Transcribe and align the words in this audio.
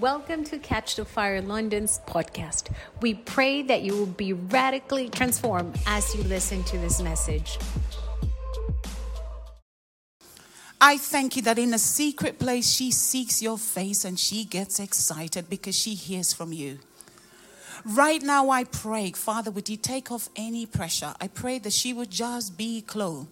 Welcome 0.00 0.42
to 0.46 0.58
Catch 0.58 0.96
the 0.96 1.04
Fire 1.04 1.40
London's 1.40 2.00
podcast. 2.08 2.68
We 3.00 3.14
pray 3.14 3.62
that 3.62 3.82
you 3.82 3.96
will 3.96 4.06
be 4.06 4.32
radically 4.32 5.08
transformed 5.08 5.78
as 5.86 6.12
you 6.16 6.24
listen 6.24 6.64
to 6.64 6.78
this 6.78 7.00
message. 7.00 7.60
I 10.80 10.96
thank 10.96 11.36
you 11.36 11.42
that 11.42 11.60
in 11.60 11.72
a 11.72 11.78
secret 11.78 12.40
place 12.40 12.68
she 12.72 12.90
seeks 12.90 13.40
your 13.40 13.56
face 13.56 14.04
and 14.04 14.18
she 14.18 14.44
gets 14.44 14.80
excited 14.80 15.48
because 15.48 15.76
she 15.76 15.94
hears 15.94 16.32
from 16.32 16.52
you. 16.52 16.80
Right 17.84 18.20
now, 18.20 18.50
I 18.50 18.64
pray, 18.64 19.12
Father, 19.12 19.52
would 19.52 19.68
you 19.68 19.76
take 19.76 20.10
off 20.10 20.28
any 20.34 20.66
pressure? 20.66 21.14
I 21.20 21.28
pray 21.28 21.60
that 21.60 21.72
she 21.72 21.92
would 21.92 22.10
just 22.10 22.58
be 22.58 22.80
clothed 22.82 23.28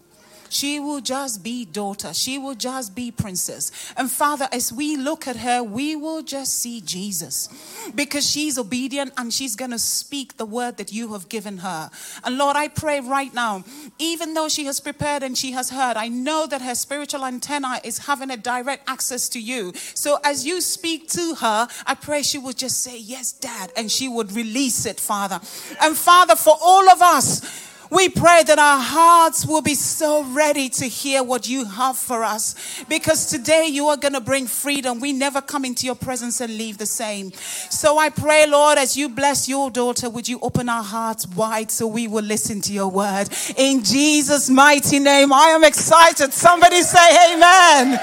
she 0.53 0.79
will 0.79 1.01
just 1.01 1.43
be 1.43 1.65
daughter. 1.65 2.13
She 2.13 2.39
will 2.39 2.55
just 2.55 2.95
be 2.95 3.11
princess. 3.11 3.73
And 3.97 4.11
Father, 4.11 4.49
as 4.53 4.71
we 4.71 4.99
look 4.99 5.27
at 5.27 5.37
her, 5.37 5.63
we 5.63 5.97
will 5.97 6.23
just 6.23 6.59
see 6.59 6.83
Jesus 6.83 7.49
because 7.95 8.29
she's 8.29 8.59
obedient 8.59 9.15
and 9.17 9.33
she's 9.33 9.57
going 9.57 9.71
to 9.71 9.79
speak 9.79 10.37
the 10.37 10.45
word 10.45 10.77
that 10.77 10.93
you 10.93 11.15
have 11.15 11.31
given 11.31 11.59
her. 11.59 11.91
And 12.23 12.37
Lord, 12.37 12.57
I 12.57 12.69
pray 12.69 13.01
right 13.01 13.33
now, 13.33 13.65
even 13.99 14.35
though 14.35 14.51
she 14.51 14.67
has 14.67 14.79
prepared 14.79 15.23
and 15.23 15.39
she 15.39 15.53
has 15.53 15.71
heard, 15.71 15.97
I 15.97 16.09
know 16.09 16.47
that 16.47 16.61
her 16.61 16.75
spiritual 16.75 17.25
antenna 17.25 17.81
is 17.83 17.99
having 18.07 18.31
a 18.31 18.37
direct 18.37 18.89
access 18.91 19.31
to 19.31 19.41
you. 19.41 19.73
So 19.95 20.19
as 20.23 20.45
you 20.45 20.61
speak 20.61 21.09
to 21.11 21.37
her, 21.37 21.67
I 21.87 21.95
pray 21.95 22.23
she 22.23 22.37
would 22.37 22.59
just 22.59 22.83
say, 22.83 22.99
Yes, 22.99 23.33
Dad, 23.33 23.73
and 23.75 23.91
she 23.91 24.07
would 24.07 24.33
release 24.33 24.85
it, 24.85 25.01
Father. 25.01 25.41
And 25.81 25.97
Father, 25.97 26.37
for 26.37 26.57
all 26.61 26.91
of 26.91 27.01
us, 27.01 27.72
we 27.93 28.09
pray 28.09 28.43
that 28.43 28.59
our 28.59 28.81
hearts 28.81 29.45
will 29.45 29.61
be 29.61 29.75
so 29.75 30.25
ready 30.25 30.71
to 30.71 30.87
hear 30.87 31.23
what 31.23 31.47
you 31.47 31.67
have 31.67 31.99
for 31.99 32.25
us 32.25 32.55
because 32.89 33.27
today 33.27 33.67
you 33.67 33.89
are 33.89 33.99
going 33.99 34.15
to 34.15 34.21
bring 34.21 34.47
freedom. 34.47 34.99
We 34.99 35.13
never 35.13 35.43
come 35.43 35.67
into 35.67 35.85
your 35.85 35.95
presence 35.95 36.41
and 36.41 36.57
leave 36.57 36.79
the 36.79 36.87
same. 36.87 37.33
So 37.33 37.99
I 37.99 38.09
pray, 38.09 38.47
Lord, 38.47 38.79
as 38.79 38.97
you 38.97 39.11
bless 39.11 39.47
your 39.47 39.71
daughter, 39.71 40.09
would 40.09 40.27
you 40.27 40.39
open 40.41 40.71
our 40.71 40.83
hearts 40.83 41.29
wide 41.29 41.71
so 41.71 41.87
we 41.87 42.09
will 42.09 42.25
listen 42.25 42.63
to 42.63 42.73
your 42.73 42.89
word. 42.89 43.29
In 43.59 43.85
Jesus' 43.85 44.49
mighty 44.49 44.99
name, 44.99 45.31
I 45.31 45.49
am 45.49 45.63
excited. 45.63 46.33
Somebody 46.33 46.81
say 46.81 47.35
amen. 47.35 48.01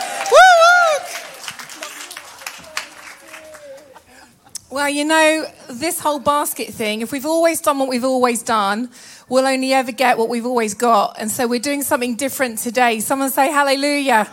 Well, 4.71 4.87
you 4.87 5.03
know, 5.03 5.47
this 5.67 5.99
whole 5.99 6.19
basket 6.19 6.67
thing, 6.67 7.01
if 7.01 7.11
we've 7.11 7.25
always 7.25 7.59
done 7.59 7.79
what 7.79 7.89
we've 7.89 8.03
always 8.03 8.43
done, 8.43 8.91
we'll 9.29 9.45
only 9.45 9.73
ever 9.73 9.91
get 9.91 10.17
what 10.17 10.27
we've 10.27 10.45
always 10.45 10.73
got. 10.73 11.15
And 11.19 11.31
so 11.31 11.47
we're 11.47 11.59
doing 11.59 11.83
something 11.83 12.15
different 12.15 12.59
today. 12.59 12.99
Someone 12.99 13.29
say 13.29 13.51
hallelujah. 13.51 14.27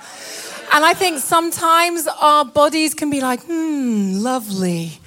And 0.73 0.85
I 0.85 0.95
think 0.95 1.21
sometimes 1.21 2.09
our 2.21 2.45
bodies 2.45 2.95
can 2.95 3.11
be 3.11 3.21
like, 3.21 3.43
hmm, 3.45 4.19
lovely. 4.19 4.99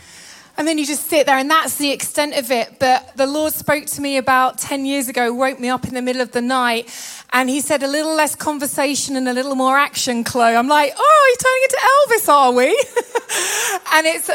And 0.57 0.67
then 0.67 0.77
you 0.77 0.85
just 0.85 1.05
sit 1.07 1.25
there, 1.25 1.37
and 1.37 1.49
that's 1.49 1.77
the 1.77 1.91
extent 1.91 2.35
of 2.35 2.51
it. 2.51 2.79
But 2.79 3.15
the 3.15 3.25
Lord 3.25 3.53
spoke 3.53 3.85
to 3.85 4.01
me 4.01 4.17
about 4.17 4.57
10 4.57 4.85
years 4.85 5.07
ago, 5.07 5.33
woke 5.33 5.57
me 5.57 5.69
up 5.69 5.85
in 5.85 5.93
the 5.93 6.01
middle 6.01 6.21
of 6.21 6.33
the 6.33 6.41
night, 6.41 6.89
and 7.31 7.49
He 7.49 7.61
said, 7.61 7.81
A 7.81 7.87
little 7.87 8.13
less 8.13 8.35
conversation 8.35 9.15
and 9.15 9.29
a 9.29 9.33
little 9.33 9.55
more 9.55 9.77
action, 9.77 10.25
Chloe. 10.25 10.55
I'm 10.55 10.67
like, 10.67 10.93
Oh, 10.97 11.25
you're 11.29 11.47
turning 11.47 11.63
into 11.63 11.77
Elvis, 11.95 12.29
are 12.29 12.51
we? 12.51 12.67
and 13.93 14.05
it's, 14.05 14.29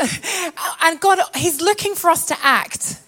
and 0.82 0.98
God, 0.98 1.18
He's 1.34 1.60
looking 1.60 1.94
for 1.94 2.08
us 2.08 2.24
to 2.26 2.36
act. 2.42 3.00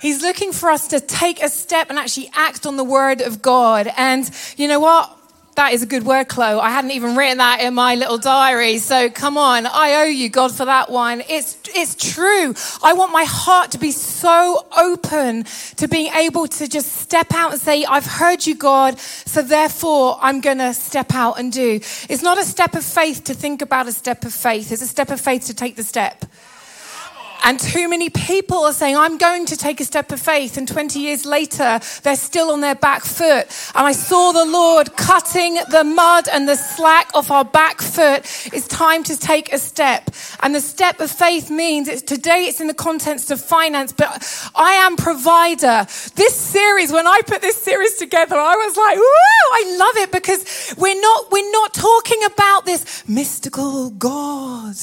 He's 0.00 0.22
looking 0.22 0.52
for 0.52 0.70
us 0.70 0.88
to 0.88 1.00
take 1.00 1.42
a 1.42 1.48
step 1.48 1.90
and 1.90 1.98
actually 1.98 2.30
act 2.34 2.66
on 2.66 2.76
the 2.76 2.84
word 2.84 3.20
of 3.20 3.42
God. 3.42 3.88
And 3.96 4.30
you 4.56 4.68
know 4.68 4.80
what? 4.80 5.12
That 5.56 5.72
is 5.72 5.82
a 5.82 5.86
good 5.86 6.02
word, 6.02 6.28
Chloe. 6.28 6.60
I 6.60 6.68
hadn't 6.68 6.90
even 6.90 7.16
written 7.16 7.38
that 7.38 7.62
in 7.62 7.72
my 7.72 7.94
little 7.94 8.18
diary. 8.18 8.76
So 8.76 9.08
come 9.08 9.38
on. 9.38 9.64
I 9.64 10.02
owe 10.02 10.04
you, 10.04 10.28
God, 10.28 10.52
for 10.52 10.66
that 10.66 10.90
one. 10.90 11.22
It's, 11.30 11.56
it's 11.68 11.94
true. 11.94 12.54
I 12.82 12.92
want 12.92 13.10
my 13.10 13.24
heart 13.24 13.70
to 13.70 13.78
be 13.78 13.90
so 13.90 14.66
open 14.76 15.44
to 15.76 15.88
being 15.88 16.12
able 16.12 16.46
to 16.46 16.68
just 16.68 16.92
step 16.92 17.32
out 17.32 17.52
and 17.52 17.60
say, 17.60 17.86
I've 17.86 18.04
heard 18.04 18.46
you, 18.46 18.54
God. 18.54 18.98
So 18.98 19.40
therefore, 19.40 20.18
I'm 20.20 20.42
going 20.42 20.58
to 20.58 20.74
step 20.74 21.14
out 21.14 21.38
and 21.38 21.50
do. 21.50 21.80
It's 22.10 22.22
not 22.22 22.36
a 22.36 22.44
step 22.44 22.74
of 22.74 22.84
faith 22.84 23.24
to 23.24 23.32
think 23.32 23.62
about 23.62 23.88
a 23.88 23.92
step 23.92 24.26
of 24.26 24.34
faith. 24.34 24.70
It's 24.70 24.82
a 24.82 24.86
step 24.86 25.08
of 25.08 25.22
faith 25.22 25.46
to 25.46 25.54
take 25.54 25.76
the 25.76 25.84
step. 25.84 26.26
And 27.46 27.60
too 27.60 27.88
many 27.88 28.10
people 28.10 28.64
are 28.64 28.72
saying, 28.72 28.96
I'm 28.96 29.18
going 29.18 29.46
to 29.46 29.56
take 29.56 29.80
a 29.80 29.84
step 29.84 30.10
of 30.10 30.18
faith. 30.18 30.56
And 30.56 30.66
20 30.66 30.98
years 30.98 31.24
later, 31.24 31.78
they're 32.02 32.16
still 32.16 32.50
on 32.50 32.60
their 32.60 32.74
back 32.74 33.04
foot. 33.04 33.46
And 33.72 33.86
I 33.86 33.92
saw 33.92 34.32
the 34.32 34.44
Lord 34.44 34.96
cutting 34.96 35.54
the 35.70 35.84
mud 35.84 36.26
and 36.32 36.48
the 36.48 36.56
slack 36.56 37.08
off 37.14 37.30
our 37.30 37.44
back 37.44 37.80
foot. 37.80 38.22
It's 38.52 38.66
time 38.66 39.04
to 39.04 39.16
take 39.16 39.52
a 39.52 39.58
step. 39.58 40.10
And 40.40 40.56
the 40.56 40.60
step 40.60 40.98
of 40.98 41.08
faith 41.08 41.48
means 41.48 41.86
it's 41.86 42.02
today 42.02 42.46
it's 42.46 42.60
in 42.60 42.66
the 42.66 42.74
context 42.74 43.30
of 43.30 43.40
finance, 43.40 43.92
but 43.92 44.50
I 44.56 44.72
am 44.72 44.96
provider. 44.96 45.86
This 46.16 46.34
series, 46.34 46.90
when 46.90 47.06
I 47.06 47.20
put 47.28 47.42
this 47.42 47.62
series 47.62 47.94
together, 47.94 48.34
I 48.34 48.56
was 48.56 48.76
like, 48.76 48.96
woo, 48.96 49.04
I 49.04 49.76
love 49.78 49.96
it 50.02 50.10
because 50.10 50.74
we're 50.76 51.00
not, 51.00 51.30
we're 51.30 51.52
not 51.52 51.72
talking 51.74 52.24
about 52.24 52.64
this 52.64 53.06
mystical 53.08 53.90
God. 53.90 54.74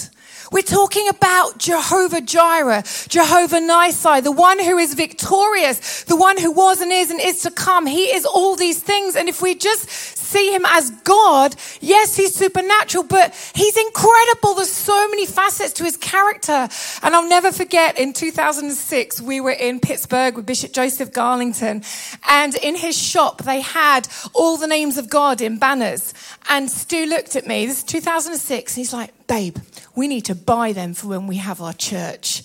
We're 0.53 0.61
talking 0.61 1.09
about 1.09 1.57
Jehovah 1.57 2.21
Jireh, 2.21 2.83
Jehovah 3.07 3.59
Nissi, 3.59 4.23
the 4.23 4.31
one 4.31 4.59
who 4.59 4.77
is 4.77 4.93
victorious, 4.93 6.03
the 6.03 6.15
one 6.15 6.37
who 6.37 6.51
was 6.51 6.79
and 6.79 6.91
is 6.91 7.09
and 7.09 7.19
is 7.19 7.41
to 7.41 7.49
come. 7.49 7.87
He 7.87 8.13
is 8.13 8.23
all 8.23 8.55
these 8.55 8.79
things. 8.79 9.15
And 9.15 9.27
if 9.27 9.41
we 9.41 9.55
just 9.55 9.89
see 9.89 10.53
him 10.53 10.63
as 10.67 10.91
God, 11.03 11.55
yes, 11.81 12.15
he's 12.15 12.35
supernatural, 12.35 13.03
but 13.05 13.33
he's 13.55 13.75
incredible. 13.75 14.53
There's 14.53 14.69
so 14.69 15.09
many 15.09 15.25
facets 15.25 15.73
to 15.73 15.85
his 15.85 15.97
character. 15.97 16.69
And 17.01 17.15
I'll 17.15 17.27
never 17.27 17.51
forget 17.51 17.97
in 17.97 18.13
2006, 18.13 19.21
we 19.21 19.41
were 19.41 19.49
in 19.49 19.79
Pittsburgh 19.79 20.35
with 20.35 20.45
Bishop 20.45 20.71
Joseph 20.71 21.11
Garlington. 21.11 21.83
And 22.29 22.53
in 22.53 22.75
his 22.75 22.95
shop, 22.95 23.41
they 23.43 23.61
had 23.61 24.07
all 24.33 24.57
the 24.57 24.67
names 24.67 24.99
of 24.99 25.09
God 25.09 25.41
in 25.41 25.57
banners. 25.57 26.13
And 26.47 26.69
Stu 26.69 27.07
looked 27.07 27.35
at 27.35 27.47
me, 27.47 27.65
this 27.65 27.79
is 27.79 27.83
2006, 27.85 28.73
and 28.73 28.77
he's 28.77 28.93
like, 28.93 29.09
babe, 29.33 29.57
we 29.95 30.07
need 30.07 30.25
to 30.25 30.35
buy 30.35 30.73
them 30.73 30.93
for 30.93 31.07
when 31.07 31.25
we 31.25 31.37
have 31.37 31.59
our 31.59 31.73
church. 31.73 32.43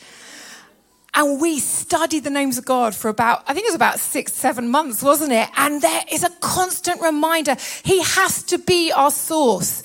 And 1.12 1.38
we 1.38 1.58
studied 1.58 2.24
the 2.24 2.30
names 2.30 2.56
of 2.56 2.64
God 2.64 2.94
for 2.94 3.08
about, 3.10 3.42
I 3.46 3.52
think 3.52 3.66
it 3.66 3.68
was 3.68 3.74
about 3.74 3.98
six, 3.98 4.32
seven 4.32 4.68
months, 4.70 5.02
wasn't 5.02 5.32
it? 5.32 5.48
And 5.56 5.82
there 5.82 6.04
is 6.10 6.22
a 6.22 6.30
constant 6.40 7.02
reminder. 7.02 7.56
He 7.84 8.00
has 8.02 8.42
to 8.44 8.56
be 8.58 8.90
our 8.92 9.10
source. 9.10 9.82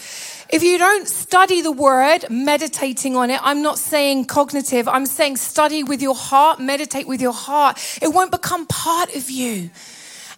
If 0.49 0.63
you 0.63 0.77
don't 0.77 1.07
study 1.09 1.61
the 1.61 1.73
word, 1.73 2.29
meditating 2.29 3.17
on 3.17 3.31
it, 3.31 3.39
I'm 3.43 3.61
not 3.61 3.79
saying 3.79 4.25
cognitive, 4.25 4.87
I'm 4.87 5.05
saying 5.05 5.37
study 5.37 5.83
with 5.83 6.01
your 6.01 6.15
heart, 6.15 6.61
meditate 6.61 7.07
with 7.07 7.21
your 7.21 7.33
heart. 7.33 7.79
It 8.01 8.13
won't 8.13 8.31
become 8.31 8.65
part 8.67 9.13
of 9.13 9.29
you. 9.29 9.71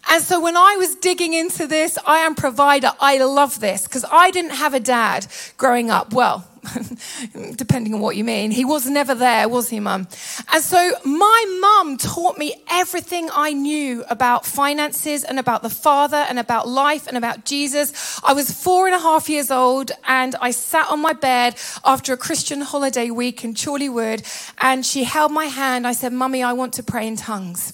And 0.09 0.23
so 0.23 0.39
when 0.39 0.55
I 0.55 0.75
was 0.77 0.95
digging 0.95 1.33
into 1.33 1.67
this, 1.67 1.97
I 2.05 2.19
am 2.19 2.35
provider. 2.35 2.91
I 2.99 3.17
love 3.17 3.59
this 3.59 3.83
because 3.83 4.05
I 4.11 4.31
didn't 4.31 4.51
have 4.51 4.73
a 4.73 4.79
dad 4.79 5.27
growing 5.57 5.89
up. 5.89 6.13
Well, 6.13 6.47
depending 7.55 7.93
on 7.93 7.99
what 7.99 8.16
you 8.16 8.23
mean. 8.23 8.51
He 8.51 8.66
was 8.66 8.88
never 8.88 9.16
there, 9.16 9.47
was 9.47 9.69
he, 9.69 9.79
mum? 9.79 10.07
And 10.51 10.63
so 10.63 10.91
my 11.03 11.59
mum 11.61 11.97
taught 11.97 12.38
me 12.38 12.55
everything 12.69 13.29
I 13.33 13.53
knew 13.53 14.03
about 14.09 14.45
finances 14.45 15.23
and 15.23 15.39
about 15.39 15.63
the 15.63 15.69
Father 15.69 16.17
and 16.17 16.39
about 16.39 16.67
life 16.67 17.07
and 17.07 17.17
about 17.17 17.45
Jesus. 17.45 18.19
I 18.23 18.33
was 18.33 18.51
four 18.51 18.87
and 18.87 18.95
a 18.95 18.99
half 18.99 19.29
years 19.29 19.51
old 19.51 19.91
and 20.07 20.35
I 20.41 20.51
sat 20.51 20.89
on 20.89 21.01
my 21.01 21.13
bed 21.13 21.55
after 21.83 22.13
a 22.13 22.17
Christian 22.17 22.61
holiday 22.61 23.09
week 23.09 23.43
in 23.43 23.53
Chorleywood 23.53 24.23
and 24.59 24.85
she 24.85 25.03
held 25.03 25.31
my 25.31 25.45
hand. 25.45 25.87
I 25.87 25.93
said, 25.93 26.13
Mummy, 26.13 26.43
I 26.43 26.53
want 26.53 26.73
to 26.73 26.83
pray 26.83 27.07
in 27.07 27.16
tongues. 27.16 27.73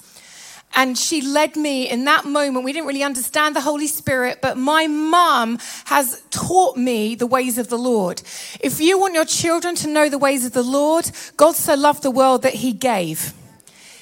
And 0.74 0.98
she 0.98 1.22
led 1.22 1.56
me 1.56 1.90
in 1.90 2.06
that 2.06 2.26
moment. 2.26 2.64
We 2.64 2.74
didn't 2.74 2.88
really 2.88 3.04
understand 3.04 3.56
the 3.56 3.62
Holy 3.62 3.88
Spirit, 3.88 4.40
but 4.42 4.58
my 4.58 4.88
mum 4.88 5.60
has 5.86 6.24
taught 6.30 6.78
me 6.78 7.16
the 7.16 7.28
ways 7.28 7.58
of 7.58 7.68
the 7.68 7.78
Lord. 7.78 8.22
If 8.62 8.80
you 8.80 8.98
want 9.00 9.14
your 9.14 9.26
children 9.26 9.76
to 9.76 9.88
know 9.88 10.08
the 10.10 10.18
ways 10.18 10.46
of 10.46 10.54
the 10.54 10.64
Lord, 10.64 11.12
God 11.38 11.56
so 11.56 11.76
loved 11.76 12.04
the 12.04 12.12
world 12.12 12.44
that 12.44 12.56
he 12.56 12.72
gave. 12.72 13.34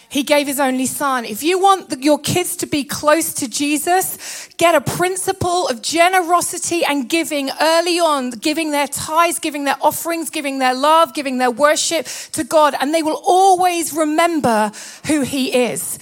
He 0.10 0.24
gave 0.24 0.48
his 0.48 0.60
only 0.60 0.88
son. 0.88 1.24
If 1.24 1.44
you 1.44 1.60
want 1.60 1.92
the, 1.92 2.02
your 2.02 2.18
kids 2.18 2.56
to 2.58 2.66
be 2.66 2.84
close 2.84 3.32
to 3.36 3.48
Jesus, 3.48 4.50
get 4.58 4.74
a 4.74 4.82
principle 4.82 5.68
of 5.68 5.84
generosity 5.84 6.84
and 6.84 7.08
giving 7.08 7.52
early 7.62 8.00
on, 8.00 8.32
giving 8.32 8.72
their 8.72 8.88
tithes, 8.88 9.38
giving 9.38 9.66
their 9.66 9.78
offerings, 9.82 10.32
giving 10.32 10.58
their 10.58 10.74
love, 10.74 11.14
giving 11.14 11.38
their 11.38 11.52
worship 11.52 12.08
to 12.32 12.44
God, 12.44 12.74
and 12.82 12.92
they 12.92 13.04
will 13.04 13.22
always 13.24 13.94
remember 13.94 14.72
who 15.06 15.22
he 15.22 15.54
is. 15.56 16.00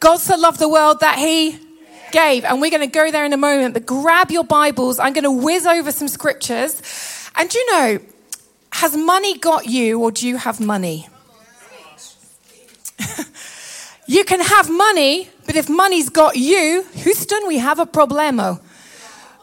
God 0.00 0.16
so 0.18 0.36
loved 0.36 0.58
the 0.58 0.68
world 0.68 1.00
that 1.00 1.18
he 1.18 1.58
gave. 2.10 2.44
And 2.44 2.60
we're 2.60 2.70
going 2.70 2.80
to 2.80 2.86
go 2.86 3.10
there 3.10 3.26
in 3.26 3.32
a 3.32 3.36
moment, 3.36 3.74
but 3.74 3.84
grab 3.84 4.30
your 4.30 4.44
Bibles. 4.44 4.98
I'm 4.98 5.12
going 5.12 5.24
to 5.24 5.30
whiz 5.30 5.66
over 5.66 5.92
some 5.92 6.08
scriptures. 6.08 6.80
And 7.36 7.52
you 7.52 7.72
know, 7.72 7.98
has 8.72 8.96
money 8.96 9.38
got 9.38 9.66
you 9.66 10.00
or 10.00 10.10
do 10.10 10.26
you 10.26 10.38
have 10.38 10.58
money? 10.58 11.08
you 14.06 14.24
can 14.24 14.40
have 14.40 14.70
money, 14.70 15.28
but 15.46 15.56
if 15.56 15.68
money's 15.68 16.08
got 16.08 16.36
you, 16.36 16.86
Houston, 16.94 17.46
we 17.46 17.58
have 17.58 17.78
a 17.78 17.86
problemo. 17.86 18.60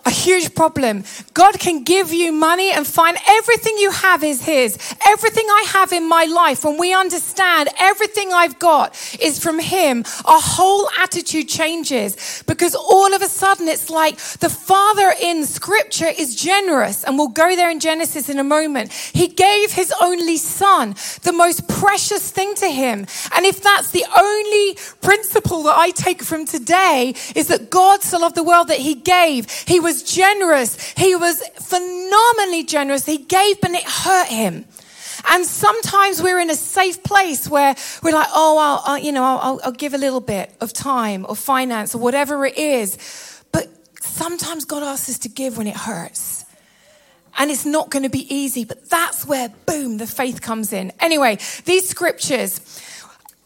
A 0.07 0.09
huge 0.09 0.55
problem. 0.55 1.03
God 1.33 1.59
can 1.59 1.83
give 1.83 2.13
you 2.13 2.31
money 2.31 2.71
and 2.71 2.87
find 2.87 3.17
everything 3.27 3.77
you 3.77 3.91
have 3.91 4.23
is 4.23 4.41
His. 4.41 4.77
Everything 5.05 5.45
I 5.49 5.65
have 5.73 5.91
in 5.91 6.07
my 6.07 6.23
life, 6.23 6.63
when 6.63 6.77
we 6.77 6.93
understand 6.93 7.67
everything 7.77 8.31
I've 8.31 8.57
got 8.57 8.95
is 9.19 9.37
from 9.37 9.59
Him, 9.59 10.05
our 10.23 10.39
whole 10.41 10.87
attitude 10.97 11.49
changes 11.49 12.41
because 12.47 12.73
all 12.73 13.13
of 13.13 13.21
a 13.21 13.27
sudden 13.27 13.67
it's 13.67 13.89
like 13.89 14.17
the 14.39 14.49
Father 14.49 15.13
in 15.21 15.45
Scripture 15.45 16.11
is 16.17 16.35
generous, 16.35 17.03
and 17.03 17.17
we'll 17.17 17.27
go 17.27 17.55
there 17.57 17.69
in 17.69 17.81
Genesis 17.81 18.29
in 18.29 18.39
a 18.39 18.45
moment. 18.45 18.93
He 18.93 19.27
gave 19.27 19.73
His 19.73 19.93
only 20.01 20.37
Son, 20.37 20.95
the 21.23 21.33
most 21.33 21.67
precious 21.67 22.31
thing 22.31 22.55
to 22.55 22.69
Him. 22.69 23.05
And 23.35 23.45
if 23.45 23.61
that's 23.61 23.91
the 23.91 24.05
only 24.17 24.77
principle 25.01 25.63
that 25.63 25.77
I 25.77 25.89
take 25.89 26.23
from 26.23 26.45
today, 26.45 27.13
is 27.35 27.47
that 27.49 27.69
God 27.69 28.03
so 28.03 28.19
loved 28.19 28.35
the 28.35 28.43
world 28.43 28.69
that 28.69 28.79
He 28.79 28.95
gave. 28.95 29.51
He 29.67 29.81
was 29.81 29.96
was 29.97 30.03
generous. 30.03 30.91
He 30.93 31.15
was 31.15 31.41
phenomenally 31.59 32.63
generous. 32.63 33.05
He 33.05 33.17
gave, 33.17 33.59
but 33.61 33.71
it 33.71 33.83
hurt 33.83 34.27
him. 34.27 34.65
And 35.29 35.45
sometimes 35.45 36.21
we're 36.21 36.39
in 36.39 36.49
a 36.49 36.55
safe 36.55 37.03
place 37.03 37.49
where 37.49 37.75
we're 38.03 38.13
like, 38.13 38.27
oh, 38.33 38.57
I'll, 38.57 38.93
I'll 38.93 38.99
you 38.99 39.11
know, 39.11 39.23
I'll, 39.23 39.59
I'll 39.63 39.71
give 39.71 39.93
a 39.93 39.97
little 39.97 40.21
bit 40.21 40.53
of 40.61 40.73
time 40.73 41.25
or 41.27 41.35
finance 41.35 41.95
or 41.95 41.97
whatever 41.97 42.45
it 42.45 42.57
is. 42.57 43.43
But 43.51 43.67
sometimes 44.01 44.65
God 44.65 44.83
asks 44.83 45.09
us 45.09 45.19
to 45.19 45.29
give 45.29 45.57
when 45.57 45.67
it 45.67 45.75
hurts. 45.75 46.45
And 47.39 47.51
it's 47.51 47.65
not 47.65 47.89
going 47.89 48.03
to 48.03 48.09
be 48.09 48.33
easy, 48.33 48.63
but 48.65 48.89
that's 48.89 49.25
where, 49.25 49.49
boom, 49.65 49.97
the 49.97 50.07
faith 50.07 50.41
comes 50.41 50.73
in. 50.73 50.91
Anyway, 50.99 51.37
these 51.65 51.87
scriptures, 51.87 52.61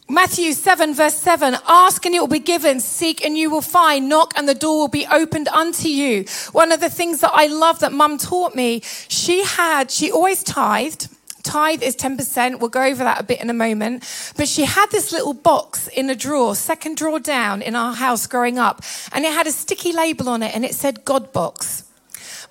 Matthew 0.09 0.51
7, 0.51 0.93
verse 0.93 1.15
7 1.15 1.55
Ask 1.67 2.05
and 2.05 2.13
it 2.13 2.19
will 2.19 2.27
be 2.27 2.39
given, 2.39 2.79
seek 2.79 3.23
and 3.23 3.37
you 3.37 3.49
will 3.49 3.61
find, 3.61 4.09
knock 4.09 4.33
and 4.35 4.47
the 4.47 4.55
door 4.55 4.79
will 4.79 4.87
be 4.87 5.07
opened 5.09 5.47
unto 5.47 5.87
you. 5.87 6.25
One 6.51 6.71
of 6.71 6.81
the 6.81 6.89
things 6.89 7.21
that 7.21 7.31
I 7.33 7.47
love 7.47 7.79
that 7.79 7.93
mum 7.93 8.17
taught 8.17 8.53
me, 8.55 8.81
she 9.07 9.43
had, 9.43 9.89
she 9.89 10.11
always 10.11 10.43
tithed. 10.43 11.07
Tithe 11.43 11.81
is 11.81 11.95
10%. 11.95 12.59
We'll 12.59 12.69
go 12.69 12.83
over 12.83 13.03
that 13.03 13.19
a 13.19 13.23
bit 13.23 13.41
in 13.41 13.49
a 13.49 13.53
moment. 13.53 14.03
But 14.37 14.47
she 14.47 14.65
had 14.65 14.91
this 14.91 15.11
little 15.11 15.33
box 15.33 15.87
in 15.87 16.09
a 16.09 16.15
drawer, 16.15 16.55
second 16.55 16.97
drawer 16.97 17.19
down 17.19 17.61
in 17.61 17.75
our 17.75 17.93
house 17.93 18.27
growing 18.27 18.59
up. 18.59 18.83
And 19.11 19.25
it 19.25 19.33
had 19.33 19.47
a 19.47 19.51
sticky 19.51 19.93
label 19.93 20.29
on 20.29 20.43
it 20.43 20.53
and 20.53 20.63
it 20.63 20.75
said 20.75 21.05
God 21.05 21.33
box. 21.33 21.83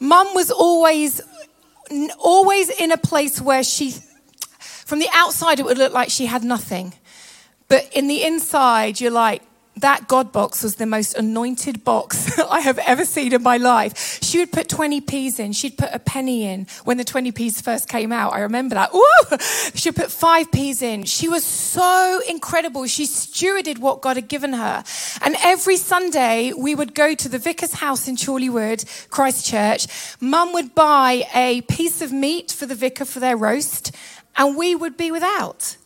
Mum 0.01 0.35
was 0.35 0.51
always, 0.51 1.21
always 2.19 2.71
in 2.71 2.91
a 2.91 2.97
place 2.97 3.41
where 3.41 3.63
she, 3.63 3.95
from 4.59 4.99
the 4.99 5.09
outside, 5.13 5.61
it 5.61 5.67
would 5.67 5.79
look 5.79 5.93
like 5.93 6.11
she 6.11 6.27
had 6.27 6.43
nothing. 6.43 6.95
But 7.71 7.89
in 7.95 8.09
the 8.09 8.25
inside, 8.25 9.01
you're 9.01 9.13
like, 9.13 9.43
that 9.77 10.09
God 10.09 10.33
box 10.33 10.65
was 10.65 10.75
the 10.75 10.85
most 10.85 11.15
anointed 11.15 11.85
box 11.85 12.37
I 12.51 12.61
have 12.61 12.79
ever 12.81 13.05
seen 13.05 13.33
in 13.33 13.43
my 13.43 13.57
life. 13.57 14.19
She 14.23 14.39
would 14.39 14.53
put 14.53 14.69
20p's 14.69 15.39
in. 15.39 15.53
She'd 15.53 15.79
put 15.79 15.89
a 15.93 16.01
penny 16.01 16.45
in 16.45 16.67
when 16.85 16.97
the 16.97 17.05
20p's 17.05 17.61
first 17.61 17.89
came 17.89 18.11
out. 18.11 18.35
I 18.35 18.41
remember 18.41 18.75
that. 18.75 18.91
Ooh! 18.93 19.39
She'd 19.75 19.95
put 19.95 20.09
5p's 20.09 20.83
in. 20.83 21.05
She 21.05 21.29
was 21.29 21.45
so 21.45 22.21
incredible. 22.29 22.87
She 22.89 23.05
stewarded 23.05 23.79
what 23.79 24.03
God 24.03 24.17
had 24.17 24.27
given 24.27 24.53
her. 24.53 24.83
And 25.23 25.37
every 25.45 25.77
Sunday, 25.77 26.53
we 26.53 26.75
would 26.75 26.93
go 26.93 27.15
to 27.15 27.29
the 27.29 27.39
vicar's 27.39 27.75
house 27.75 28.09
in 28.09 28.17
Chorleywood, 28.17 29.09
Christchurch. 29.11 29.87
Mum 30.21 30.53
would 30.53 30.75
buy 30.75 31.25
a 31.35 31.61
piece 31.63 32.03
of 32.03 32.13
meat 32.13 32.51
for 32.51 32.67
the 32.67 32.75
vicar 32.75 33.05
for 33.05 33.21
their 33.21 33.37
roast, 33.37 33.95
and 34.37 34.57
we 34.57 34.75
would 34.75 34.97
be 34.97 35.13
without. 35.13 35.77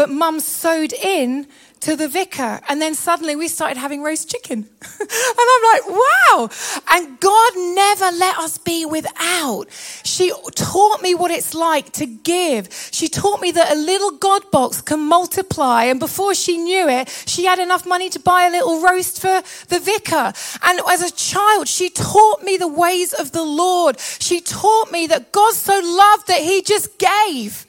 But 0.00 0.08
mum 0.08 0.40
sowed 0.40 0.94
in 0.94 1.46
to 1.80 1.94
the 1.94 2.08
vicar. 2.08 2.60
And 2.70 2.80
then 2.80 2.94
suddenly 2.94 3.36
we 3.36 3.48
started 3.48 3.76
having 3.76 4.02
roast 4.02 4.30
chicken. 4.30 4.66
and 5.00 5.08
I'm 5.52 5.62
like, 5.74 5.86
wow. 5.88 6.48
And 6.92 7.20
God 7.20 7.52
never 7.56 8.16
let 8.16 8.38
us 8.38 8.56
be 8.56 8.86
without. 8.86 9.66
She 10.02 10.32
taught 10.54 11.02
me 11.02 11.14
what 11.14 11.30
it's 11.30 11.54
like 11.54 11.92
to 11.92 12.06
give. 12.06 12.72
She 12.92 13.08
taught 13.08 13.42
me 13.42 13.50
that 13.50 13.72
a 13.72 13.74
little 13.74 14.12
God 14.12 14.50
box 14.50 14.80
can 14.80 15.00
multiply. 15.00 15.84
And 15.84 16.00
before 16.00 16.34
she 16.34 16.56
knew 16.56 16.88
it, 16.88 17.10
she 17.26 17.44
had 17.44 17.58
enough 17.58 17.84
money 17.84 18.08
to 18.08 18.18
buy 18.18 18.46
a 18.46 18.50
little 18.50 18.80
roast 18.80 19.20
for 19.20 19.42
the 19.68 19.80
vicar. 19.80 20.32
And 20.62 20.80
as 20.88 21.02
a 21.02 21.12
child, 21.12 21.68
she 21.68 21.90
taught 21.90 22.42
me 22.42 22.56
the 22.56 22.68
ways 22.68 23.12
of 23.12 23.32
the 23.32 23.44
Lord. 23.44 24.00
She 24.00 24.40
taught 24.40 24.90
me 24.90 25.08
that 25.08 25.30
God 25.30 25.52
so 25.52 25.74
loved 25.74 26.26
that 26.28 26.40
he 26.40 26.62
just 26.62 26.98
gave. 26.98 27.66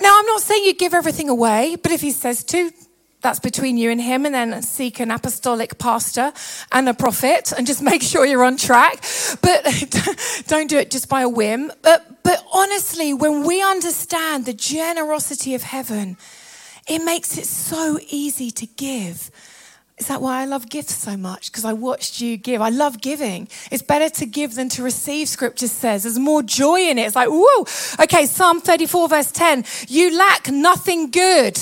Now, 0.00 0.18
I'm 0.18 0.26
not 0.26 0.42
saying 0.42 0.64
you 0.64 0.74
give 0.74 0.94
everything 0.94 1.28
away, 1.28 1.76
but 1.82 1.92
if 1.92 2.00
he 2.00 2.10
says 2.10 2.42
to, 2.44 2.70
that's 3.24 3.40
between 3.40 3.78
you 3.78 3.90
and 3.90 4.00
him, 4.00 4.26
and 4.26 4.34
then 4.34 4.62
seek 4.62 5.00
an 5.00 5.10
apostolic 5.10 5.78
pastor 5.78 6.32
and 6.72 6.88
a 6.88 6.94
prophet 6.94 7.52
and 7.56 7.66
just 7.66 7.82
make 7.92 8.02
sure 8.02 8.26
you're 8.26 8.44
on 8.44 8.56
track. 8.56 9.02
But 9.40 9.64
don't 10.46 10.68
do 10.68 10.78
it 10.78 10.90
just 10.90 11.08
by 11.08 11.22
a 11.22 11.28
whim. 11.28 11.72
But, 11.82 12.22
but 12.22 12.44
honestly, 12.52 13.14
when 13.14 13.44
we 13.44 13.62
understand 13.62 14.44
the 14.44 14.52
generosity 14.52 15.54
of 15.54 15.62
heaven, 15.62 16.16
it 16.86 16.98
makes 16.98 17.38
it 17.38 17.46
so 17.46 17.98
easy 18.08 18.50
to 18.50 18.66
give. 18.66 19.30
Is 19.96 20.08
that 20.08 20.20
why 20.20 20.42
I 20.42 20.44
love 20.44 20.68
gifts 20.68 20.96
so 20.96 21.16
much? 21.16 21.52
Because 21.52 21.64
I 21.64 21.72
watched 21.72 22.20
you 22.20 22.36
give. 22.36 22.60
I 22.60 22.68
love 22.68 23.00
giving. 23.00 23.48
It's 23.70 23.82
better 23.82 24.08
to 24.16 24.26
give 24.26 24.56
than 24.56 24.68
to 24.70 24.82
receive, 24.82 25.28
scripture 25.28 25.68
says. 25.68 26.02
There's 26.02 26.18
more 26.18 26.42
joy 26.42 26.80
in 26.80 26.98
it. 26.98 27.02
It's 27.02 27.14
like, 27.14 27.28
whoa. 27.30 28.02
Okay, 28.02 28.26
Psalm 28.26 28.60
34, 28.60 29.08
verse 29.08 29.30
10. 29.30 29.64
You 29.86 30.16
lack 30.18 30.50
nothing 30.50 31.10
good. 31.10 31.58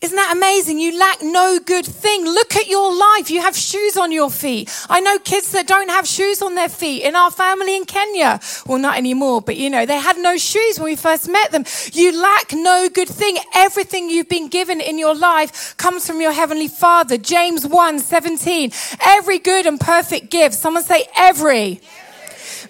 Isn't 0.00 0.16
that 0.16 0.34
amazing? 0.34 0.78
You 0.80 0.98
lack 0.98 1.20
no 1.20 1.58
good 1.58 1.84
thing. 1.84 2.24
Look 2.24 2.56
at 2.56 2.68
your 2.68 2.90
life. 2.96 3.30
You 3.30 3.42
have 3.42 3.54
shoes 3.54 3.98
on 3.98 4.10
your 4.12 4.30
feet. 4.30 4.70
I 4.88 5.00
know 5.00 5.18
kids 5.18 5.52
that 5.52 5.66
don't 5.66 5.90
have 5.90 6.06
shoes 6.06 6.40
on 6.40 6.54
their 6.54 6.70
feet 6.70 7.02
in 7.02 7.14
our 7.14 7.30
family 7.30 7.76
in 7.76 7.84
Kenya. 7.84 8.40
Well, 8.64 8.78
not 8.78 8.96
anymore, 8.96 9.42
but 9.42 9.58
you 9.58 9.68
know, 9.68 9.84
they 9.84 9.98
had 9.98 10.16
no 10.16 10.38
shoes 10.38 10.78
when 10.78 10.86
we 10.86 10.96
first 10.96 11.28
met 11.28 11.52
them. 11.52 11.66
You 11.92 12.18
lack 12.18 12.54
no 12.54 12.88
good 12.88 13.10
thing. 13.10 13.36
Everything 13.54 14.08
you've 14.08 14.30
been 14.30 14.48
given 14.48 14.80
in 14.80 14.98
your 14.98 15.14
life 15.14 15.76
comes 15.76 16.06
from 16.06 16.22
your 16.22 16.32
heavenly 16.32 16.68
father. 16.68 17.18
James 17.18 17.66
1 17.66 17.98
17. 17.98 18.72
Every 19.04 19.38
good 19.38 19.66
and 19.66 19.78
perfect 19.78 20.30
gift. 20.30 20.54
Someone 20.54 20.82
say 20.82 21.04
every. 21.14 21.82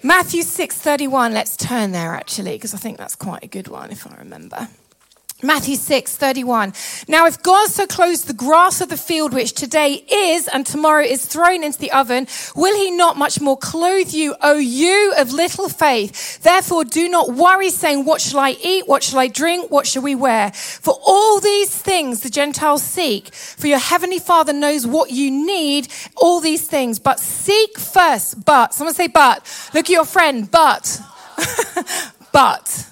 Matthew 0.03 0.41
6 0.41 0.77
31. 0.77 1.33
Let's 1.33 1.55
turn 1.55 1.93
there 1.93 2.13
actually, 2.13 2.53
because 2.53 2.73
I 2.73 2.77
think 2.77 2.97
that's 2.97 3.15
quite 3.15 3.45
a 3.45 3.47
good 3.47 3.69
one 3.69 3.89
if 3.89 4.05
I 4.05 4.17
remember. 4.17 4.67
Matthew 5.43 5.75
6, 5.75 6.15
31. 6.15 6.73
Now, 7.07 7.25
if 7.25 7.41
God 7.41 7.69
so 7.69 7.87
clothes 7.87 8.25
the 8.25 8.33
grass 8.33 8.81
of 8.81 8.89
the 8.89 8.97
field, 8.97 9.33
which 9.33 9.53
today 9.53 9.93
is 10.11 10.47
and 10.47 10.65
tomorrow 10.65 11.03
is 11.03 11.25
thrown 11.25 11.63
into 11.63 11.79
the 11.79 11.91
oven, 11.91 12.27
will 12.55 12.75
he 12.75 12.91
not 12.91 13.17
much 13.17 13.41
more 13.41 13.57
clothe 13.57 14.13
you, 14.13 14.35
O 14.41 14.57
you 14.57 15.13
of 15.17 15.31
little 15.31 15.69
faith? 15.69 16.41
Therefore, 16.43 16.83
do 16.83 17.09
not 17.09 17.29
worry 17.33 17.69
saying, 17.69 18.05
what 18.05 18.21
shall 18.21 18.39
I 18.39 18.51
eat? 18.63 18.87
What 18.87 19.03
shall 19.03 19.19
I 19.19 19.27
drink? 19.27 19.71
What 19.71 19.87
shall 19.87 20.03
we 20.03 20.15
wear? 20.15 20.51
For 20.51 20.93
all 21.05 21.39
these 21.39 21.75
things 21.75 22.21
the 22.21 22.29
Gentiles 22.29 22.83
seek, 22.83 23.33
for 23.33 23.67
your 23.67 23.79
heavenly 23.79 24.19
father 24.19 24.53
knows 24.53 24.85
what 24.85 25.11
you 25.11 25.31
need, 25.31 25.87
all 26.17 26.39
these 26.39 26.67
things. 26.67 26.99
But 26.99 27.19
seek 27.19 27.77
first, 27.79 28.45
but, 28.45 28.73
someone 28.73 28.93
say 28.93 29.07
but. 29.07 29.43
Look 29.73 29.85
at 29.85 29.89
your 29.89 30.05
friend, 30.05 30.49
but, 30.49 30.99
but 32.31 32.90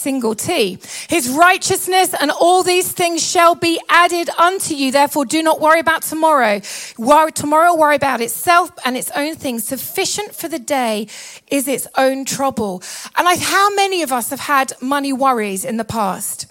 single 0.00 0.34
T. 0.34 0.78
His 1.08 1.28
righteousness 1.28 2.14
and 2.20 2.30
all 2.30 2.62
these 2.62 2.92
things 2.92 3.22
shall 3.22 3.54
be 3.54 3.80
added 3.88 4.30
unto 4.30 4.74
you. 4.74 4.90
Therefore, 4.90 5.24
do 5.24 5.42
not 5.42 5.60
worry 5.60 5.80
about 5.80 6.02
tomorrow. 6.02 6.60
Worry, 6.98 7.32
tomorrow 7.32 7.74
worry 7.74 7.96
about 7.96 8.20
itself 8.20 8.70
and 8.84 8.96
its 8.96 9.10
own 9.14 9.34
things. 9.36 9.66
Sufficient 9.66 10.34
for 10.34 10.48
the 10.48 10.58
day 10.58 11.06
is 11.48 11.68
its 11.68 11.86
own 11.96 12.24
trouble. 12.24 12.82
And 13.16 13.28
I, 13.28 13.36
how 13.36 13.74
many 13.74 14.02
of 14.02 14.12
us 14.12 14.30
have 14.30 14.40
had 14.40 14.72
money 14.80 15.12
worries 15.12 15.64
in 15.64 15.76
the 15.76 15.84
past? 15.84 16.50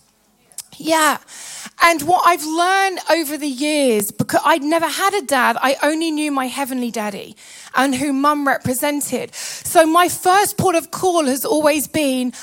Yeah. 0.77 1.17
And 1.81 2.01
what 2.03 2.23
I've 2.25 2.43
learned 2.45 2.99
over 3.09 3.37
the 3.37 3.47
years, 3.47 4.11
because 4.11 4.41
I'd 4.45 4.63
never 4.63 4.87
had 4.87 5.13
a 5.13 5.21
dad, 5.21 5.57
I 5.59 5.75
only 5.83 6.11
knew 6.11 6.31
my 6.31 6.47
heavenly 6.47 6.91
daddy 6.91 7.35
and 7.75 7.95
who 7.95 8.13
mum 8.13 8.47
represented. 8.47 9.33
So 9.35 9.85
my 9.85 10.09
first 10.09 10.57
port 10.57 10.75
of 10.75 10.91
call 10.91 11.25
has 11.25 11.45
always 11.45 11.87
been, 11.87 12.33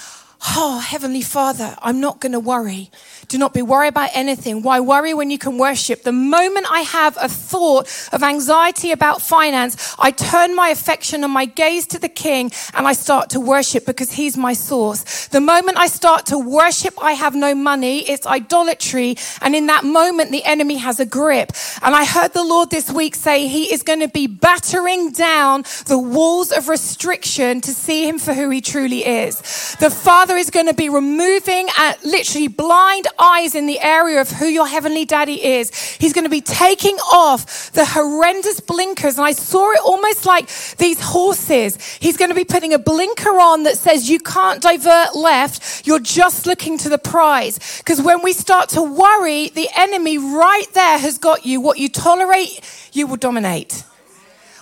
Oh, 0.44 0.78
Heavenly 0.78 1.22
Father, 1.22 1.76
I'm 1.80 2.00
not 2.00 2.20
going 2.20 2.32
to 2.32 2.40
worry. 2.40 2.90
Do 3.28 3.38
not 3.38 3.52
be 3.52 3.62
worried 3.62 3.88
about 3.88 4.10
anything. 4.14 4.62
Why 4.62 4.80
worry 4.80 5.14
when 5.14 5.30
you 5.30 5.38
can 5.38 5.58
worship? 5.58 6.02
The 6.02 6.12
moment 6.12 6.66
I 6.70 6.80
have 6.80 7.18
a 7.20 7.28
thought 7.28 7.88
of 8.12 8.22
anxiety 8.22 8.92
about 8.92 9.20
finance, 9.22 9.94
I 9.98 10.10
turn 10.10 10.54
my 10.54 10.68
affection 10.68 11.24
and 11.24 11.32
my 11.32 11.46
gaze 11.46 11.86
to 11.88 11.98
the 11.98 12.08
King 12.08 12.52
and 12.74 12.86
I 12.86 12.92
start 12.92 13.30
to 13.30 13.40
worship 13.40 13.86
because 13.86 14.12
He's 14.12 14.36
my 14.36 14.52
source. 14.52 15.26
The 15.28 15.40
moment 15.40 15.78
I 15.78 15.88
start 15.88 16.26
to 16.26 16.38
worship, 16.38 16.94
I 17.02 17.12
have 17.12 17.34
no 17.34 17.54
money. 17.54 18.08
It's 18.08 18.26
idolatry. 18.26 19.16
And 19.40 19.56
in 19.56 19.66
that 19.66 19.84
moment, 19.84 20.30
the 20.30 20.44
enemy 20.44 20.76
has 20.76 21.00
a 21.00 21.06
grip. 21.06 21.52
And 21.82 21.94
I 21.94 22.04
heard 22.04 22.32
the 22.32 22.44
Lord 22.44 22.70
this 22.70 22.90
week 22.90 23.14
say 23.14 23.48
He 23.48 23.72
is 23.72 23.82
going 23.82 24.00
to 24.00 24.08
be 24.08 24.26
battering 24.26 25.10
down 25.10 25.64
the 25.86 25.98
walls 25.98 26.52
of 26.52 26.68
restriction 26.68 27.60
to 27.62 27.72
see 27.72 28.08
Him 28.08 28.18
for 28.18 28.34
who 28.34 28.50
He 28.50 28.60
truly 28.60 29.04
is. 29.04 29.76
The 29.80 29.90
Father 29.90 30.36
is 30.36 30.50
going 30.50 30.66
to 30.66 30.74
be 30.74 30.88
removing 30.88 31.68
uh, 31.76 31.94
literally 32.04 32.48
blind 32.48 33.06
eyes 33.18 33.54
in 33.54 33.66
the 33.66 33.80
area 33.80 34.20
of 34.20 34.30
who 34.30 34.46
your 34.46 34.66
heavenly 34.66 35.04
daddy 35.04 35.44
is. 35.44 35.70
He's 35.96 36.12
going 36.12 36.24
to 36.24 36.30
be 36.30 36.40
taking 36.40 36.96
off 37.12 37.72
the 37.72 37.84
horrendous 37.84 38.60
blinkers. 38.60 39.18
And 39.18 39.26
I 39.26 39.32
saw 39.32 39.72
it 39.72 39.80
almost 39.84 40.26
like 40.26 40.48
these 40.76 41.00
horses. 41.00 41.76
He's 42.00 42.16
going 42.16 42.30
to 42.30 42.34
be 42.34 42.44
putting 42.44 42.72
a 42.72 42.78
blinker 42.78 43.30
on 43.30 43.64
that 43.64 43.76
says 43.76 44.08
you 44.08 44.18
can't 44.18 44.60
divert 44.62 45.14
left. 45.14 45.86
You're 45.86 46.00
just 46.00 46.46
looking 46.46 46.78
to 46.78 46.88
the 46.88 46.98
prize. 46.98 47.78
Because 47.78 48.00
when 48.00 48.22
we 48.22 48.32
start 48.32 48.70
to 48.70 48.82
worry, 48.82 49.48
the 49.48 49.68
enemy 49.76 50.18
right 50.18 50.66
there 50.74 50.98
has 50.98 51.18
got 51.18 51.46
you. 51.46 51.60
What 51.60 51.78
you 51.78 51.88
tolerate, 51.88 52.60
you 52.92 53.06
will 53.06 53.16
dominate. 53.16 53.84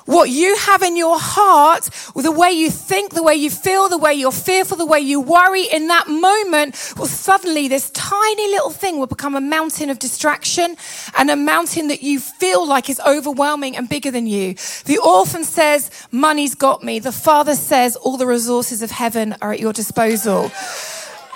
What 0.06 0.28
you 0.28 0.56
have 0.56 0.82
in 0.82 0.96
your 0.96 1.18
heart, 1.18 1.88
the 2.14 2.30
way 2.30 2.50
you 2.50 2.70
think, 2.70 3.14
the 3.14 3.23
way 3.23 3.34
you 3.34 3.49
feel, 3.50 3.88
the 3.88 3.96
way 3.96 4.12
you're 4.12 4.32
fearful, 4.32 4.76
the 4.76 4.84
way 4.84 5.00
you 5.00 5.20
worry 5.20 5.64
in 5.64 5.88
that 5.88 6.08
moment, 6.08 6.92
well, 6.96 7.06
suddenly 7.06 7.68
this 7.68 7.90
tiny 7.90 8.49
little 8.49 8.70
thing 8.70 8.99
will 8.99 9.06
become 9.06 9.34
a 9.34 9.40
mountain 9.40 9.88
of 9.88 9.99
distraction 9.99 10.76
and 11.16 11.30
a 11.30 11.37
mountain 11.37 11.88
that 11.88 12.02
you 12.02 12.20
feel 12.20 12.66
like 12.66 12.90
is 12.90 13.00
overwhelming 13.06 13.76
and 13.76 13.88
bigger 13.88 14.11
than 14.11 14.26
you. 14.26 14.54
The 14.84 14.99
orphan 14.99 15.42
says, 15.44 15.90
Money's 16.11 16.54
got 16.54 16.82
me. 16.82 16.99
The 16.99 17.12
father 17.12 17.54
says, 17.54 17.96
All 17.96 18.18
the 18.18 18.26
resources 18.26 18.82
of 18.82 18.90
heaven 18.90 19.34
are 19.40 19.52
at 19.52 19.61
your 19.61 19.73
disposal. 19.73 20.50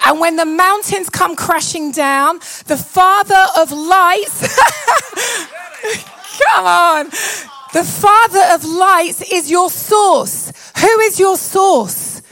And 0.04 0.20
when 0.20 0.36
the 0.36 0.44
mountains 0.44 1.08
come 1.10 1.36
crashing 1.36 1.92
down, 1.92 2.38
the 2.66 2.76
Father 2.76 3.44
of 3.58 3.72
lights, 3.72 4.58
come 6.44 6.64
on, 6.64 7.10
the 7.72 7.84
Father 7.84 8.42
of 8.54 8.64
lights 8.64 9.22
is 9.32 9.50
your 9.50 9.70
source. 9.70 10.52
Who 10.80 11.00
is 11.00 11.18
your 11.18 11.36
source? 11.36 12.22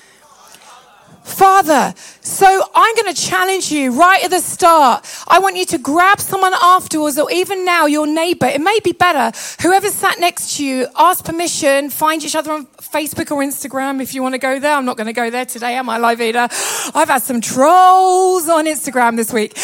Father. 1.26 1.92
So 2.20 2.46
I'm 2.74 2.94
going 2.94 3.12
to 3.12 3.20
challenge 3.20 3.70
you 3.70 3.92
right 3.98 4.24
at 4.24 4.30
the 4.30 4.40
start. 4.40 5.06
I 5.28 5.38
want 5.38 5.56
you 5.56 5.66
to 5.66 5.78
grab 5.78 6.20
someone 6.20 6.54
afterwards 6.62 7.18
or 7.18 7.30
even 7.30 7.64
now 7.64 7.86
your 7.86 8.06
neighbor. 8.06 8.46
It 8.46 8.60
may 8.60 8.78
be 8.82 8.92
better. 8.92 9.36
Whoever 9.60 9.88
sat 9.88 10.18
next 10.18 10.56
to 10.56 10.64
you, 10.64 10.86
ask 10.96 11.24
permission, 11.24 11.90
find 11.90 12.24
each 12.24 12.36
other 12.36 12.52
on 12.52 12.66
Facebook 12.66 13.30
or 13.30 13.42
Instagram 13.42 14.00
if 14.00 14.14
you 14.14 14.22
want 14.22 14.34
to 14.34 14.38
go 14.38 14.58
there. 14.58 14.76
I'm 14.76 14.84
not 14.84 14.96
going 14.96 15.08
to 15.08 15.12
go 15.12 15.28
there 15.28 15.44
today, 15.44 15.74
am 15.74 15.90
I, 15.90 15.98
Live 15.98 16.20
Eater? 16.20 16.48
I've 16.94 17.08
had 17.08 17.22
some 17.22 17.40
trolls 17.40 18.48
on 18.48 18.66
Instagram 18.66 19.16
this 19.16 19.32
week. 19.32 19.58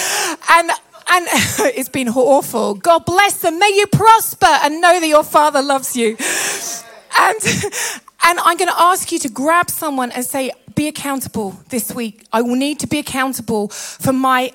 And 0.50 0.70
and 1.08 1.26
it's 1.76 1.88
been 1.88 2.08
awful. 2.08 2.74
God 2.74 3.04
bless 3.04 3.38
them. 3.38 3.58
May 3.58 3.72
you 3.74 3.86
prosper 3.86 4.46
and 4.46 4.80
know 4.80 5.00
that 5.00 5.08
your 5.08 5.24
Father 5.24 5.62
loves 5.62 5.96
you. 5.96 6.16
And, 7.18 7.38
and 8.24 8.38
I'm 8.40 8.56
going 8.56 8.70
to 8.70 8.80
ask 8.80 9.12
you 9.12 9.18
to 9.20 9.28
grab 9.28 9.70
someone 9.70 10.10
and 10.12 10.24
say, 10.24 10.52
Be 10.74 10.88
accountable 10.88 11.58
this 11.68 11.94
week. 11.94 12.24
I 12.32 12.42
will 12.42 12.56
need 12.56 12.80
to 12.80 12.86
be 12.86 12.98
accountable 12.98 13.68
for 13.68 14.12
my. 14.12 14.52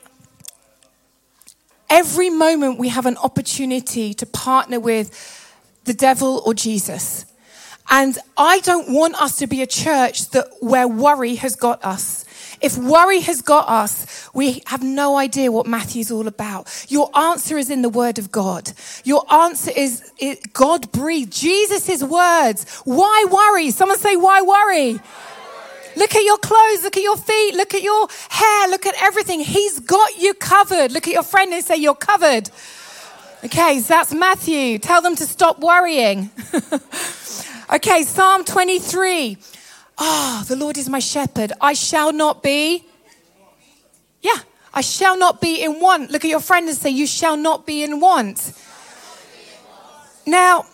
Every 1.89 2.29
moment 2.29 2.79
we 2.79 2.89
have 2.89 3.05
an 3.05 3.15
opportunity 3.17 4.13
to 4.15 4.25
partner 4.25 4.79
with 4.79 5.09
the 5.85 5.93
devil 5.93 6.41
or 6.45 6.53
Jesus. 6.53 7.25
And 7.89 8.17
I 8.37 8.59
don't 8.59 8.93
want 8.93 9.15
us 9.21 9.37
to 9.37 9.47
be 9.47 9.61
a 9.61 9.67
church 9.67 10.29
that 10.31 10.47
where 10.59 10.87
worry 10.87 11.35
has 11.35 11.55
got 11.55 11.83
us. 11.85 12.25
If 12.59 12.77
worry 12.77 13.19
has 13.21 13.41
got 13.41 13.69
us, 13.69 14.29
we 14.33 14.61
have 14.65 14.83
no 14.83 15.17
idea 15.17 15.51
what 15.51 15.67
Matthew's 15.67 16.11
all 16.11 16.27
about. 16.27 16.85
Your 16.89 17.15
answer 17.15 17.57
is 17.57 17.69
in 17.69 17.81
the 17.81 17.89
Word 17.89 18.17
of 18.17 18.31
God. 18.31 18.71
Your 19.03 19.31
answer 19.31 19.71
is 19.75 20.11
God 20.53 20.91
breathed 20.91 21.33
Jesus' 21.33 22.03
words. 22.03 22.81
Why 22.85 23.25
worry? 23.29 23.71
Someone 23.71 23.97
say, 23.97 24.15
Why 24.15 24.41
worry? 24.41 24.99
Look 25.95 26.15
at 26.15 26.23
your 26.23 26.37
clothes, 26.37 26.83
look 26.83 26.95
at 26.95 27.03
your 27.03 27.17
feet, 27.17 27.55
look 27.55 27.73
at 27.73 27.81
your 27.81 28.07
hair, 28.29 28.67
look 28.69 28.85
at 28.85 28.93
everything. 29.01 29.39
He's 29.39 29.79
got 29.79 30.17
you 30.19 30.35
covered. 30.35 30.91
Look 30.91 31.07
at 31.07 31.13
your 31.13 31.23
friend 31.23 31.51
and 31.53 31.63
say, 31.63 31.77
You're 31.77 31.95
covered. 31.95 32.49
Okay, 33.43 33.79
so 33.79 33.93
that's 33.93 34.13
Matthew. 34.13 34.79
Tell 34.79 35.01
them 35.01 35.15
to 35.15 35.25
stop 35.25 35.59
worrying. 35.59 36.31
okay, 37.73 38.03
Psalm 38.03 38.43
23. 38.43 39.37
Oh, 39.97 40.43
the 40.47 40.55
Lord 40.55 40.77
is 40.77 40.89
my 40.89 40.99
shepherd. 40.99 41.53
I 41.59 41.73
shall 41.73 42.13
not 42.13 42.43
be. 42.43 42.85
Yeah, 44.21 44.37
I 44.73 44.81
shall 44.81 45.17
not 45.17 45.41
be 45.41 45.63
in 45.63 45.79
want. 45.79 46.11
Look 46.11 46.23
at 46.23 46.29
your 46.29 46.39
friend 46.39 46.67
and 46.67 46.77
say, 46.77 46.89
You 46.89 47.07
shall 47.07 47.37
not 47.37 47.65
be 47.65 47.83
in 47.83 47.99
want. 47.99 48.53
Now, 50.25 50.65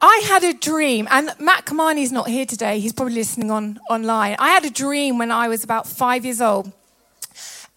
I 0.00 0.22
had 0.26 0.44
a 0.44 0.52
dream, 0.52 1.06
and 1.10 1.30
Matt 1.38 1.64
Kamani's 1.64 2.12
not 2.12 2.28
here 2.28 2.46
today. 2.46 2.80
He's 2.80 2.92
probably 2.92 3.14
listening 3.14 3.50
on 3.50 3.78
online. 3.88 4.36
I 4.38 4.48
had 4.48 4.64
a 4.64 4.70
dream 4.70 5.18
when 5.18 5.30
I 5.30 5.48
was 5.48 5.64
about 5.64 5.86
five 5.86 6.24
years 6.24 6.40
old, 6.40 6.72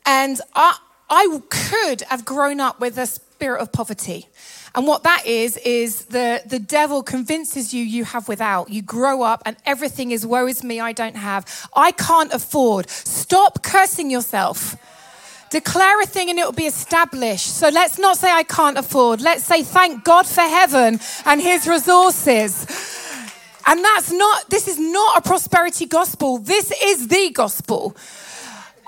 and 0.06 0.40
I, 0.56 0.78
I 1.10 1.42
could 1.50 2.02
have 2.04 2.26
grown 2.26 2.60
up 2.60 2.80
with 2.80 2.98
a 2.98 3.06
spirit 3.06 3.62
of 3.62 3.72
poverty. 3.72 4.28
And 4.76 4.86
what 4.88 5.04
that 5.04 5.26
is, 5.26 5.58
is 5.58 6.06
the, 6.06 6.42
the 6.46 6.60
devil 6.60 7.02
convinces 7.04 7.74
you 7.74 7.84
you 7.84 8.04
have 8.06 8.28
without. 8.28 8.70
You 8.70 8.82
grow 8.82 9.24
up 9.24 9.42
and 9.46 9.58
everything 9.66 10.12
is 10.12 10.26
woe 10.26 10.48
is 10.48 10.64
me, 10.64 10.80
I 10.80 10.94
don't 10.94 11.16
have. 11.16 11.68
I 11.76 11.92
can't 11.92 12.32
afford. 12.34 12.90
Stop 12.90 13.64
cursing 13.64 14.12
yourself. 14.12 14.76
Declare 15.50 16.02
a 16.02 16.06
thing 16.06 16.30
and 16.30 16.38
it 16.38 16.46
will 16.46 16.52
be 16.52 16.68
established. 16.68 17.56
So 17.58 17.70
let's 17.70 17.98
not 17.98 18.18
say 18.18 18.32
I 18.32 18.44
can't 18.44 18.78
afford. 18.78 19.22
Let's 19.22 19.44
say 19.44 19.64
thank 19.64 20.04
God 20.04 20.28
for 20.28 20.42
heaven 20.42 21.00
and 21.26 21.42
his 21.42 21.68
resources. 21.68 22.68
And 23.66 23.84
that's 23.84 24.12
not, 24.12 24.50
this 24.50 24.68
is 24.68 24.80
not 24.80 25.18
a 25.18 25.22
prosperity 25.22 25.88
gospel. 25.88 26.38
This 26.38 26.72
is 26.84 27.08
the 27.08 27.32
gospel. 27.32 27.96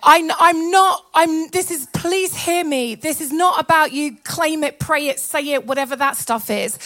I, 0.04 0.30
I'm 0.40 0.72
not, 0.72 1.06
I'm, 1.14 1.48
this 1.50 1.70
is, 1.70 1.88
please 1.94 2.36
hear 2.36 2.64
me. 2.64 2.96
This 2.96 3.22
is 3.22 3.32
not 3.32 3.60
about 3.60 3.92
you 3.92 4.18
claim 4.24 4.64
it, 4.64 4.80
pray 4.80 5.08
it, 5.08 5.20
say 5.20 5.50
it, 5.50 5.68
whatever 5.68 5.96
that 5.96 6.18
stuff 6.18 6.50
is. 6.50 6.78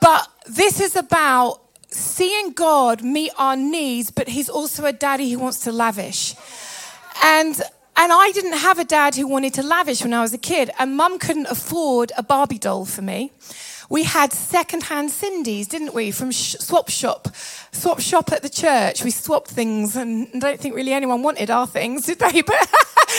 But 0.00 0.28
this 0.46 0.80
is 0.80 0.94
about 0.96 1.60
seeing 1.88 2.52
God 2.52 3.02
meet 3.02 3.32
our 3.38 3.56
needs, 3.56 4.10
but 4.10 4.28
He's 4.28 4.48
also 4.48 4.84
a 4.84 4.92
daddy 4.92 5.30
who 5.30 5.38
wants 5.38 5.60
to 5.60 5.72
lavish. 5.72 6.34
And 7.22 7.60
and 7.96 8.12
I 8.12 8.32
didn't 8.32 8.58
have 8.58 8.80
a 8.80 8.84
dad 8.84 9.14
who 9.14 9.28
wanted 9.28 9.54
to 9.54 9.62
lavish 9.62 10.02
when 10.02 10.12
I 10.12 10.20
was 10.20 10.34
a 10.34 10.38
kid, 10.38 10.70
and 10.80 10.96
mum 10.96 11.20
couldn't 11.20 11.46
afford 11.46 12.10
a 12.18 12.24
Barbie 12.24 12.58
doll 12.58 12.84
for 12.84 13.02
me. 13.02 13.30
We 13.88 14.02
had 14.02 14.32
second-hand 14.32 15.12
Cindy's, 15.12 15.68
didn't 15.68 15.94
we, 15.94 16.10
from 16.10 16.32
Swap 16.32 16.88
Shop 16.88 17.28
swap 17.74 18.00
shop 18.00 18.32
at 18.32 18.42
the 18.42 18.48
church. 18.48 19.04
We 19.04 19.10
swapped 19.10 19.50
things, 19.50 19.96
and 19.96 20.28
I 20.34 20.38
don't 20.38 20.60
think 20.60 20.74
really 20.74 20.92
anyone 20.92 21.22
wanted 21.22 21.50
our 21.50 21.66
things, 21.66 22.06
did 22.06 22.18
they? 22.18 22.42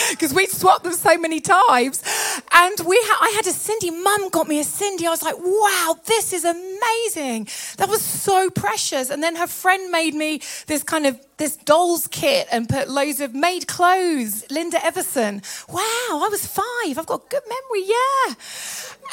Because 0.09 0.33
we 0.33 0.45
swapped 0.45 0.83
them 0.83 0.93
so 0.93 1.17
many 1.17 1.39
times, 1.39 2.03
and 2.51 2.79
we 2.85 2.97
ha- 3.01 3.19
I 3.21 3.29
had 3.35 3.47
a 3.47 3.51
Cindy. 3.51 3.91
Mum 3.91 4.29
got 4.29 4.47
me 4.47 4.59
a 4.59 4.63
Cindy. 4.63 5.07
I 5.07 5.09
was 5.09 5.23
like, 5.23 5.37
wow, 5.37 5.97
this 6.05 6.33
is 6.33 6.43
amazing. 6.43 7.47
That 7.77 7.89
was 7.89 8.01
so 8.01 8.49
precious. 8.49 9.09
And 9.09 9.23
then 9.23 9.35
her 9.37 9.47
friend 9.47 9.91
made 9.91 10.13
me 10.13 10.41
this 10.67 10.83
kind 10.83 11.05
of 11.05 11.19
this 11.37 11.57
doll's 11.57 12.07
kit 12.07 12.47
and 12.51 12.67
put 12.69 12.89
loads 12.89 13.19
of 13.19 13.33
made 13.33 13.67
clothes. 13.67 14.45
Linda 14.51 14.83
Everson. 14.85 15.41
Wow, 15.69 15.79
I 15.79 16.27
was 16.29 16.45
five. 16.45 16.97
I've 16.97 17.05
got 17.05 17.29
good 17.29 17.43
memory. 17.47 17.87
Yeah. 17.87 18.35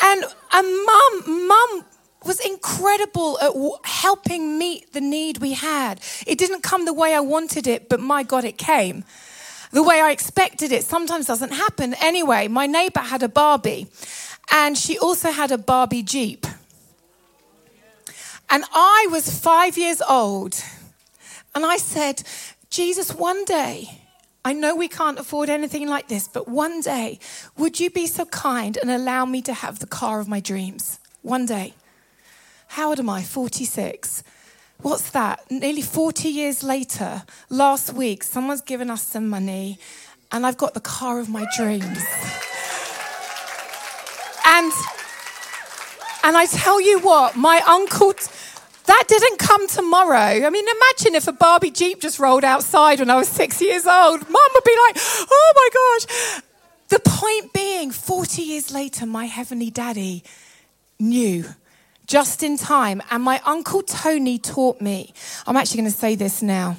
And 0.05 0.25
and 0.53 0.87
mum, 0.87 1.49
mum 1.49 1.85
was 2.25 2.41
incredible 2.41 3.39
at 3.41 3.53
helping 3.85 4.59
meet 4.59 4.93
the 4.93 5.01
need 5.01 5.39
we 5.39 5.53
had. 5.53 6.01
It 6.27 6.39
didn't 6.39 6.63
come 6.63 6.85
the 6.85 6.93
way 6.93 7.15
I 7.15 7.21
wanted 7.21 7.67
it, 7.67 7.89
but 7.89 8.01
my 8.01 8.23
God, 8.23 8.45
it 8.45 8.59
came. 8.59 9.05
The 9.73 9.83
way 9.83 10.01
I 10.01 10.11
expected 10.11 10.71
it 10.71 10.85
sometimes 10.85 11.27
doesn't 11.27 11.53
happen. 11.53 11.95
Anyway, 11.95 12.49
my 12.49 12.67
neighbor 12.67 13.01
had 13.01 13.23
a 13.23 13.29
Barbie, 13.29 13.87
and 14.51 14.77
she 14.77 14.99
also 14.99 15.31
had 15.31 15.51
a 15.51 15.59
Barbie 15.59 16.03
Jeep. 16.03 16.47
And 18.51 18.65
I 18.75 19.09
was 19.11 19.41
five 19.41 19.79
years 19.79 20.03
old, 20.03 20.63
and 21.55 21.65
I 21.65 21.79
said, 21.79 22.23
Jesus, 22.69 23.15
one 23.15 23.45
day, 23.47 24.03
I 24.45 24.53
know 24.53 24.75
we 24.75 24.89
can't 24.89 25.19
afford 25.19 25.49
anything 25.49 25.89
like 25.89 26.09
this, 26.09 26.29
but 26.29 26.49
one 26.49 26.81
day, 26.81 27.19
would 27.57 27.81
you 27.81 27.89
be 27.91 28.07
so 28.07 28.27
kind 28.27 28.77
and 28.77 28.91
allow 28.91 29.25
me 29.25 29.41
to 29.43 29.55
have 29.55 29.79
the 29.79 29.87
car 29.87 30.21
of 30.21 30.29
my 30.29 30.41
dreams? 30.41 30.99
One 31.23 31.47
day. 31.47 31.75
How 32.73 32.89
old 32.89 32.99
am 32.99 33.11
I? 33.11 33.23
46. 33.23 34.25
What's 34.81 35.11
that? 35.11 35.45
Nearly 35.51 35.83
40 35.83 36.31
years 36.31 36.63
later, 36.63 37.23
last 37.51 37.93
week, 37.93 38.23
someone's 38.23 38.63
given 38.63 38.89
us 38.89 39.03
some 39.03 39.29
money, 39.29 39.79
and 40.33 40.47
I've 40.47 40.57
got 40.57 40.73
the 40.73 40.81
car 40.81 41.21
of 41.21 41.29
my 41.29 41.45
dreams. 41.55 42.03
And, 44.47 44.73
and 46.25 46.35
I 46.35 46.47
tell 46.51 46.81
you 46.81 47.01
what, 47.01 47.37
my 47.37 47.61
uncle, 47.69 48.15
that 48.87 49.05
didn't 49.07 49.39
come 49.39 49.69
tomorrow. 49.69 50.17
I 50.17 50.49
mean, 50.49 50.65
imagine 50.65 51.15
if 51.15 51.29
a 51.29 51.33
Barbie 51.33 51.73
Jeep 51.73 52.01
just 52.01 52.19
rolled 52.19 52.43
outside 52.43 53.01
when 53.01 53.11
I 53.11 53.17
was 53.17 53.29
six 53.29 53.61
years 53.61 53.85
old. 53.85 54.23
Mum 54.23 54.49
would 54.55 54.65
be 54.65 54.77
like, 54.87 54.97
oh 55.31 55.53
my 55.55 55.69
gosh. 55.75 56.43
The 56.89 57.01
point 57.05 57.53
being, 57.53 57.91
40 57.91 58.41
years 58.41 58.73
later, 58.73 59.05
my 59.05 59.27
heavenly 59.27 59.71
daddy 59.71 60.25
knew 60.99 61.45
just 62.13 62.43
in 62.43 62.59
time. 62.59 63.01
And 63.11 63.23
my 63.23 63.41
uncle 63.47 63.81
Tony 63.81 64.39
taught 64.39 64.83
me. 64.83 65.15
I'm 65.47 65.57
actually 65.57 65.81
going 65.81 65.91
to 65.91 65.99
say 65.99 66.15
this 66.15 66.43
now. 66.43 66.77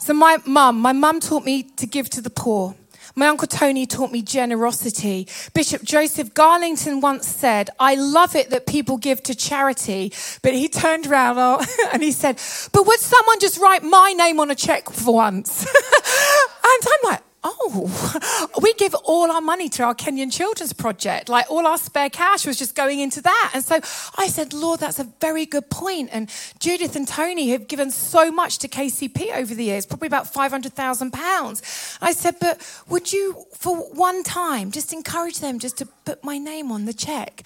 So, 0.00 0.12
my 0.12 0.38
mum, 0.44 0.80
my 0.80 0.92
mum 0.92 1.20
taught 1.20 1.44
me 1.44 1.62
to 1.76 1.86
give 1.86 2.10
to 2.10 2.20
the 2.20 2.30
poor. 2.30 2.74
My 3.14 3.28
Uncle 3.28 3.48
Tony 3.48 3.86
taught 3.86 4.12
me 4.12 4.22
generosity. 4.22 5.26
Bishop 5.54 5.82
Joseph 5.82 6.34
Garlington 6.34 7.00
once 7.00 7.26
said, 7.26 7.70
I 7.80 7.96
love 7.96 8.36
it 8.36 8.50
that 8.50 8.66
people 8.66 8.96
give 8.96 9.22
to 9.24 9.34
charity. 9.34 10.12
But 10.42 10.54
he 10.54 10.68
turned 10.68 11.06
around 11.06 11.38
and 11.92 12.02
he 12.02 12.12
said, 12.12 12.40
But 12.72 12.86
would 12.86 13.00
someone 13.00 13.40
just 13.40 13.58
write 13.58 13.82
my 13.82 14.12
name 14.12 14.38
on 14.40 14.50
a 14.50 14.54
check 14.54 14.90
for 14.90 15.14
once? 15.14 15.64
and 16.64 16.82
I'm 16.84 17.10
like, 17.10 17.22
oh, 17.44 18.50
we 18.62 18.74
give 18.74 18.94
all 19.04 19.30
our 19.30 19.40
money 19.40 19.68
to 19.70 19.82
our 19.82 19.94
Kenyan 19.94 20.32
Children's 20.32 20.72
Project. 20.72 21.28
Like 21.28 21.50
all 21.50 21.66
our 21.66 21.78
spare 21.78 22.10
cash 22.10 22.46
was 22.46 22.56
just 22.56 22.74
going 22.74 23.00
into 23.00 23.22
that. 23.22 23.50
And 23.54 23.64
so 23.64 23.76
I 24.16 24.28
said, 24.28 24.52
Lord, 24.52 24.80
that's 24.80 24.98
a 24.98 25.04
very 25.20 25.46
good 25.46 25.70
point. 25.70 26.10
And 26.12 26.30
Judith 26.58 26.96
and 26.96 27.06
Tony 27.06 27.50
have 27.50 27.68
given 27.68 27.90
so 27.90 28.30
much 28.30 28.58
to 28.58 28.68
KCP 28.68 29.36
over 29.36 29.54
the 29.54 29.64
years, 29.64 29.86
probably 29.86 30.06
about 30.06 30.32
£500,000. 30.32 31.98
I 32.00 32.12
said, 32.12 32.36
but 32.40 32.82
would 32.88 33.12
you, 33.12 33.44
for 33.56 33.76
one 33.76 34.22
time, 34.22 34.70
just 34.70 34.92
encourage 34.92 35.40
them 35.40 35.58
just 35.58 35.78
to 35.78 35.86
put 35.86 36.22
my 36.24 36.38
name 36.38 36.72
on 36.72 36.84
the 36.84 36.92
check? 36.92 37.42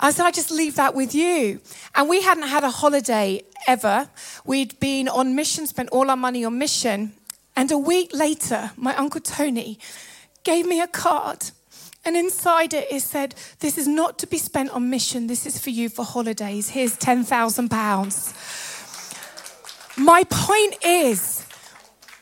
I 0.00 0.10
said, 0.10 0.26
I 0.26 0.30
just 0.30 0.50
leave 0.50 0.76
that 0.76 0.94
with 0.94 1.14
you. 1.14 1.60
And 1.94 2.08
we 2.08 2.22
hadn't 2.22 2.48
had 2.48 2.64
a 2.64 2.70
holiday 2.70 3.42
ever. 3.66 4.08
We'd 4.44 4.78
been 4.80 5.08
on 5.08 5.34
mission, 5.34 5.66
spent 5.66 5.90
all 5.90 6.10
our 6.10 6.16
money 6.16 6.44
on 6.44 6.58
mission. 6.58 7.14
And 7.56 7.70
a 7.70 7.78
week 7.78 8.12
later, 8.12 8.72
my 8.76 8.96
Uncle 8.96 9.20
Tony 9.20 9.78
gave 10.42 10.66
me 10.66 10.80
a 10.80 10.86
card. 10.86 11.50
And 12.04 12.16
inside 12.16 12.74
it, 12.74 12.86
it 12.90 13.00
said, 13.00 13.34
This 13.60 13.78
is 13.78 13.88
not 13.88 14.18
to 14.18 14.26
be 14.26 14.38
spent 14.38 14.70
on 14.70 14.90
mission. 14.90 15.26
This 15.26 15.46
is 15.46 15.58
for 15.58 15.70
you 15.70 15.88
for 15.88 16.04
holidays. 16.04 16.70
Here's 16.70 16.98
£10,000. 16.98 18.74
My 19.96 20.24
point 20.24 20.76
is, 20.84 21.46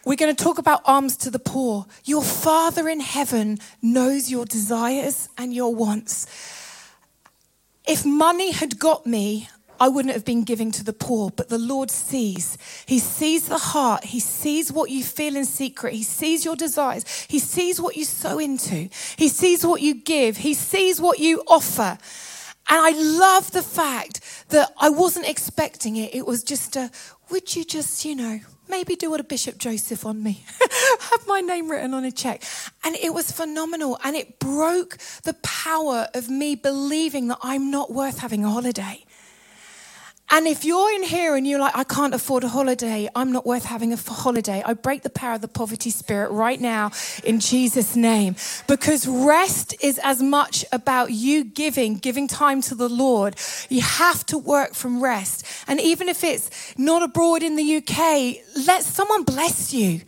we're 0.04 0.16
going 0.16 0.34
to 0.34 0.44
talk 0.44 0.58
about 0.58 0.82
alms 0.84 1.16
to 1.18 1.30
the 1.30 1.38
poor. 1.38 1.86
Your 2.04 2.22
Father 2.22 2.88
in 2.88 3.00
heaven 3.00 3.58
knows 3.80 4.30
your 4.30 4.44
desires 4.44 5.28
and 5.38 5.54
your 5.54 5.74
wants. 5.74 6.26
If 7.86 8.04
money 8.04 8.52
had 8.52 8.78
got 8.78 9.06
me, 9.06 9.48
I 9.82 9.88
wouldn't 9.88 10.14
have 10.14 10.24
been 10.24 10.44
giving 10.44 10.70
to 10.70 10.84
the 10.84 10.92
poor, 10.92 11.30
but 11.30 11.48
the 11.48 11.58
Lord 11.58 11.90
sees. 11.90 12.56
He 12.86 13.00
sees 13.00 13.48
the 13.48 13.58
heart. 13.58 14.04
He 14.04 14.20
sees 14.20 14.70
what 14.70 14.90
you 14.90 15.02
feel 15.02 15.34
in 15.34 15.44
secret. 15.44 15.92
He 15.92 16.04
sees 16.04 16.44
your 16.44 16.54
desires. 16.54 17.26
He 17.28 17.40
sees 17.40 17.80
what 17.80 17.96
you 17.96 18.04
sow 18.04 18.38
into. 18.38 18.88
He 19.16 19.26
sees 19.26 19.66
what 19.66 19.82
you 19.82 19.94
give. 19.94 20.36
He 20.36 20.54
sees 20.54 21.00
what 21.00 21.18
you 21.18 21.42
offer. 21.48 21.98
And 22.68 22.80
I 22.80 22.90
love 22.92 23.50
the 23.50 23.62
fact 23.62 24.20
that 24.50 24.72
I 24.78 24.88
wasn't 24.88 25.28
expecting 25.28 25.96
it. 25.96 26.14
It 26.14 26.28
was 26.28 26.44
just 26.44 26.76
a, 26.76 26.88
would 27.30 27.56
you 27.56 27.64
just, 27.64 28.04
you 28.04 28.14
know, 28.14 28.38
maybe 28.68 28.94
do 28.94 29.10
what 29.10 29.18
a 29.18 29.24
Bishop 29.24 29.58
Joseph 29.58 30.06
on 30.06 30.22
me, 30.22 30.44
have 31.10 31.26
my 31.26 31.40
name 31.40 31.68
written 31.68 31.92
on 31.92 32.04
a 32.04 32.12
check. 32.12 32.44
And 32.84 32.94
it 32.94 33.12
was 33.12 33.32
phenomenal. 33.32 33.98
And 34.04 34.14
it 34.14 34.38
broke 34.38 34.98
the 35.24 35.34
power 35.42 36.06
of 36.14 36.30
me 36.30 36.54
believing 36.54 37.26
that 37.28 37.38
I'm 37.42 37.72
not 37.72 37.90
worth 37.90 38.18
having 38.18 38.44
a 38.44 38.48
holiday. 38.48 39.04
And 40.32 40.46
if 40.46 40.64
you're 40.64 40.90
in 40.94 41.02
here 41.02 41.36
and 41.36 41.46
you're 41.46 41.60
like, 41.60 41.76
I 41.76 41.84
can't 41.84 42.14
afford 42.14 42.42
a 42.42 42.48
holiday, 42.48 43.06
I'm 43.14 43.32
not 43.32 43.44
worth 43.44 43.66
having 43.66 43.92
a 43.92 43.98
holiday, 43.98 44.62
I 44.64 44.72
break 44.72 45.02
the 45.02 45.10
power 45.10 45.34
of 45.34 45.42
the 45.42 45.46
poverty 45.46 45.90
spirit 45.90 46.30
right 46.30 46.58
now 46.58 46.90
in 47.22 47.38
Jesus' 47.38 47.94
name. 47.94 48.36
Because 48.66 49.06
rest 49.06 49.74
is 49.82 50.00
as 50.02 50.22
much 50.22 50.64
about 50.72 51.12
you 51.12 51.44
giving, 51.44 51.96
giving 51.96 52.28
time 52.28 52.62
to 52.62 52.74
the 52.74 52.88
Lord. 52.88 53.36
You 53.68 53.82
have 53.82 54.24
to 54.26 54.38
work 54.38 54.72
from 54.72 55.02
rest. 55.02 55.44
And 55.68 55.78
even 55.82 56.08
if 56.08 56.24
it's 56.24 56.78
not 56.78 57.02
abroad 57.02 57.42
in 57.42 57.56
the 57.56 57.76
UK, 57.76 58.38
let 58.66 58.84
someone 58.84 59.24
bless 59.24 59.74
you 59.74 60.00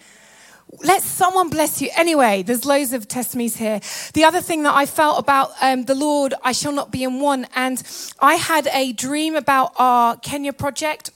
let 0.82 1.02
someone 1.02 1.50
bless 1.50 1.80
you. 1.80 1.90
Anyway, 1.96 2.42
there's 2.42 2.64
loads 2.64 2.92
of 2.92 3.06
testimonies 3.06 3.56
here. 3.56 3.80
The 4.12 4.24
other 4.24 4.40
thing 4.40 4.62
that 4.64 4.74
I 4.74 4.86
felt 4.86 5.18
about 5.18 5.52
um, 5.60 5.84
the 5.84 5.94
Lord, 5.94 6.34
I 6.42 6.52
shall 6.52 6.72
not 6.72 6.90
be 6.90 7.04
in 7.04 7.20
one. 7.20 7.46
And 7.54 7.82
I 8.20 8.34
had 8.34 8.68
a 8.72 8.92
dream 8.92 9.36
about 9.36 9.72
our 9.76 10.16
Kenya 10.16 10.52
project. 10.52 11.10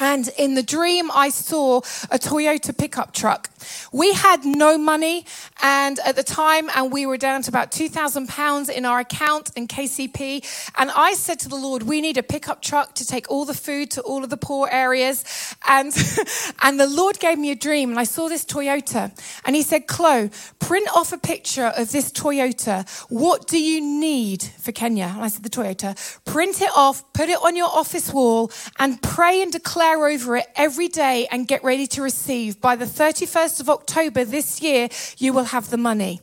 And 0.00 0.30
in 0.38 0.54
the 0.54 0.62
dream, 0.62 1.10
I 1.14 1.28
saw 1.28 1.78
a 2.10 2.18
Toyota 2.18 2.76
pickup 2.76 3.12
truck. 3.12 3.50
We 3.92 4.14
had 4.14 4.44
no 4.46 4.78
money, 4.78 5.26
and 5.62 5.98
at 6.00 6.16
the 6.16 6.22
time, 6.22 6.70
and 6.74 6.90
we 6.90 7.04
were 7.04 7.18
down 7.18 7.42
to 7.42 7.50
about 7.50 7.70
£2,000 7.70 8.70
in 8.70 8.86
our 8.86 9.00
account 9.00 9.50
in 9.56 9.68
KCP. 9.68 10.72
And 10.78 10.90
I 10.90 11.12
said 11.12 11.38
to 11.40 11.48
the 11.48 11.56
Lord, 11.56 11.82
We 11.82 12.00
need 12.00 12.16
a 12.16 12.22
pickup 12.22 12.62
truck 12.62 12.94
to 12.94 13.06
take 13.06 13.30
all 13.30 13.44
the 13.44 13.54
food 13.54 13.90
to 13.92 14.00
all 14.00 14.24
of 14.24 14.30
the 14.30 14.38
poor 14.38 14.68
areas. 14.72 15.54
And, 15.68 15.92
and 16.62 16.80
the 16.80 16.88
Lord 16.88 17.18
gave 17.18 17.38
me 17.38 17.50
a 17.50 17.56
dream, 17.56 17.90
and 17.90 17.98
I 17.98 18.04
saw 18.04 18.28
this 18.28 18.44
Toyota. 18.44 19.12
And 19.44 19.54
He 19.54 19.62
said, 19.62 19.86
Chloe, 19.86 20.30
print 20.58 20.88
off 20.96 21.12
a 21.12 21.18
picture 21.18 21.66
of 21.76 21.92
this 21.92 22.10
Toyota. 22.10 22.88
What 23.10 23.46
do 23.46 23.62
you 23.62 23.82
need 23.82 24.42
for 24.42 24.72
Kenya? 24.72 25.12
And 25.14 25.22
I 25.22 25.28
said, 25.28 25.42
The 25.42 25.50
Toyota. 25.50 26.24
Print 26.24 26.62
it 26.62 26.70
off, 26.74 27.12
put 27.12 27.28
it 27.28 27.38
on 27.42 27.54
your 27.54 27.68
office 27.68 28.12
wall, 28.12 28.50
and 28.78 29.02
pray 29.02 29.42
and 29.42 29.52
declare 29.52 29.89
over 29.98 30.36
it 30.36 30.46
every 30.56 30.88
day 30.88 31.26
and 31.30 31.46
get 31.46 31.62
ready 31.64 31.86
to 31.88 32.02
receive. 32.02 32.60
By 32.60 32.76
the 32.76 32.84
31st 32.84 33.60
of 33.60 33.70
October 33.70 34.24
this 34.24 34.62
year, 34.62 34.88
you 35.18 35.32
will 35.32 35.44
have 35.44 35.70
the 35.70 35.76
money. 35.76 36.20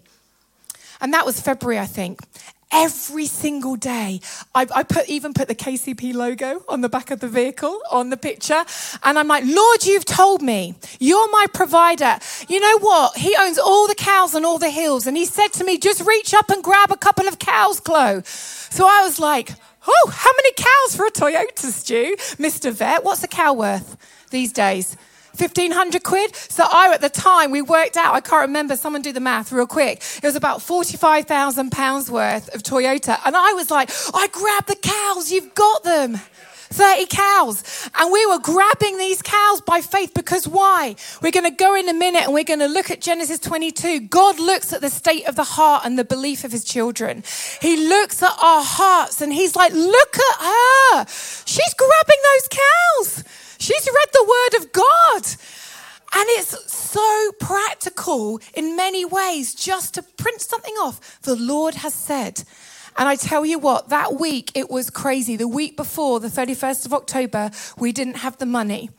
And 1.00 1.14
that 1.14 1.26
was 1.26 1.40
February, 1.40 1.80
I 1.80 1.86
think. 1.86 2.22
Every 2.70 3.28
single 3.28 3.78
day, 3.78 4.20
I, 4.54 4.68
I, 4.76 4.84
put 4.84 5.08
even 5.08 5.34
put 5.34 5.48
the 5.48 5.56
KCP 5.56 6.14
logo 6.14 6.64
on 6.68 6.82
the 6.82 6.90
back 6.90 7.12
of 7.12 7.22
the 7.22 7.30
vehicle 7.30 7.80
on 7.90 8.10
the 8.10 8.18
picture, 8.18 8.62
and 9.04 9.18
I'm 9.18 9.30
like, 9.30 9.46
Lord, 9.46 9.86
you've 9.86 10.04
told 10.04 10.42
me 10.42 10.76
you're 11.00 11.32
my 11.32 11.46
provider. 11.54 12.18
You 12.50 12.60
know 12.60 12.80
what? 12.80 13.16
He 13.16 13.34
owns 13.40 13.58
all 13.58 13.88
the 13.88 13.96
cows 13.96 14.36
and 14.36 14.46
all 14.46 14.58
the 14.58 14.70
hills, 14.70 15.08
and 15.08 15.16
He 15.16 15.24
said 15.24 15.54
to 15.54 15.64
me, 15.64 15.78
just 15.78 16.06
reach 16.06 16.34
up 16.34 16.50
and 16.50 16.62
grab 16.62 16.92
a 16.92 16.98
couple 16.98 17.26
of 17.26 17.40
cows, 17.40 17.80
Chloe. 17.80 18.22
So 18.26 18.86
I 18.86 19.02
was 19.02 19.18
like, 19.18 19.52
Oh, 19.88 20.12
how 20.14 20.32
many 20.36 20.52
cows 20.54 20.96
for 20.96 21.06
a 21.06 21.12
Toyota, 21.12 21.72
Stu, 21.72 22.18
Mister 22.38 22.72
Vet? 22.72 23.04
What's 23.04 23.24
a 23.24 23.28
cow 23.28 23.54
worth 23.54 23.98
these 24.30 24.52
days? 24.52 24.98
1500 25.38 26.04
quid. 26.04 26.36
So 26.36 26.64
I, 26.64 26.92
at 26.94 27.02
the 27.02 27.10
time, 27.10 27.52
we 27.52 27.62
worked 27.62 27.96
out, 27.96 28.16
I 28.16 28.22
can't 28.22 28.48
remember, 28.48 28.76
someone 28.76 29.04
do 29.04 29.14
the 29.14 29.20
math 29.20 29.52
real 29.52 29.68
quick. 29.68 30.02
It 30.18 30.24
was 30.24 30.36
about 30.36 30.64
45,000 30.64 31.72
pounds 31.72 32.10
worth 32.10 32.54
of 32.56 32.64
Toyota. 32.64 33.20
And 33.24 33.38
I 33.38 33.54
was 33.54 33.70
like, 33.70 33.92
I 34.16 34.28
grabbed 34.32 34.68
the 34.68 34.76
cows, 34.76 35.32
you've 35.32 35.54
got 35.54 35.84
them. 35.84 36.20
30 36.70 37.06
cows. 37.08 37.90
And 37.98 38.12
we 38.12 38.26
were 38.26 38.40
grabbing 38.40 38.98
these 38.98 39.22
cows 39.22 39.62
by 39.62 39.82
faith 39.82 40.14
because 40.14 40.48
why? 40.48 40.96
We're 41.22 41.32
going 41.32 41.50
to 41.50 41.56
go 41.56 41.76
in 41.76 41.90
a 41.90 41.94
minute 41.94 42.24
and 42.24 42.34
we're 42.34 42.44
going 42.44 42.60
to 42.60 42.68
look 42.68 42.92
at 42.92 43.02
Genesis 43.02 43.40
22. 43.40 44.02
God 44.02 44.40
looks 44.40 44.74
at 44.74 44.82
the 44.82 44.90
state 44.90 45.28
of 45.28 45.36
the 45.36 45.44
heart 45.44 45.84
and 45.86 45.98
the 45.98 46.06
belief 46.06 46.44
of 46.44 46.52
his 46.52 46.64
children. 46.64 47.24
He 47.62 47.88
looks 47.88 48.22
at 48.22 48.36
our 48.42 48.64
hearts 48.64 49.22
and 49.22 49.34
he's 49.34 49.56
like, 49.56 49.74
look 49.74 50.18
at 50.18 50.40
her. 50.40 51.06
She's 51.46 51.74
grabbing 51.74 52.22
those 52.34 52.50
cows. 52.50 53.24
She's 53.60 53.88
read 53.88 54.10
the 54.14 54.24
word 54.24 54.64
of 54.64 54.72
God. 54.72 55.24
And 56.14 56.26
it's 56.30 56.72
so 56.72 57.32
practical 57.40 58.40
in 58.54 58.76
many 58.76 59.04
ways 59.04 59.54
just 59.54 59.96
to 59.96 60.04
print 60.04 60.42
something 60.42 60.74
off. 60.76 61.22
The 61.22 61.36
Lord 61.36 61.76
has 61.76 61.94
said. 61.94 62.44
And 62.98 63.08
I 63.08 63.16
tell 63.16 63.46
you 63.46 63.60
what, 63.60 63.90
that 63.90 64.20
week 64.20 64.52
it 64.56 64.70
was 64.70 64.90
crazy. 64.90 65.36
The 65.36 65.48
week 65.48 65.78
before, 65.78 66.20
the 66.20 66.30
31st 66.30 66.88
of 66.88 66.94
October, 66.94 67.52
we 67.78 67.92
didn't 67.92 68.18
have 68.18 68.38
the 68.38 68.46
money. 68.46 68.90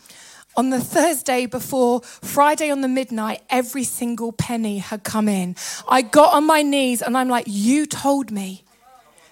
On 0.56 0.70
the 0.70 0.80
Thursday 0.80 1.46
before 1.46 2.00
Friday 2.02 2.70
on 2.70 2.80
the 2.80 2.88
midnight, 2.88 3.42
every 3.50 3.84
single 3.84 4.32
penny 4.32 4.78
had 4.78 5.04
come 5.04 5.28
in. 5.28 5.56
I 5.88 6.02
got 6.02 6.34
on 6.34 6.46
my 6.46 6.62
knees 6.62 7.02
and 7.02 7.16
I'm 7.16 7.28
like, 7.28 7.44
You 7.48 7.86
told 7.86 8.30
me. 8.30 8.64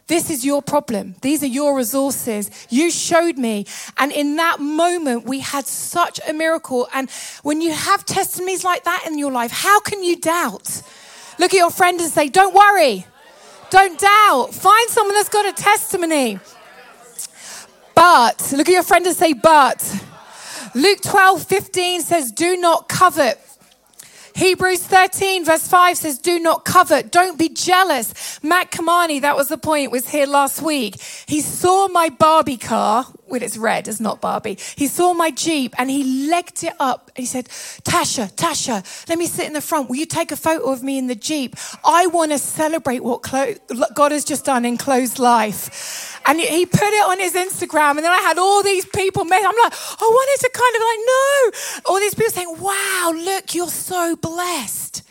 This 0.09 0.31
is 0.31 0.45
your 0.45 0.63
problem. 0.63 1.17
These 1.21 1.43
are 1.43 1.49
your 1.49 1.77
resources. 1.77 2.49
You 2.71 2.93
showed 2.93 3.39
me. 3.39 3.67
And 3.99 4.13
in 4.13 4.37
that 4.37 4.61
moment, 4.61 5.25
we 5.25 5.41
had 5.41 5.67
such 5.67 6.21
a 6.29 6.33
miracle. 6.33 6.87
And 6.95 7.11
when 7.43 7.61
you 7.61 7.73
have 7.73 8.05
testimonies 8.05 8.63
like 8.63 8.85
that 8.85 9.03
in 9.05 9.19
your 9.19 9.33
life, 9.33 9.51
how 9.51 9.81
can 9.81 10.05
you 10.05 10.17
doubt? 10.17 10.83
Look 11.41 11.53
at 11.53 11.59
your 11.59 11.71
friend 11.71 12.01
and 12.01 12.11
say, 12.11 12.29
Don't 12.29 12.55
worry. 12.55 13.05
Don't 13.71 13.99
doubt. 13.99 14.55
Find 14.55 14.91
someone 14.91 15.15
that's 15.15 15.29
got 15.29 15.47
a 15.47 15.53
testimony. 15.53 16.39
But, 17.95 18.53
look 18.53 18.69
at 18.69 18.73
your 18.73 18.83
friend 18.83 19.07
and 19.07 19.17
say, 19.17 19.33
But. 19.33 19.83
Luke 20.75 21.01
12, 21.03 21.43
15 21.45 22.03
says, 22.03 22.33
Do 22.33 22.57
not 22.57 22.89
covet. 22.89 23.41
Hebrews 24.37 24.83
13, 24.83 25.47
verse 25.47 25.67
5 25.67 25.97
says, 25.97 26.19
Do 26.19 26.39
not 26.39 26.67
covet, 26.67 27.11
don't 27.11 27.39
be 27.39 27.49
jealous. 27.49 28.39
Matt 28.43 28.71
Kamani, 28.71 29.23
that 29.23 29.35
was 29.35 29.49
the 29.49 29.57
point, 29.57 29.91
was 29.91 30.11
here 30.11 30.27
last 30.27 30.61
week. 30.61 31.01
He 31.27 31.41
saw 31.41 31.89
my 31.89 32.11
Barbie 32.11 32.59
car, 32.59 33.07
well, 33.29 33.43
it's 33.43 33.57
red, 33.57 33.89
it's 33.89 34.01
not 34.01 34.21
Barbie. 34.21 34.59
He 34.77 34.87
saw 34.87 35.15
my 35.15 35.31
Jeep 35.31 35.75
and 35.79 35.91
he 35.91 36.29
legged 36.29 36.65
it 36.65 36.75
up 36.79 37.07
he 37.17 37.25
said, 37.25 37.47
Tasha, 37.47 38.31
Tasha, 38.35 39.09
let 39.09 39.19
me 39.19 39.27
sit 39.27 39.47
in 39.47 39.55
the 39.55 39.61
front. 39.61 39.89
Will 39.89 39.97
you 39.97 40.07
take 40.07 40.33
a 40.33 40.37
photo 40.37 40.71
of 40.71 40.83
me 40.83 40.99
in 40.99 41.07
the 41.07 41.15
Jeep? 41.15 41.57
I 41.85 42.07
want 42.09 42.33
to 42.33 42.39
celebrate 42.39 43.03
what 43.03 43.23
God 43.23 44.13
has 44.13 44.25
just 44.25 44.45
done 44.45 44.65
in 44.65 44.77
Chloe's 44.77 45.19
life. 45.19 46.21
And 46.27 46.39
he 46.39 46.67
put 46.67 46.83
it 46.83 47.09
on 47.09 47.19
his 47.19 47.35
Instagram 47.35 47.93
and 47.93 48.01
then 48.01 48.13
I 48.13 48.19
had 48.19 48.39
all 48.39 48.63
these 48.63 48.85
people, 48.85 49.23
I'm 49.23 49.29
like, 49.29 49.43
I 49.43 49.99
wanted 50.01 50.41
to 50.41 50.51
kind 50.53 50.77
of 50.77 50.83
like, 50.83 50.99
no. 51.07 51.93
All 51.93 52.01
these 52.01 52.15
people 52.15 52.33
saying, 52.33 52.57
wow, 52.61 53.13
look, 53.15 53.55
you're 53.55 53.69
so 53.69 54.17
blessed. 54.17 55.03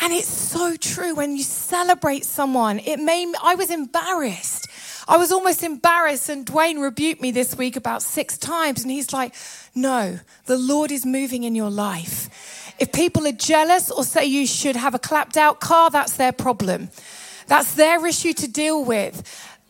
And 0.00 0.12
it's 0.12 0.28
so 0.28 0.76
true 0.76 1.14
when 1.14 1.36
you 1.36 1.42
celebrate 1.42 2.24
someone. 2.24 2.80
It 2.80 2.98
made 2.98 3.32
I 3.42 3.54
was 3.54 3.70
embarrassed. 3.70 4.68
I 5.08 5.16
was 5.18 5.30
almost 5.30 5.62
embarrassed, 5.62 6.28
and 6.28 6.44
Dwayne 6.44 6.82
rebuked 6.82 7.22
me 7.22 7.30
this 7.30 7.56
week 7.56 7.76
about 7.76 8.02
six 8.02 8.36
times. 8.36 8.82
And 8.82 8.90
he's 8.90 9.12
like, 9.12 9.34
No, 9.74 10.18
the 10.46 10.58
Lord 10.58 10.90
is 10.90 11.06
moving 11.06 11.44
in 11.44 11.54
your 11.54 11.70
life. 11.70 12.74
If 12.78 12.92
people 12.92 13.26
are 13.26 13.32
jealous 13.32 13.90
or 13.90 14.04
say 14.04 14.26
you 14.26 14.46
should 14.46 14.76
have 14.76 14.94
a 14.94 14.98
clapped 14.98 15.36
out 15.36 15.60
car, 15.60 15.90
that's 15.90 16.16
their 16.16 16.32
problem. 16.32 16.90
That's 17.46 17.74
their 17.74 18.04
issue 18.06 18.32
to 18.34 18.48
deal 18.48 18.84
with 18.84 19.22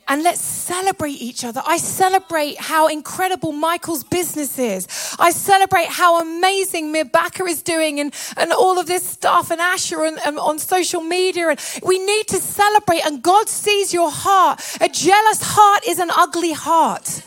and 0.09 0.23
let's 0.23 0.41
celebrate 0.41 1.21
each 1.21 1.45
other. 1.45 1.63
I 1.67 1.79
celebrate 1.79 2.59
how 2.59 2.89
incredible 2.89 3.53
Michael's 3.53 4.05
business 4.05 4.59
is. 4.59 4.87
I 5.19 5.31
celebrate 5.31 5.89
how 5.89 6.21
amazing 6.21 6.93
Mirbaka 6.93 7.49
is 7.49 7.63
doing 7.63 7.99
and, 7.99 8.15
and 8.37 8.53
all 8.53 8.79
of 8.79 8.87
this 8.87 9.05
stuff 9.05 9.51
and 9.51 9.61
Asher 9.61 10.05
and, 10.05 10.19
and 10.25 10.39
on 10.39 10.59
social 10.59 11.01
media. 11.01 11.49
And 11.49 11.61
we 11.83 11.99
need 11.99 12.29
to 12.29 12.37
celebrate 12.37 13.05
and 13.05 13.23
God 13.23 13.49
sees 13.49 13.93
your 13.93 14.11
heart. 14.11 14.61
A 14.81 14.89
jealous 14.89 15.41
heart 15.43 15.87
is 15.87 15.99
an 15.99 16.11
ugly 16.17 16.53
heart. 16.53 17.23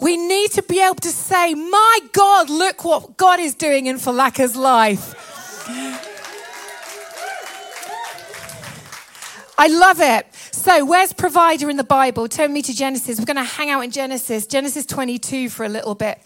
We 0.00 0.16
need 0.16 0.52
to 0.52 0.62
be 0.62 0.80
able 0.80 0.96
to 0.96 1.08
say, 1.08 1.54
my 1.54 1.98
God, 2.12 2.50
look 2.50 2.84
what 2.84 3.16
God 3.16 3.40
is 3.40 3.54
doing 3.54 3.86
in 3.86 3.96
Falaka's 3.96 4.56
life. 4.56 6.03
I 9.56 9.68
love 9.68 10.00
it. 10.00 10.26
So, 10.52 10.84
where's 10.84 11.12
provider 11.12 11.70
in 11.70 11.76
the 11.76 11.84
Bible? 11.84 12.28
Turn 12.28 12.52
me 12.52 12.62
to 12.62 12.74
Genesis. 12.74 13.18
We're 13.18 13.24
going 13.24 13.36
to 13.36 13.44
hang 13.44 13.70
out 13.70 13.82
in 13.82 13.90
Genesis, 13.90 14.46
Genesis 14.46 14.84
22 14.86 15.48
for 15.48 15.64
a 15.64 15.68
little 15.68 15.94
bit. 15.94 16.18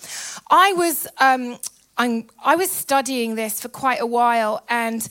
I 0.51 0.73
was. 0.73 1.07
Um, 1.19 1.59
I'm, 1.99 2.29
i 2.45 2.55
was 2.55 2.71
studying 2.71 3.35
this 3.35 3.61
for 3.61 3.69
quite 3.69 4.01
a 4.01 4.07
while 4.07 4.65
and 4.69 5.07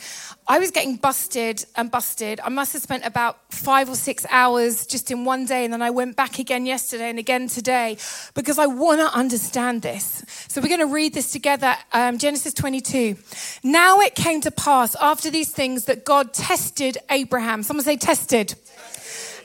I 0.49 0.59
was 0.59 0.71
getting 0.71 0.95
busted 0.95 1.65
and 1.75 1.91
busted. 1.91 2.39
I 2.39 2.47
must 2.47 2.71
have 2.71 2.81
spent 2.81 3.05
about 3.05 3.51
five 3.51 3.89
or 3.89 3.95
six 3.95 4.25
hours 4.29 4.85
just 4.85 5.11
in 5.11 5.25
one 5.25 5.45
day, 5.45 5.65
and 5.65 5.73
then 5.73 5.81
I 5.81 5.89
went 5.89 6.15
back 6.15 6.39
again 6.39 6.65
yesterday 6.65 7.09
and 7.09 7.19
again 7.19 7.49
today 7.49 7.97
because 8.33 8.57
I 8.57 8.65
want 8.65 9.01
to 9.01 9.13
understand 9.13 9.81
this. 9.81 10.23
So 10.47 10.61
we're 10.61 10.69
going 10.69 10.79
to 10.79 10.93
read 10.93 11.13
this 11.13 11.33
together 11.33 11.75
um, 11.91 12.17
Genesis 12.17 12.53
22. 12.53 13.17
Now 13.61 13.99
it 13.99 14.15
came 14.15 14.39
to 14.41 14.51
pass 14.51 14.95
after 14.95 15.29
these 15.29 15.51
things 15.51 15.83
that 15.85 16.05
God 16.05 16.33
tested 16.33 16.97
Abraham. 17.09 17.61
Someone 17.61 17.83
say, 17.83 17.97
tested. 17.97 18.55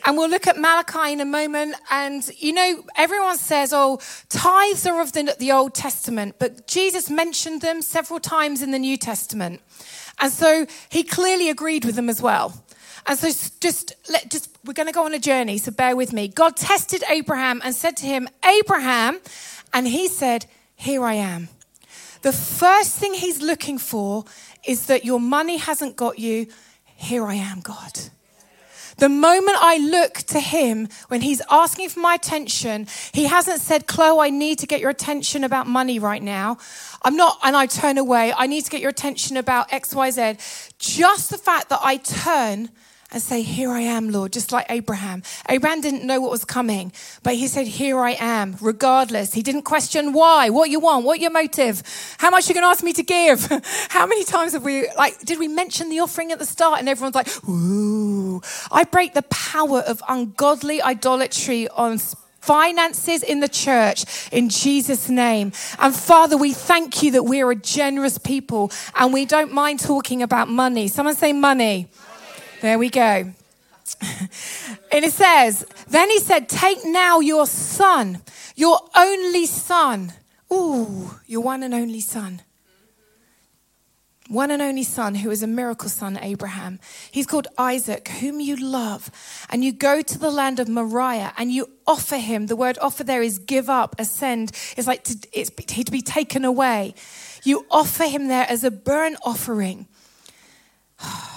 And 0.05 0.17
we'll 0.17 0.29
look 0.29 0.47
at 0.47 0.59
Malachi 0.59 1.13
in 1.13 1.21
a 1.21 1.25
moment. 1.25 1.77
And 1.91 2.29
you 2.39 2.53
know, 2.53 2.85
everyone 2.97 3.39
says, 3.39 3.73
oh, 3.73 4.01
tithes 4.29 4.87
are 4.87 5.01
of 5.01 5.13
the, 5.13 5.35
the 5.39 5.53
Old 5.53 5.75
Testament, 5.75 6.37
but 6.39 6.67
Jesus 6.67 7.09
mentioned 7.11 7.61
them 7.61 7.83
several 7.83 8.21
times 8.21 8.63
in 8.63 8.71
the 8.71 8.79
New 8.79 8.97
Testament. 8.97 9.61
And 10.21 10.33
so 10.33 10.67
he 10.89 11.03
clearly 11.03 11.49
agreed 11.51 11.85
with 11.85 11.95
them 11.95 12.09
as 12.09 12.21
well. 12.21 12.65
And 13.07 13.19
so 13.19 13.31
just 13.61 13.95
let 14.09 14.31
just 14.31 14.49
we're 14.65 14.75
going 14.75 14.87
to 14.87 14.93
go 14.93 15.05
on 15.05 15.15
a 15.15 15.19
journey, 15.19 15.59
so 15.59 15.73
bear 15.73 15.97
with 15.97 16.13
me. 16.13 16.29
God 16.29 16.57
tested 16.57 17.03
Abraham 17.09 17.61
and 17.65 17.75
said 17.75 17.97
to 17.97 18.07
him, 18.07 18.29
"Abraham," 18.45 19.21
and 19.73 19.89
he 19.89 20.07
said, 20.07 20.47
"Here 20.77 21.03
I 21.03 21.15
am." 21.15 21.49
The 22.23 22.33
first 22.33 22.97
thing 22.97 23.15
he's 23.15 23.43
looking 23.43 23.79
for 23.79 24.25
is 24.65 24.87
that 24.87 25.05
your 25.05 25.19
money 25.19 25.57
hasn't 25.57 25.97
got 25.97 26.21
you. 26.21 26.47
Here 26.85 27.27
I 27.27 27.35
am, 27.35 27.61
God. 27.61 27.99
The 29.03 29.09
moment 29.09 29.59
I 29.61 29.79
look 29.79 30.19
to 30.29 30.39
him 30.39 30.87
when 31.09 31.23
he's 31.23 31.43
asking 31.51 31.89
for 31.89 31.99
my 31.99 32.15
attention, 32.15 32.87
he 33.13 33.25
hasn't 33.25 33.61
said, 33.61 33.89
Chloe, 33.89 34.29
I 34.29 34.31
need 34.31 34.61
to 34.61 34.67
get 34.69 34.79
your 34.79 34.91
attention 34.91 35.43
about 35.43 35.67
money 35.67 35.99
right 35.99 36.23
now. 36.23 36.59
I'm 37.03 37.17
not, 37.17 37.37
and 37.43 37.57
I 37.57 37.67
turn 37.67 37.99
away. 37.99 38.33
I 38.33 38.47
need 38.47 38.63
to 38.63 38.71
get 38.71 38.81
your 38.81 38.91
attention 38.91 39.37
about 39.37 39.71
XYZ. 39.71 40.79
Just 40.79 41.31
the 41.31 41.37
fact 41.37 41.69
that 41.71 41.81
I 41.83 41.97
turn 41.97 42.69
and 43.13 43.23
say, 43.23 43.43
Here 43.43 43.71
I 43.71 43.81
am, 43.81 44.11
Lord, 44.11 44.33
just 44.33 44.51
like 44.51 44.67
Abraham. 44.69 45.23
Abraham 45.49 45.81
didn't 45.81 46.05
know 46.05 46.21
what 46.21 46.31
was 46.31 46.45
coming, 46.45 46.93
but 47.23 47.35
he 47.35 47.47
said, 47.47 47.67
Here 47.67 47.99
I 47.99 48.17
am, 48.19 48.57
regardless. 48.61 49.35
He 49.35 49.43
didn't 49.43 49.63
question 49.63 50.13
why, 50.13 50.51
what 50.51 50.71
you 50.71 50.81
want, 50.81 51.05
what 51.05 51.21
your 51.21 51.31
motive, 51.31 51.83
how 52.19 52.31
much 52.31 52.49
you're 52.49 52.55
going 52.55 52.65
to 52.65 52.69
ask 52.69 52.83
me 52.83 52.93
to 52.95 53.03
give. 53.03 53.47
how 53.91 54.07
many 54.07 54.25
times 54.25 54.53
have 54.55 54.65
we, 54.65 54.89
like, 54.97 55.19
did 55.21 55.39
we 55.39 55.49
mention 55.49 55.91
the 55.91 56.01
offering 56.01 56.33
at 56.33 56.39
the 56.39 56.47
start? 56.47 56.81
And 56.81 56.89
everyone's 56.89 57.15
like, 57.15 57.29
Ooh. 57.49 58.41
I 58.71 58.85
break 58.85 59.15
the 59.15 59.23
power 59.23 59.81
of 59.81 60.03
ungodly 60.09 60.81
idolatry 60.83 61.69
on 61.69 61.99
finances 62.43 63.23
in 63.23 63.39
the 63.39 63.49
church 63.49 64.05
in 64.33 64.49
Jesus' 64.49 65.09
name. 65.09 65.53
And 65.79 65.95
Father, 65.95 66.37
we 66.37 66.53
thank 66.53 67.03
you 67.03 67.13
that 67.13 67.23
we're 67.23 67.51
a 67.51 67.57
generous 67.57 68.19
people 68.19 68.73
and 68.97 69.13
we 69.13 69.25
don't 69.25 69.53
mind 69.53 69.79
talking 69.79 70.23
about 70.23 70.49
money. 70.49 70.89
Someone 70.89 71.15
say 71.15 71.33
money. 71.33 71.89
There 72.63 72.79
we 72.79 72.91
go. 72.91 73.03
and 74.01 75.05
it 75.05 75.13
says, 75.13 75.67
Then 75.89 76.09
he 76.11 76.21
said, 76.21 76.49
Take 76.49 76.79
now 76.85 77.19
your 77.19 77.45
son, 77.49 78.23
your 78.55 78.79
only 78.97 79.47
son. 79.47 80.13
Ooh, 80.53 81.11
your 81.27 81.41
one 81.41 81.65
and 81.65 81.75
only 81.75 82.01
son. 82.01 82.43
One 84.29 84.53
and 84.53 84.63
only 84.63 84.85
son, 84.85 85.17
who 85.17 85.33
is 85.33 85.43
a 85.43 85.49
miracle 85.49 85.89
son, 85.89 86.17
Abraham. 86.23 86.79
He's 87.11 87.27
called 87.27 87.49
Isaac, 87.59 88.07
whom 88.07 88.39
you 88.39 88.55
love. 88.55 89.11
And 89.51 89.65
you 89.65 89.73
go 89.73 90.01
to 90.01 90.17
the 90.17 90.31
land 90.31 90.61
of 90.61 90.69
Moriah 90.69 91.33
and 91.37 91.51
you 91.51 91.69
offer 91.85 92.17
him. 92.17 92.47
The 92.47 92.55
word 92.55 92.79
offer 92.81 93.03
there 93.03 93.23
is 93.23 93.41
give 93.41 93.69
up, 93.69 93.97
ascend. 93.99 94.53
It's 94.77 94.87
like 94.87 95.03
to, 95.05 95.19
it's, 95.33 95.51
be 95.51 96.01
taken 96.01 96.45
away. 96.45 96.95
You 97.43 97.67
offer 97.73 98.05
him 98.05 98.29
there 98.29 98.47
as 98.49 98.63
a 98.63 98.71
burnt 98.71 99.17
offering. 99.25 99.89
Oh, 101.05 101.32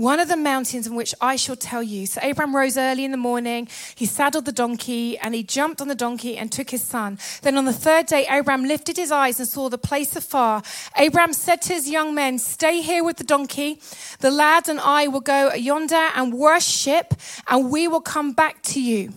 one 0.00 0.18
of 0.18 0.28
the 0.28 0.36
mountains 0.36 0.86
in 0.86 0.94
which 0.94 1.14
I 1.20 1.36
shall 1.36 1.56
tell 1.56 1.82
you. 1.82 2.06
So 2.06 2.20
Abraham 2.22 2.56
rose 2.56 2.78
early 2.78 3.04
in 3.04 3.10
the 3.10 3.18
morning, 3.18 3.68
he 3.94 4.06
saddled 4.06 4.46
the 4.46 4.52
donkey, 4.52 5.18
and 5.18 5.34
he 5.34 5.42
jumped 5.42 5.82
on 5.82 5.88
the 5.88 5.94
donkey 5.94 6.38
and 6.38 6.50
took 6.50 6.70
his 6.70 6.80
son. 6.80 7.18
Then 7.42 7.58
on 7.58 7.66
the 7.66 7.72
third 7.74 8.06
day, 8.06 8.26
Abraham 8.30 8.64
lifted 8.64 8.96
his 8.96 9.12
eyes 9.12 9.38
and 9.38 9.46
saw 9.46 9.68
the 9.68 9.76
place 9.76 10.16
afar. 10.16 10.62
Abraham 10.96 11.34
said 11.34 11.60
to 11.62 11.74
his 11.74 11.90
young 11.90 12.14
men, 12.14 12.38
Stay 12.38 12.80
here 12.80 13.04
with 13.04 13.18
the 13.18 13.24
donkey. 13.24 13.78
The 14.20 14.30
lad 14.30 14.70
and 14.70 14.80
I 14.80 15.06
will 15.06 15.20
go 15.20 15.52
yonder 15.52 16.08
and 16.16 16.32
worship, 16.32 17.12
and 17.46 17.70
we 17.70 17.86
will 17.86 18.00
come 18.00 18.32
back 18.32 18.62
to 18.62 18.80
you. 18.80 19.12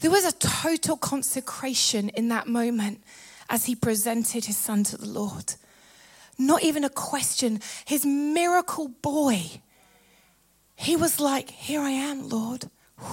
There 0.00 0.10
was 0.10 0.24
a 0.24 0.32
total 0.32 0.96
consecration 0.96 2.08
in 2.08 2.28
that 2.30 2.48
moment 2.48 3.02
as 3.48 3.66
he 3.66 3.76
presented 3.76 4.46
his 4.46 4.56
son 4.56 4.82
to 4.84 4.96
the 4.96 5.06
Lord. 5.06 5.54
Not 6.40 6.62
even 6.62 6.84
a 6.84 6.88
question. 6.88 7.60
His 7.84 8.06
miracle 8.06 8.88
boy. 8.88 9.60
He 10.74 10.96
was 10.96 11.20
like, 11.20 11.50
Here 11.50 11.82
I 11.82 11.90
am, 11.90 12.28
Lord. 12.28 12.70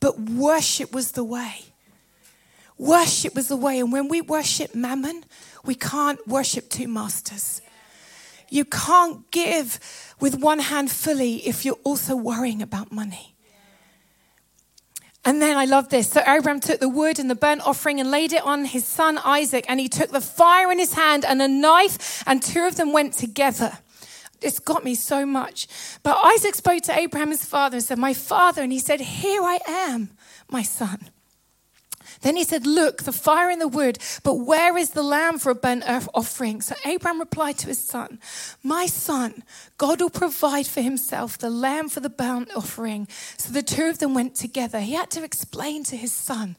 But 0.00 0.20
worship 0.20 0.92
was 0.92 1.12
the 1.12 1.24
way. 1.24 1.72
Worship 2.76 3.34
was 3.34 3.48
the 3.48 3.56
way. 3.56 3.80
And 3.80 3.90
when 3.90 4.08
we 4.08 4.20
worship 4.20 4.74
mammon, 4.74 5.24
we 5.64 5.74
can't 5.74 6.20
worship 6.28 6.68
two 6.68 6.88
masters. 6.88 7.62
You 8.50 8.66
can't 8.66 9.30
give 9.30 9.80
with 10.20 10.34
one 10.34 10.58
hand 10.58 10.90
fully 10.90 11.36
if 11.48 11.64
you're 11.64 11.80
also 11.84 12.16
worrying 12.16 12.60
about 12.60 12.92
money. 12.92 13.33
And 15.24 15.40
then 15.40 15.56
I 15.56 15.64
love 15.64 15.88
this. 15.88 16.10
So 16.10 16.20
Abraham 16.20 16.60
took 16.60 16.80
the 16.80 16.88
wood 16.88 17.18
and 17.18 17.30
the 17.30 17.34
burnt 17.34 17.66
offering 17.66 17.98
and 17.98 18.10
laid 18.10 18.32
it 18.32 18.42
on 18.42 18.66
his 18.66 18.84
son 18.84 19.18
Isaac, 19.24 19.64
and 19.68 19.80
he 19.80 19.88
took 19.88 20.10
the 20.10 20.20
fire 20.20 20.70
in 20.70 20.78
his 20.78 20.94
hand 20.94 21.24
and 21.24 21.40
a 21.40 21.48
knife, 21.48 22.22
and 22.26 22.42
two 22.42 22.64
of 22.64 22.76
them 22.76 22.92
went 22.92 23.14
together. 23.14 23.78
It's 24.42 24.58
got 24.58 24.84
me 24.84 24.94
so 24.94 25.24
much. 25.24 25.66
But 26.02 26.18
Isaac 26.22 26.54
spoke 26.54 26.82
to 26.82 26.98
Abraham, 26.98 27.30
his 27.30 27.44
father, 27.44 27.76
and 27.78 27.84
said, 27.84 27.98
My 27.98 28.12
father. 28.12 28.62
And 28.62 28.72
he 28.72 28.78
said, 28.78 29.00
Here 29.00 29.42
I 29.42 29.58
am, 29.66 30.10
my 30.50 30.62
son. 30.62 31.08
Then 32.20 32.36
he 32.36 32.44
said, 32.44 32.66
Look, 32.66 33.02
the 33.02 33.12
fire 33.12 33.50
and 33.50 33.60
the 33.60 33.68
wood, 33.68 33.98
but 34.22 34.34
where 34.34 34.76
is 34.76 34.90
the 34.90 35.02
lamb 35.02 35.38
for 35.38 35.50
a 35.50 35.54
burnt 35.54 35.84
offering? 36.14 36.60
So 36.60 36.74
Abraham 36.84 37.20
replied 37.20 37.58
to 37.58 37.68
his 37.68 37.78
son, 37.78 38.18
My 38.62 38.86
son, 38.86 39.42
God 39.78 40.00
will 40.00 40.10
provide 40.10 40.66
for 40.66 40.80
himself 40.80 41.38
the 41.38 41.50
lamb 41.50 41.88
for 41.88 42.00
the 42.00 42.10
burnt 42.10 42.50
offering. 42.54 43.08
So 43.36 43.52
the 43.52 43.62
two 43.62 43.86
of 43.86 43.98
them 43.98 44.14
went 44.14 44.34
together. 44.34 44.80
He 44.80 44.94
had 44.94 45.10
to 45.10 45.24
explain 45.24 45.84
to 45.84 45.96
his 45.96 46.12
son, 46.12 46.56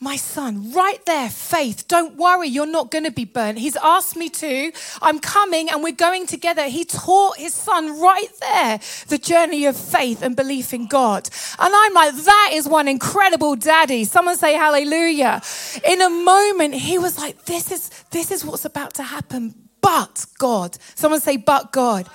my 0.00 0.14
son, 0.14 0.72
right 0.72 1.04
there, 1.06 1.28
faith. 1.28 1.88
Don't 1.88 2.16
worry, 2.16 2.46
you're 2.46 2.66
not 2.66 2.92
going 2.92 3.02
to 3.02 3.10
be 3.10 3.24
burnt. 3.24 3.58
He's 3.58 3.76
asked 3.76 4.16
me 4.16 4.28
to. 4.28 4.70
I'm 5.02 5.18
coming 5.18 5.68
and 5.68 5.82
we're 5.82 5.92
going 5.92 6.26
together. 6.26 6.68
He 6.68 6.84
taught 6.84 7.36
his 7.36 7.52
son 7.52 8.00
right 8.00 8.28
there 8.40 8.78
the 9.08 9.18
journey 9.18 9.66
of 9.66 9.76
faith 9.76 10.22
and 10.22 10.36
belief 10.36 10.72
in 10.72 10.86
God. 10.86 11.28
And 11.58 11.74
I'm 11.74 11.94
like, 11.94 12.14
that 12.14 12.50
is 12.52 12.68
one 12.68 12.86
incredible 12.86 13.56
daddy. 13.56 14.04
Someone 14.04 14.36
say 14.36 14.54
hallelujah. 14.54 15.42
In 15.84 16.00
a 16.00 16.10
moment, 16.10 16.74
he 16.74 16.96
was 16.98 17.18
like, 17.18 17.46
this 17.46 17.72
is, 17.72 17.88
this 18.10 18.30
is 18.30 18.44
what's 18.44 18.64
about 18.64 18.94
to 18.94 19.02
happen. 19.02 19.52
But 19.80 20.26
God. 20.38 20.78
Someone 20.94 21.20
say, 21.20 21.38
but 21.38 21.72
God. 21.72 22.08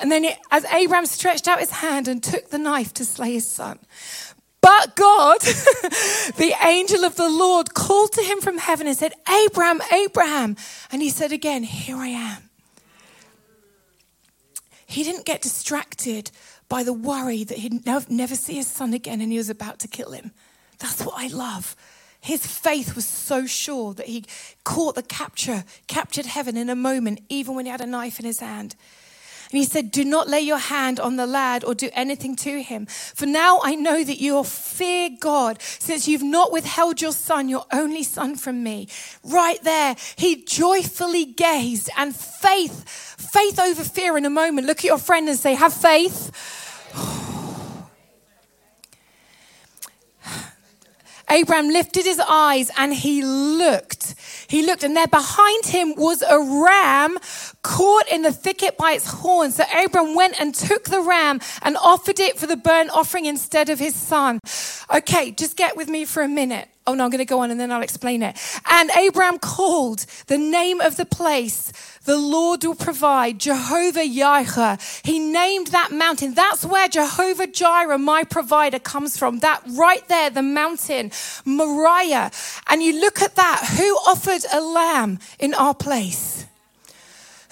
And 0.00 0.10
then 0.10 0.24
it, 0.24 0.38
as 0.50 0.64
Abraham 0.64 1.06
stretched 1.06 1.46
out 1.46 1.60
his 1.60 1.70
hand 1.70 2.08
and 2.08 2.22
took 2.22 2.50
the 2.50 2.58
knife 2.58 2.94
to 2.94 3.04
slay 3.04 3.34
his 3.34 3.46
son, 3.46 3.78
but 4.60 4.96
God, 4.96 5.40
the 6.36 6.54
angel 6.64 7.04
of 7.04 7.16
the 7.16 7.28
Lord, 7.28 7.74
called 7.74 8.12
to 8.12 8.22
him 8.22 8.40
from 8.40 8.58
heaven 8.58 8.86
and 8.86 8.96
said, 8.96 9.14
Abraham, 9.28 9.80
Abraham. 9.92 10.56
And 10.90 11.00
he 11.00 11.10
said 11.10 11.32
again, 11.32 11.62
Here 11.62 11.96
I 11.96 12.08
am. 12.08 12.50
He 14.86 15.02
didn't 15.04 15.24
get 15.24 15.40
distracted 15.40 16.30
by 16.68 16.82
the 16.82 16.92
worry 16.92 17.44
that 17.44 17.58
he'd 17.58 17.86
never 17.86 18.34
see 18.34 18.54
his 18.54 18.66
son 18.66 18.92
again 18.92 19.20
and 19.20 19.30
he 19.30 19.38
was 19.38 19.50
about 19.50 19.78
to 19.80 19.88
kill 19.88 20.12
him. 20.12 20.32
That's 20.78 21.04
what 21.04 21.14
I 21.16 21.28
love. 21.28 21.76
His 22.20 22.46
faith 22.46 22.94
was 22.94 23.06
so 23.06 23.46
sure 23.46 23.94
that 23.94 24.06
he 24.06 24.24
caught 24.64 24.94
the 24.94 25.02
capture, 25.02 25.64
captured 25.86 26.26
heaven 26.26 26.56
in 26.56 26.68
a 26.68 26.76
moment, 26.76 27.20
even 27.28 27.54
when 27.54 27.64
he 27.64 27.70
had 27.70 27.80
a 27.80 27.86
knife 27.86 28.18
in 28.18 28.26
his 28.26 28.40
hand. 28.40 28.76
And 29.50 29.58
he 29.58 29.64
said, 29.64 29.90
Do 29.90 30.04
not 30.04 30.28
lay 30.28 30.40
your 30.40 30.58
hand 30.58 31.00
on 31.00 31.16
the 31.16 31.26
lad 31.26 31.64
or 31.64 31.74
do 31.74 31.90
anything 31.92 32.36
to 32.36 32.62
him. 32.62 32.86
For 32.86 33.26
now 33.26 33.60
I 33.62 33.74
know 33.74 34.04
that 34.04 34.20
you 34.20 34.42
fear 34.44 35.10
God, 35.18 35.60
since 35.60 36.06
you've 36.06 36.22
not 36.22 36.52
withheld 36.52 37.00
your 37.00 37.12
son, 37.12 37.48
your 37.48 37.64
only 37.72 38.04
son, 38.04 38.36
from 38.36 38.62
me. 38.62 38.88
Right 39.24 39.62
there, 39.64 39.96
he 40.16 40.44
joyfully 40.44 41.24
gazed, 41.24 41.90
and 41.96 42.14
faith, 42.14 42.88
faith 42.88 43.58
over 43.58 43.82
fear 43.82 44.16
in 44.16 44.24
a 44.24 44.30
moment. 44.30 44.66
Look 44.66 44.78
at 44.78 44.84
your 44.84 44.98
friend 44.98 45.28
and 45.28 45.38
say, 45.38 45.54
Have 45.54 45.72
faith. 45.72 46.30
Oh. 46.92 47.29
Abraham 51.30 51.68
lifted 51.68 52.04
his 52.04 52.20
eyes 52.28 52.70
and 52.76 52.92
he 52.92 53.22
looked. 53.22 54.14
He 54.48 54.64
looked, 54.66 54.82
and 54.82 54.96
there 54.96 55.06
behind 55.06 55.66
him 55.66 55.94
was 55.96 56.22
a 56.22 56.40
ram 56.40 57.18
caught 57.62 58.08
in 58.08 58.22
the 58.22 58.32
thicket 58.32 58.76
by 58.76 58.92
its 58.92 59.06
horns. 59.06 59.56
So 59.56 59.64
Abraham 59.76 60.14
went 60.14 60.40
and 60.40 60.54
took 60.54 60.86
the 60.86 61.00
ram 61.00 61.40
and 61.62 61.76
offered 61.76 62.18
it 62.18 62.38
for 62.38 62.46
the 62.46 62.56
burnt 62.56 62.90
offering 62.90 63.26
instead 63.26 63.68
of 63.68 63.78
his 63.78 63.94
son. 63.94 64.40
Okay, 64.92 65.30
just 65.30 65.56
get 65.56 65.76
with 65.76 65.88
me 65.88 66.04
for 66.04 66.22
a 66.22 66.28
minute. 66.28 66.69
Oh 66.86 66.94
no, 66.94 67.04
I'm 67.04 67.10
going 67.10 67.18
to 67.18 67.24
go 67.24 67.40
on 67.40 67.50
and 67.50 67.60
then 67.60 67.70
I'll 67.70 67.82
explain 67.82 68.22
it. 68.22 68.36
And 68.68 68.90
Abraham 68.96 69.38
called 69.38 70.06
the 70.26 70.38
name 70.38 70.80
of 70.80 70.96
the 70.96 71.04
place, 71.04 71.72
the 72.04 72.16
Lord 72.16 72.64
will 72.64 72.74
provide, 72.74 73.38
Jehovah 73.38 74.08
Jireh. 74.08 74.78
He 75.04 75.18
named 75.18 75.68
that 75.68 75.92
mountain. 75.92 76.34
That's 76.34 76.64
where 76.64 76.88
Jehovah 76.88 77.46
Jireh, 77.46 77.98
my 77.98 78.24
provider, 78.24 78.78
comes 78.78 79.16
from. 79.16 79.40
That 79.40 79.62
right 79.68 80.06
there, 80.08 80.30
the 80.30 80.42
mountain, 80.42 81.12
Moriah. 81.44 82.30
And 82.66 82.82
you 82.82 82.98
look 82.98 83.20
at 83.20 83.36
that, 83.36 83.74
who 83.76 83.94
offered 84.10 84.42
a 84.52 84.60
lamb 84.60 85.18
in 85.38 85.54
our 85.54 85.74
place? 85.74 86.46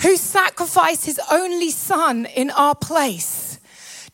Who 0.01 0.17
sacrificed 0.17 1.05
his 1.05 1.21
only 1.31 1.71
son 1.71 2.27
in 2.27 2.51
our 2.51 2.75
place? 2.75 3.48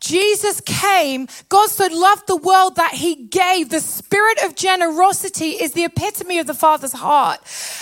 Jesus 0.04 0.60
came, 0.60 1.28
God 1.48 1.70
so 1.70 1.86
loved 1.86 2.26
the 2.26 2.36
world 2.36 2.76
that 2.76 2.92
he 2.92 3.14
gave. 3.14 3.70
The 3.70 3.80
spirit 3.80 4.42
of 4.44 4.54
generosity 4.54 5.52
is 5.52 5.72
the 5.72 5.84
epitome 5.84 6.38
of 6.38 6.46
the 6.46 6.52
Father's 6.52 6.92
heart. 6.92 7.40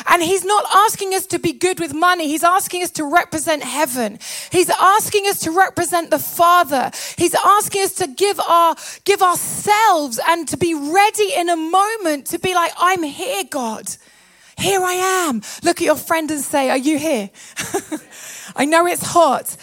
And 0.09 0.23
he's 0.23 0.45
not 0.45 0.65
asking 0.73 1.15
us 1.15 1.27
to 1.27 1.41
be 1.41 1.53
good 1.53 1.81
with 1.81 1.93
money. 1.93 2.29
He's 2.29 2.45
asking 2.45 2.85
us 2.85 2.93
to 2.93 3.05
represent 3.05 3.65
heaven. 3.65 4.21
He's 4.53 4.71
asking 4.71 5.27
us 5.27 5.41
to 5.41 5.51
represent 5.51 6.11
the 6.11 6.21
Father. 6.21 6.93
He's 7.19 7.35
asking 7.35 7.83
us 7.83 7.95
to 7.95 8.07
give 8.07 8.39
our, 8.39 8.77
give 9.05 9.21
ourselves 9.21 10.21
and 10.29 10.47
to 10.47 10.57
be 10.57 10.75
ready 10.75 11.33
in 11.35 11.49
a 11.49 11.57
moment 11.57 12.27
to 12.27 12.39
be 12.39 12.55
like, 12.55 12.71
I'm 12.79 13.03
here, 13.03 13.43
God. 13.51 13.97
Here 14.59 14.81
I 14.81 15.27
am. 15.27 15.43
Look 15.65 15.81
at 15.81 15.85
your 15.85 15.97
friend 15.97 16.31
and 16.31 16.41
say, 16.41 16.71
Are 16.71 16.77
you 16.77 16.99
here? 16.99 17.31
I 18.55 18.65
know 18.65 18.87
it's 18.87 19.05
hot. 19.05 19.57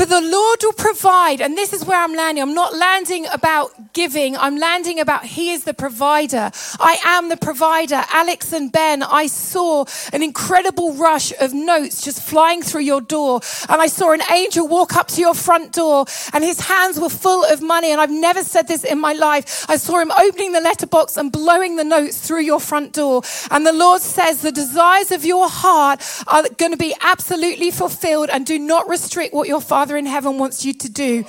But 0.00 0.08
the 0.08 0.22
Lord 0.22 0.60
will 0.62 0.72
provide, 0.72 1.42
and 1.42 1.58
this 1.58 1.74
is 1.74 1.84
where 1.84 2.02
I'm 2.02 2.14
landing. 2.14 2.42
I'm 2.42 2.54
not 2.54 2.74
landing 2.74 3.26
about 3.34 3.92
giving, 3.92 4.34
I'm 4.34 4.56
landing 4.56 4.98
about 4.98 5.26
He 5.26 5.52
is 5.52 5.64
the 5.64 5.74
provider. 5.74 6.50
I 6.80 6.96
am 7.04 7.28
the 7.28 7.36
provider. 7.36 8.02
Alex 8.10 8.50
and 8.54 8.72
Ben, 8.72 9.02
I 9.02 9.26
saw 9.26 9.84
an 10.14 10.22
incredible 10.22 10.94
rush 10.94 11.34
of 11.38 11.52
notes 11.52 12.02
just 12.02 12.22
flying 12.22 12.62
through 12.62 12.80
your 12.80 13.02
door. 13.02 13.42
And 13.68 13.82
I 13.82 13.88
saw 13.88 14.12
an 14.12 14.22
angel 14.32 14.66
walk 14.66 14.96
up 14.96 15.08
to 15.08 15.20
your 15.20 15.34
front 15.34 15.74
door, 15.74 16.06
and 16.32 16.42
his 16.42 16.60
hands 16.60 16.98
were 16.98 17.10
full 17.10 17.44
of 17.44 17.60
money. 17.60 17.92
And 17.92 18.00
I've 18.00 18.10
never 18.10 18.42
said 18.42 18.68
this 18.68 18.84
in 18.84 18.98
my 18.98 19.12
life. 19.12 19.66
I 19.68 19.76
saw 19.76 20.00
him 20.00 20.12
opening 20.12 20.52
the 20.52 20.62
letterbox 20.62 21.18
and 21.18 21.30
blowing 21.30 21.76
the 21.76 21.84
notes 21.84 22.26
through 22.26 22.40
your 22.40 22.60
front 22.60 22.94
door. 22.94 23.20
And 23.50 23.66
the 23.66 23.74
Lord 23.74 24.00
says, 24.00 24.40
The 24.40 24.50
desires 24.50 25.10
of 25.10 25.26
your 25.26 25.50
heart 25.50 26.00
are 26.26 26.44
going 26.56 26.72
to 26.72 26.78
be 26.78 26.94
absolutely 27.02 27.70
fulfilled, 27.70 28.30
and 28.30 28.46
do 28.46 28.58
not 28.58 28.88
restrict 28.88 29.34
what 29.34 29.46
your 29.46 29.60
Father 29.60 29.89
Father 29.90 29.98
in 29.98 30.06
heaven 30.06 30.38
wants 30.38 30.64
you 30.64 30.72
to 30.72 30.88
do. 30.88 31.24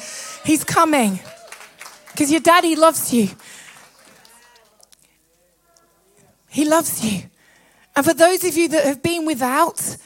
He's 0.45 0.63
coming 0.63 1.19
because 2.12 2.32
your 2.32 2.41
daddy 2.41 2.76
loves 2.76 3.12
you. 3.12 3.30
He 6.47 6.63
loves 6.63 7.04
you. 7.04 7.24
And 7.95 8.06
for 8.06 8.13
those 8.13 8.43
of 8.43 8.56
you 8.56 8.67
that 8.67 8.86
have 8.86 9.02
been 9.02 9.26
without, 9.26 9.97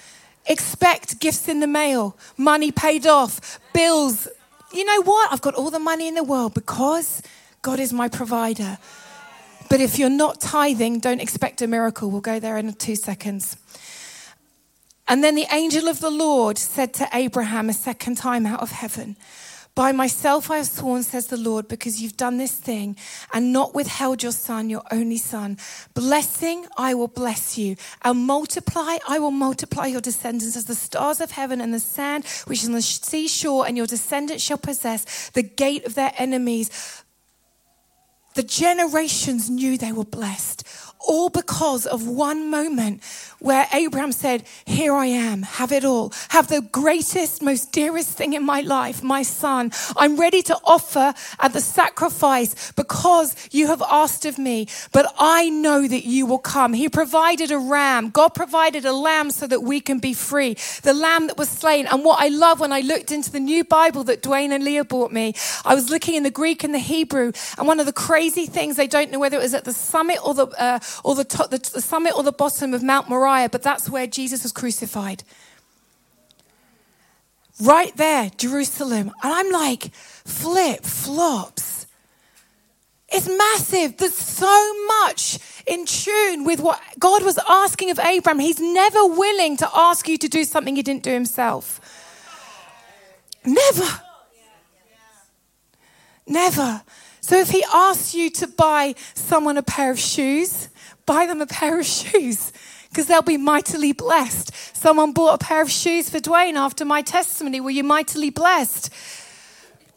expect 0.45 1.19
gifts 1.19 1.49
in 1.49 1.59
the 1.59 1.67
mail, 1.67 2.15
money 2.37 2.71
paid 2.71 3.05
off, 3.05 3.59
bills. 3.73 4.25
You 4.71 4.85
know 4.85 5.01
what? 5.01 5.33
I've 5.33 5.41
got 5.41 5.55
all 5.55 5.69
the 5.69 5.77
money 5.77 6.07
in 6.07 6.15
the 6.15 6.23
world 6.23 6.53
because 6.53 7.21
God 7.61 7.81
is 7.81 7.91
my 7.91 8.07
provider. 8.07 8.77
But 9.69 9.81
if 9.81 9.99
you're 9.99 10.09
not 10.09 10.39
tithing, 10.39 10.99
don't 10.99 11.19
expect 11.19 11.61
a 11.61 11.67
miracle. 11.67 12.09
We'll 12.09 12.21
go 12.21 12.39
there 12.39 12.57
in 12.57 12.73
two 12.75 12.95
seconds. 12.95 13.57
And 15.07 15.23
then 15.23 15.35
the 15.35 15.47
angel 15.51 15.87
of 15.87 15.99
the 15.99 16.09
Lord 16.09 16.57
said 16.57 16.93
to 16.95 17.07
Abraham 17.13 17.69
a 17.69 17.73
second 17.73 18.17
time 18.17 18.45
out 18.45 18.61
of 18.61 18.71
heaven, 18.71 19.15
By 19.75 19.91
myself 19.91 20.49
I 20.49 20.57
have 20.57 20.65
sworn, 20.65 21.03
says 21.03 21.27
the 21.27 21.37
Lord, 21.37 21.67
because 21.67 22.01
you've 22.01 22.17
done 22.17 22.37
this 22.37 22.53
thing 22.53 22.97
and 23.31 23.53
not 23.53 23.75
withheld 23.75 24.23
your 24.23 24.31
son, 24.31 24.69
your 24.69 24.81
only 24.89 25.17
son. 25.17 25.57
Blessing, 25.93 26.65
I 26.75 26.95
will 26.95 27.07
bless 27.07 27.55
you. 27.55 27.75
And 28.03 28.25
multiply, 28.25 28.97
I 29.07 29.19
will 29.19 29.31
multiply 29.31 29.85
your 29.85 30.01
descendants 30.01 30.55
as 30.55 30.65
the 30.65 30.75
stars 30.75 31.21
of 31.21 31.31
heaven 31.31 31.61
and 31.61 31.71
the 31.71 31.79
sand 31.79 32.25
which 32.47 32.63
is 32.63 32.69
on 32.69 32.73
the 32.73 32.81
seashore, 32.81 33.67
and 33.67 33.77
your 33.77 33.87
descendants 33.87 34.43
shall 34.43 34.57
possess 34.57 35.29
the 35.29 35.43
gate 35.43 35.85
of 35.85 35.93
their 35.93 36.13
enemies. 36.17 37.03
The 38.33 38.43
generations 38.43 39.49
knew 39.51 39.77
they 39.77 39.93
were 39.93 40.03
blessed 40.03 40.67
all 41.05 41.29
because 41.29 41.85
of 41.85 42.07
one 42.07 42.49
moment 42.49 43.01
where 43.45 43.67
Abraham 43.73 44.11
said, 44.11 44.43
Here 44.65 44.95
I 44.95 45.05
am, 45.05 45.43
have 45.43 45.71
it 45.71 45.85
all. 45.85 46.11
Have 46.29 46.47
the 46.47 46.61
greatest, 46.61 47.43
most 47.43 47.71
dearest 47.71 48.09
thing 48.09 48.33
in 48.33 48.43
my 48.43 48.61
life, 48.61 49.03
my 49.03 49.21
son. 49.21 49.71
I'm 49.95 50.19
ready 50.19 50.41
to 50.41 50.57
offer 50.65 51.13
at 51.39 51.53
the 51.53 51.61
sacrifice 51.61 52.71
because 52.71 53.35
you 53.51 53.67
have 53.67 53.83
asked 53.83 54.25
of 54.25 54.39
me, 54.39 54.67
but 54.91 55.13
I 55.19 55.49
know 55.51 55.87
that 55.87 56.05
you 56.05 56.25
will 56.25 56.39
come. 56.39 56.73
He 56.73 56.89
provided 56.89 57.51
a 57.51 57.59
ram. 57.59 58.09
God 58.09 58.29
provided 58.29 58.83
a 58.83 58.93
lamb 58.93 59.29
so 59.29 59.45
that 59.45 59.61
we 59.61 59.79
can 59.79 59.99
be 59.99 60.15
free. 60.15 60.55
The 60.81 60.95
lamb 60.95 61.27
that 61.27 61.37
was 61.37 61.49
slain. 61.49 61.85
And 61.85 62.03
what 62.03 62.19
I 62.19 62.29
love 62.29 62.59
when 62.59 62.71
I 62.71 62.79
looked 62.79 63.11
into 63.11 63.31
the 63.31 63.39
new 63.39 63.63
Bible 63.63 64.03
that 64.05 64.23
Dwayne 64.23 64.49
and 64.49 64.63
Leah 64.63 64.85
bought 64.85 65.11
me, 65.11 65.35
I 65.63 65.75
was 65.75 65.91
looking 65.91 66.15
in 66.15 66.23
the 66.23 66.31
Greek 66.31 66.63
and 66.63 66.73
the 66.73 66.79
Hebrew. 66.79 67.31
And 67.59 67.67
one 67.67 67.79
of 67.79 67.85
the 67.85 67.93
crazy 67.93 68.47
things, 68.47 68.79
I 68.79 68.87
don't 68.87 69.11
know 69.11 69.19
whether 69.19 69.37
it 69.37 69.43
was 69.43 69.53
at 69.53 69.65
the 69.65 69.73
summit 69.73 70.17
or 70.25 70.33
the, 70.33 70.47
uh, 70.47 70.79
or 71.03 71.13
the, 71.13 71.25
top, 71.25 71.51
the, 71.51 71.59
the 71.59 71.81
summit 71.81 72.15
or 72.15 72.23
the 72.23 72.31
bottom 72.31 72.73
of 72.73 72.81
Mount 72.81 73.07
Moriah, 73.07 73.34
but 73.51 73.61
that's 73.61 73.89
where 73.89 74.07
Jesus 74.07 74.43
was 74.43 74.51
crucified. 74.51 75.23
Right 77.61 77.95
there, 77.95 78.31
Jerusalem. 78.37 79.11
And 79.23 79.33
I'm 79.33 79.51
like, 79.51 79.93
flip 79.93 80.83
flops. 80.83 81.87
It's 83.09 83.27
massive. 83.27 83.97
There's 83.97 84.17
so 84.17 84.85
much 84.87 85.39
in 85.65 85.85
tune 85.85 86.43
with 86.43 86.59
what 86.59 86.81
God 86.99 87.23
was 87.23 87.39
asking 87.47 87.91
of 87.91 87.99
Abraham. 87.99 88.39
He's 88.39 88.59
never 88.59 89.05
willing 89.05 89.57
to 89.57 89.69
ask 89.73 90.07
you 90.07 90.17
to 90.17 90.27
do 90.27 90.43
something 90.43 90.75
he 90.75 90.81
didn't 90.81 91.03
do 91.03 91.11
himself. 91.11 91.79
Never. 93.45 94.01
Never. 96.27 96.81
So 97.21 97.37
if 97.39 97.49
he 97.49 97.63
asks 97.73 98.13
you 98.13 98.29
to 98.31 98.47
buy 98.47 98.95
someone 99.13 99.57
a 99.57 99.63
pair 99.63 99.91
of 99.91 99.99
shoes, 99.99 100.69
buy 101.05 101.25
them 101.25 101.41
a 101.41 101.47
pair 101.47 101.79
of 101.79 101.85
shoes 101.97 102.51
because 102.95 103.07
they'll 103.07 103.21
be 103.21 103.35
mightily 103.35 103.91
blessed. 103.91 104.55
Someone 104.73 105.11
bought 105.11 105.33
a 105.33 105.45
pair 105.45 105.61
of 105.61 105.69
shoes 105.69 106.09
for 106.09 106.19
Dwayne 106.19 106.53
after 106.53 106.85
my 106.85 107.01
testimony. 107.01 107.59
Were 107.59 107.69
you 107.69 107.83
mightily 107.83 108.29
blessed? 108.29 108.89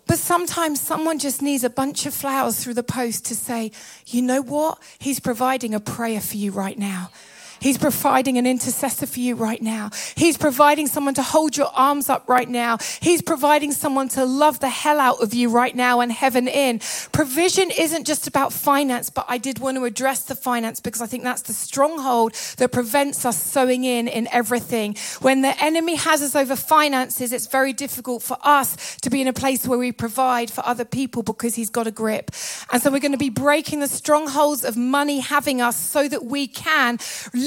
But 0.09 0.19
sometimes 0.19 0.81
someone 0.81 1.21
just 1.21 1.41
needs 1.41 1.63
a 1.63 1.71
bunch 1.71 2.07
of 2.07 2.15
flowers 2.15 2.59
through 2.59 2.75
the 2.75 2.83
post 2.83 3.25
to 3.27 3.37
say, 3.37 3.71
you 4.09 4.21
know 4.21 4.43
what? 4.43 4.83
He's 4.99 5.21
providing 5.21 5.75
a 5.75 5.81
prayer 5.81 6.21
for 6.21 6.37
you 6.39 6.51
right 6.51 6.77
now. 6.77 7.11
He's 7.61 7.79
providing 7.79 8.39
an 8.39 8.47
intercessor 8.47 9.07
for 9.07 9.21
you 9.21 9.35
right 9.35 9.61
now. 9.63 9.91
He's 10.17 10.37
providing 10.37 10.87
someone 10.87 11.15
to 11.15 11.23
hold 11.23 11.57
your 11.57 11.71
arms 11.75 12.09
up 12.09 12.29
right 12.29 12.49
now. 12.49 12.79
He's 13.01 13.23
providing 13.23 13.73
someone 13.73 14.09
to 14.11 14.25
love 14.25 14.61
the 14.61 14.69
hell 14.69 15.01
out 15.01 15.23
of 15.23 15.35
you 15.35 15.51
right 15.51 15.75
now 15.75 16.01
and 16.01 16.13
heaven 16.13 16.49
in. 16.49 16.81
Provision 17.13 17.71
isn't 17.71 18.07
just 18.07 18.27
about 18.27 18.53
finance, 18.53 19.11
but 19.11 19.25
I 19.29 19.39
did 19.39 19.59
want 19.59 19.77
to 19.77 19.85
address 19.85 20.25
the 20.25 20.35
finance 20.35 20.81
because 20.81 21.01
I 21.01 21.07
think 21.07 21.25
that's 21.25 21.43
the 21.43 21.53
stronghold 21.53 22.35
that 22.59 22.73
prevents 22.73 23.25
us 23.25 23.43
sowing 23.43 23.85
in 23.85 24.09
in 24.09 24.29
everything. 24.33 24.97
When 25.21 25.43
the 25.43 25.55
enemy 25.63 25.97
has 25.97 26.23
us 26.23 26.35
over 26.35 26.57
finances, 26.57 27.33
it's 27.33 27.47
very 27.47 27.73
difficult 27.73 28.23
for 28.23 28.37
us 28.43 28.97
to 28.99 29.11
be 29.11 29.21
in 29.21 29.29
a 29.29 29.33
place 29.33 29.67
where 29.67 29.79
we 29.79 29.93
provide 29.93 30.51
for 30.51 30.65
other 30.67 30.85
people 30.85 31.23
because 31.23 31.55
he's 31.55 31.71
got 31.71 31.87
a 31.87 31.91
grip. 31.91 32.31
And 32.73 32.83
so 32.83 32.91
we're 32.91 33.01
going 33.01 33.13
to 33.13 33.19
be 33.19 33.31
breaking 33.31 33.81
the 33.81 33.89
strongholds 33.89 34.65
of 34.65 34.77
money 34.77 35.21
having 35.21 35.61
us 35.61 35.77
so 35.77 36.09
that 36.09 36.25
we 36.25 36.47
can 36.47 36.99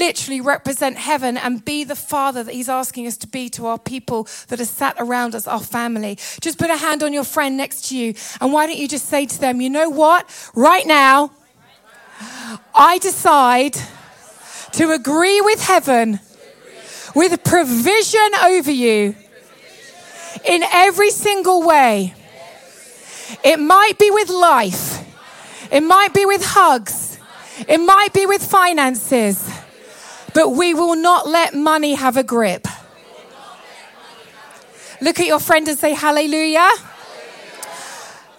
literally 0.02 0.40
represent 0.40 0.96
heaven 0.96 1.36
and 1.36 1.64
be 1.64 1.84
the 1.84 1.94
father 1.94 2.42
that 2.42 2.52
he's 2.52 2.68
asking 2.68 3.06
us 3.06 3.16
to 3.16 3.28
be 3.28 3.48
to 3.48 3.66
our 3.66 3.78
people 3.78 4.26
that 4.48 4.60
are 4.60 4.64
sat 4.64 4.96
around 4.98 5.32
us, 5.32 5.46
our 5.46 5.60
family. 5.60 6.16
Just 6.40 6.58
put 6.58 6.70
a 6.70 6.76
hand 6.76 7.04
on 7.04 7.12
your 7.12 7.22
friend 7.22 7.56
next 7.56 7.88
to 7.88 7.96
you. 7.96 8.12
And 8.40 8.52
why 8.52 8.66
don't 8.66 8.78
you 8.78 8.88
just 8.88 9.08
say 9.08 9.26
to 9.26 9.40
them, 9.40 9.60
you 9.60 9.70
know 9.70 9.88
what? 9.88 10.28
Right 10.56 10.86
now, 10.88 11.30
I 12.74 12.98
decide 12.98 13.76
to 14.72 14.90
agree 14.90 15.40
with 15.40 15.62
heaven 15.62 16.18
with 17.14 17.44
provision 17.44 18.30
over 18.42 18.72
you 18.72 19.14
in 20.48 20.62
every 20.64 21.10
single 21.10 21.62
way. 21.62 22.14
It 23.44 23.60
might 23.60 23.98
be 24.00 24.10
with 24.10 24.30
life, 24.30 24.98
it 25.70 25.82
might 25.82 26.12
be 26.12 26.26
with 26.26 26.44
hugs, 26.44 27.18
it 27.68 27.78
might 27.78 28.12
be 28.12 28.26
with 28.26 28.44
finances. 28.44 29.51
But 30.34 30.50
we 30.50 30.74
will 30.74 30.96
not 30.96 31.26
let 31.26 31.54
money 31.54 31.94
have 31.94 32.16
a 32.16 32.22
grip. 32.22 32.66
Look 35.00 35.18
at 35.18 35.26
your 35.26 35.40
friend 35.40 35.66
and 35.68 35.78
say, 35.78 35.94
Hallelujah. 35.94 36.70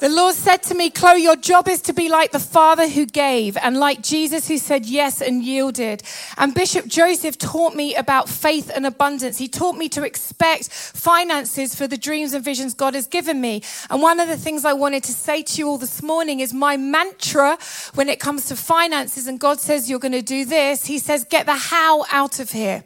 The 0.04 0.10
Lord 0.10 0.36
said 0.36 0.64
to 0.64 0.76
me, 0.76 0.90
Chloe, 0.90 1.24
your 1.24 1.38
job 1.38 1.70
is 1.70 1.82
to 1.84 1.94
be 1.94 2.10
like 2.10 2.34
the 2.34 2.38
Father 2.38 2.90
who 2.90 3.06
gave 3.06 3.56
and 3.56 3.78
like 3.78 4.02
Jesus 4.02 4.50
who 4.50 4.58
said 4.58 4.86
yes 4.86 5.22
and 5.22 5.42
yielded. 5.42 6.04
And 6.38 6.54
Bishop 6.54 6.88
Joseph 6.88 7.38
taught 7.38 7.74
me 7.74 7.96
about 7.96 8.28
faith 8.28 8.70
and 8.76 8.86
abundance. 8.86 9.38
He 9.38 9.48
taught 9.48 9.78
me 9.78 9.88
to 9.88 10.04
expect 10.04 10.70
finances 10.74 11.74
for 11.74 11.88
the 11.88 11.98
dreams 11.98 12.34
and 12.34 12.44
visions 12.44 12.74
God 12.74 12.96
has 12.96 13.08
given 13.08 13.40
me. 13.40 13.64
And 13.90 14.02
one 14.02 14.20
of 14.20 14.28
the 14.28 14.36
things 14.36 14.66
I 14.66 14.74
wanted 14.74 15.06
to 15.06 15.14
say 15.14 15.42
to 15.42 15.58
you 15.58 15.70
all 15.70 15.78
this 15.78 16.04
morning 16.04 16.42
is 16.42 16.54
my 16.54 16.76
mantra 16.76 17.58
when 17.94 18.10
it 18.10 18.20
comes 18.20 18.48
to 18.48 18.58
finances, 18.58 19.26
and 19.26 19.40
God 19.40 19.62
says 19.62 19.90
you're 19.90 20.00
going 20.00 20.12
to 20.12 20.22
do 20.22 20.44
this, 20.44 20.86
He 20.86 21.00
says, 21.00 21.24
get 21.24 21.46
the 21.46 21.56
how 21.56 22.04
out 22.12 22.42
of 22.42 22.52
here. 22.52 22.84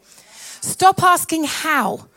Stop 0.62 1.02
asking 1.02 1.46
how. 1.46 2.10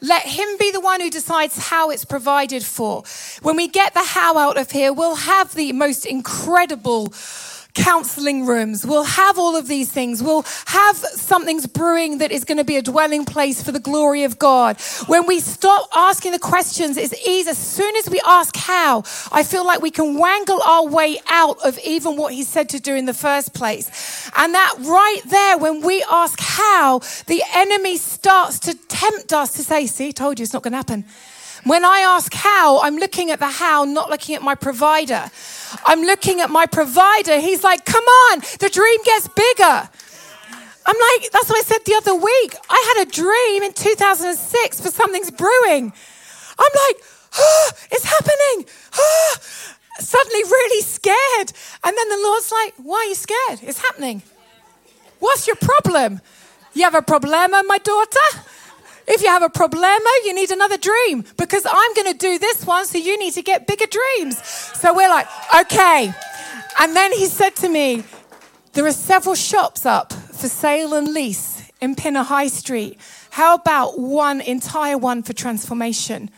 Let 0.00 0.22
him 0.22 0.48
be 0.58 0.70
the 0.70 0.80
one 0.80 1.00
who 1.00 1.10
decides 1.10 1.56
how 1.56 1.90
it's 1.90 2.04
provided 2.04 2.64
for. 2.64 3.02
When 3.42 3.56
we 3.56 3.68
get 3.68 3.94
the 3.94 4.02
how 4.02 4.38
out 4.38 4.56
of 4.56 4.70
here, 4.70 4.92
we'll 4.92 5.16
have 5.16 5.54
the 5.54 5.72
most 5.72 6.04
incredible 6.04 7.12
counseling 7.76 8.46
rooms. 8.46 8.84
We'll 8.86 9.04
have 9.04 9.38
all 9.38 9.54
of 9.54 9.68
these 9.68 9.90
things. 9.90 10.22
We'll 10.22 10.44
have 10.66 10.96
something's 10.96 11.66
brewing 11.66 12.18
that 12.18 12.32
is 12.32 12.44
going 12.44 12.58
to 12.58 12.64
be 12.64 12.76
a 12.76 12.82
dwelling 12.82 13.24
place 13.24 13.62
for 13.62 13.70
the 13.70 13.78
glory 13.78 14.24
of 14.24 14.38
God. 14.38 14.80
When 15.06 15.26
we 15.26 15.40
stop 15.40 15.88
asking 15.94 16.32
the 16.32 16.38
questions, 16.38 16.96
it's 16.96 17.14
easy. 17.26 17.50
As 17.50 17.58
soon 17.58 17.94
as 17.96 18.08
we 18.08 18.20
ask 18.26 18.56
how, 18.56 19.04
I 19.30 19.44
feel 19.44 19.64
like 19.64 19.82
we 19.82 19.90
can 19.90 20.16
wangle 20.18 20.60
our 20.62 20.86
way 20.86 21.18
out 21.28 21.58
of 21.64 21.78
even 21.84 22.16
what 22.16 22.32
He 22.32 22.42
said 22.42 22.70
to 22.70 22.80
do 22.80 22.94
in 22.94 23.04
the 23.04 23.14
first 23.14 23.54
place. 23.54 24.30
And 24.36 24.54
that 24.54 24.74
right 24.80 25.20
there, 25.26 25.58
when 25.58 25.82
we 25.82 26.04
ask 26.10 26.40
how, 26.40 27.00
the 27.26 27.42
enemy 27.54 27.98
starts 27.98 28.58
to 28.60 28.74
tempt 28.88 29.32
us 29.32 29.52
to 29.52 29.62
say, 29.62 29.86
See, 29.86 30.12
told 30.12 30.38
you 30.38 30.44
it's 30.44 30.52
not 30.52 30.62
going 30.62 30.72
to 30.72 30.78
happen. 30.78 31.04
When 31.66 31.84
I 31.84 31.98
ask 31.98 32.32
how, 32.32 32.80
I'm 32.80 32.96
looking 32.96 33.32
at 33.32 33.40
the 33.40 33.48
how, 33.48 33.82
not 33.82 34.08
looking 34.08 34.36
at 34.36 34.42
my 34.42 34.54
provider. 34.54 35.32
I'm 35.84 36.02
looking 36.02 36.40
at 36.40 36.48
my 36.48 36.64
provider. 36.66 37.40
He's 37.40 37.64
like, 37.64 37.84
come 37.84 38.04
on, 38.04 38.38
the 38.60 38.70
dream 38.70 39.00
gets 39.02 39.26
bigger. 39.26 39.88
I'm 40.86 40.96
like, 41.08 41.32
that's 41.32 41.50
what 41.50 41.58
I 41.58 41.62
said 41.62 41.78
the 41.84 41.94
other 41.94 42.14
week. 42.14 42.54
I 42.70 42.94
had 42.94 43.08
a 43.08 43.10
dream 43.10 43.64
in 43.64 43.72
2006 43.72 44.80
for 44.80 44.90
something's 44.90 45.32
brewing. 45.32 45.92
I'm 46.56 46.72
like, 46.86 47.02
oh, 47.36 47.70
it's 47.90 48.04
happening. 48.04 48.68
Oh, 48.96 49.36
suddenly 49.98 50.44
really 50.44 50.82
scared. 50.82 51.52
And 51.82 51.96
then 51.96 52.08
the 52.10 52.20
Lord's 52.22 52.52
like, 52.52 52.74
why 52.76 52.98
are 52.98 53.04
you 53.06 53.16
scared? 53.16 53.58
It's 53.62 53.80
happening. 53.80 54.22
What's 55.18 55.48
your 55.48 55.56
problem? 55.56 56.20
You 56.74 56.84
have 56.84 56.94
a 56.94 57.02
problema, 57.02 57.66
my 57.66 57.78
daughter? 57.78 58.46
If 59.08 59.22
you 59.22 59.28
have 59.28 59.42
a 59.42 59.48
problema, 59.48 60.10
you 60.24 60.34
need 60.34 60.50
another 60.50 60.76
dream 60.76 61.24
because 61.36 61.64
I'm 61.64 61.94
going 61.94 62.12
to 62.12 62.18
do 62.18 62.38
this 62.38 62.66
one, 62.66 62.86
so 62.86 62.98
you 62.98 63.18
need 63.18 63.34
to 63.34 63.42
get 63.42 63.66
bigger 63.66 63.86
dreams. 63.86 64.44
So 64.46 64.92
we're 64.94 65.08
like, 65.08 65.28
okay. 65.60 66.12
And 66.80 66.96
then 66.96 67.12
he 67.12 67.26
said 67.26 67.54
to 67.56 67.68
me, 67.68 68.04
There 68.72 68.86
are 68.86 68.92
several 68.92 69.34
shops 69.34 69.86
up 69.86 70.12
for 70.12 70.48
sale 70.48 70.94
and 70.94 71.08
lease 71.08 71.70
in 71.80 71.94
Pinner 71.94 72.24
High 72.24 72.48
Street. 72.48 72.98
How 73.30 73.54
about 73.54 73.98
one 73.98 74.40
entire 74.40 74.98
one 74.98 75.22
for 75.22 75.32
transformation? 75.32 76.30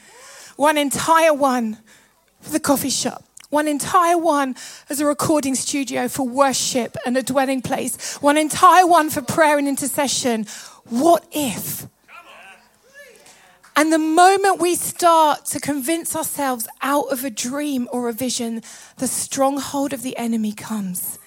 One 0.57 0.77
entire 0.77 1.33
one 1.33 1.79
for 2.41 2.51
the 2.51 2.61
coffee 2.61 2.91
shop 2.91 3.25
one 3.51 3.67
entire 3.67 4.19
one 4.19 4.55
as 4.91 5.01
a 5.01 5.07
recording 5.07 5.55
studio 5.55 6.07
for 6.07 6.29
worship 6.29 6.97
and 7.07 7.17
a 7.17 7.23
dwelling 7.23 7.63
place, 7.63 8.17
one 8.21 8.37
entire 8.37 8.87
one 8.87 9.09
for 9.09 9.23
prayer 9.23 9.57
and 9.57 9.67
intercession. 9.67 10.47
What 10.85 11.27
if? 11.33 11.87
And 13.79 13.93
the 13.93 13.99
moment 13.99 14.59
we 14.59 14.75
start 14.75 15.45
to 15.47 15.61
convince 15.61 16.17
ourselves 16.17 16.67
out 16.83 17.12
of 17.12 17.25
a 17.25 17.31
dream 17.31 17.88
or 17.93 18.09
a 18.09 18.12
vision, 18.12 18.61
the 18.97 19.07
stronghold 19.07 19.93
of 19.93 20.03
the 20.03 20.17
enemy 20.17 20.51
comes. 20.51 21.21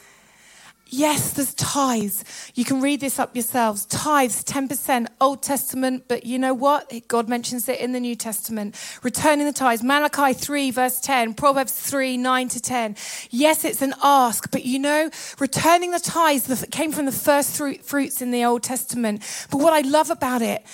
Yes, 0.87 1.31
there's 1.31 1.53
tithes. 1.53 2.25
You 2.53 2.65
can 2.65 2.81
read 2.81 2.99
this 2.99 3.19
up 3.19 3.37
yourselves. 3.37 3.85
Tithes, 3.85 4.43
10%, 4.43 5.07
Old 5.21 5.41
Testament, 5.41 6.09
but 6.09 6.25
you 6.25 6.37
know 6.37 6.53
what? 6.53 6.91
God 7.07 7.29
mentions 7.29 7.69
it 7.69 7.79
in 7.79 7.93
the 7.93 8.01
New 8.01 8.17
Testament. 8.17 8.75
Returning 9.01 9.45
the 9.45 9.53
tithes, 9.53 9.81
Malachi 9.81 10.33
3, 10.33 10.71
verse 10.71 10.99
10, 10.99 11.35
Proverbs 11.35 11.71
3, 11.71 12.17
9 12.17 12.49
to 12.49 12.59
10. 12.59 12.97
Yes, 13.29 13.63
it's 13.63 13.81
an 13.81 13.93
ask, 14.03 14.51
but 14.51 14.65
you 14.65 14.77
know, 14.77 15.09
returning 15.39 15.91
the 15.91 16.01
tithes 16.01 16.65
came 16.69 16.91
from 16.91 17.05
the 17.05 17.13
first 17.13 17.55
fruits 17.55 18.21
in 18.21 18.31
the 18.31 18.43
Old 18.43 18.61
Testament. 18.61 19.23
But 19.49 19.61
what 19.61 19.71
I 19.71 19.87
love 19.87 20.09
about 20.09 20.41
it 20.41 20.65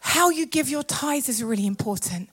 how 0.00 0.30
you 0.30 0.46
give 0.46 0.68
your 0.68 0.82
tithes 0.82 1.28
is 1.28 1.42
really 1.42 1.66
important. 1.66 2.28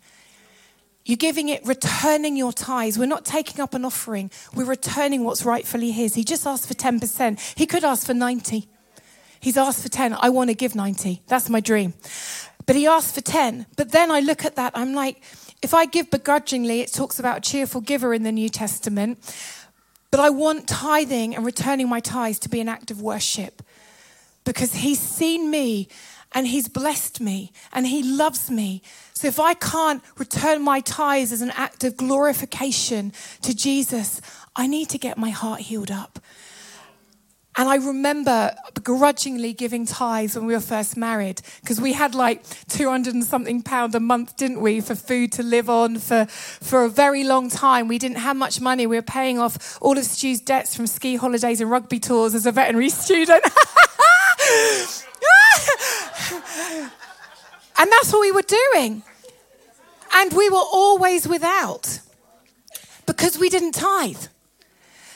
You're 1.06 1.18
giving 1.18 1.48
it, 1.50 1.66
returning 1.66 2.36
your 2.36 2.52
tithes. 2.52 2.98
We're 2.98 3.06
not 3.06 3.24
taking 3.24 3.62
up 3.62 3.74
an 3.74 3.86
offering. 3.86 4.30
We're 4.54 4.66
returning 4.66 5.24
what's 5.24 5.46
rightfully 5.46 5.92
His. 5.92 6.16
He 6.16 6.24
just 6.24 6.46
asked 6.46 6.68
for 6.68 6.74
10%. 6.74 7.58
He 7.58 7.66
could 7.66 7.84
ask 7.84 8.06
for 8.06 8.14
90. 8.14 8.68
He's 9.40 9.58
asked 9.58 9.84
for 9.84 9.90
10. 9.90 10.18
I 10.20 10.30
want 10.30 10.50
to 10.50 10.56
give 10.56 10.76
90. 10.76 11.22
That's 11.28 11.50
my 11.50 11.60
dream. 11.60 11.94
But 12.66 12.76
he 12.76 12.86
asked 12.86 13.16
for 13.16 13.22
10. 13.22 13.68
But 13.78 13.92
then 13.92 14.12
I 14.12 14.20
look 14.20 14.44
at 14.44 14.56
that, 14.58 14.74
I'm 14.76 14.94
like, 14.94 15.24
if 15.62 15.74
I 15.74 15.86
give 15.86 16.12
begrudgingly, 16.12 16.82
it 16.82 16.92
talks 16.92 17.20
about 17.20 17.38
a 17.38 17.42
cheerful 17.42 17.82
giver 17.82 18.14
in 18.14 18.24
the 18.24 18.32
New 18.32 18.50
Testament. 18.50 19.18
But 20.12 20.20
I 20.20 20.30
want 20.30 20.68
tithing 20.68 21.36
and 21.36 21.46
returning 21.46 21.90
my 21.90 22.00
tithes 22.00 22.40
to 22.40 22.50
be 22.50 22.60
an 22.60 22.70
act 22.70 22.92
of 22.92 23.02
worship 23.02 23.62
because 24.44 24.74
he's 24.74 25.00
seen 25.00 25.50
me 25.50 25.88
and 26.34 26.48
He's 26.48 26.68
blessed 26.68 27.22
me 27.22 27.52
and 27.72 27.88
He 27.88 28.04
loves 28.04 28.50
me. 28.50 28.82
So 29.14 29.28
if 29.28 29.40
I 29.40 29.54
can't 29.54 30.04
return 30.18 30.62
my 30.62 30.80
tithes 30.80 31.32
as 31.32 31.42
an 31.42 31.52
act 31.52 31.84
of 31.84 31.98
glorification 31.98 33.14
to 33.42 33.56
Jesus, 33.56 34.22
I 34.56 34.68
need 34.68 34.90
to 34.90 34.98
get 34.98 35.18
my 35.18 35.30
heart 35.30 35.62
healed 35.62 35.92
up. 35.92 36.20
And 37.60 37.68
I 37.68 37.78
remember 37.78 38.54
begrudgingly 38.76 39.52
giving 39.52 39.88
tithes 39.88 40.36
when 40.36 40.46
we 40.46 40.54
were 40.54 40.60
first 40.60 40.96
married 40.96 41.42
because 41.62 41.82
we 41.82 41.94
had 41.94 42.14
like 42.14 42.44
200 42.68 43.16
and 43.16 43.24
something 43.24 43.64
pound 43.64 43.96
a 43.96 44.00
month, 44.00 44.38
didn't 44.38 44.62
we, 44.62 44.80
for 44.80 44.94
food 44.94 45.32
to 45.34 45.44
live 45.44 45.68
on 45.68 45.98
for, 45.98 46.28
for 46.28 46.84
a 46.84 46.90
very 46.90 47.24
long 47.24 47.50
time. 47.50 47.88
We 47.88 47.98
didn't 47.98 48.20
have 48.20 48.38
much 48.38 48.62
money. 48.62 48.86
We 48.86 48.96
were 48.96 49.02
paying 49.02 49.40
off 49.40 49.80
all 49.82 49.98
of 49.98 50.04
Stu's 50.06 50.40
debts 50.40 50.76
from 50.76 50.86
ski 50.86 51.16
holidays 51.16 51.60
and 51.60 51.72
rugby 51.72 52.00
tours 52.00 52.36
as 52.36 52.46
a 52.46 52.52
veterinary 52.52 52.90
student. 52.92 53.44
and 57.80 57.92
that's 57.92 58.12
what 58.12 58.22
we 58.22 58.32
were 58.32 58.42
doing. 58.42 59.04
And 60.14 60.34
we 60.34 60.50
were 60.50 60.58
always 60.58 61.28
without 61.28 62.00
because 63.06 63.38
we 63.38 63.50
didn't 63.50 63.74
tithe. 63.74 64.28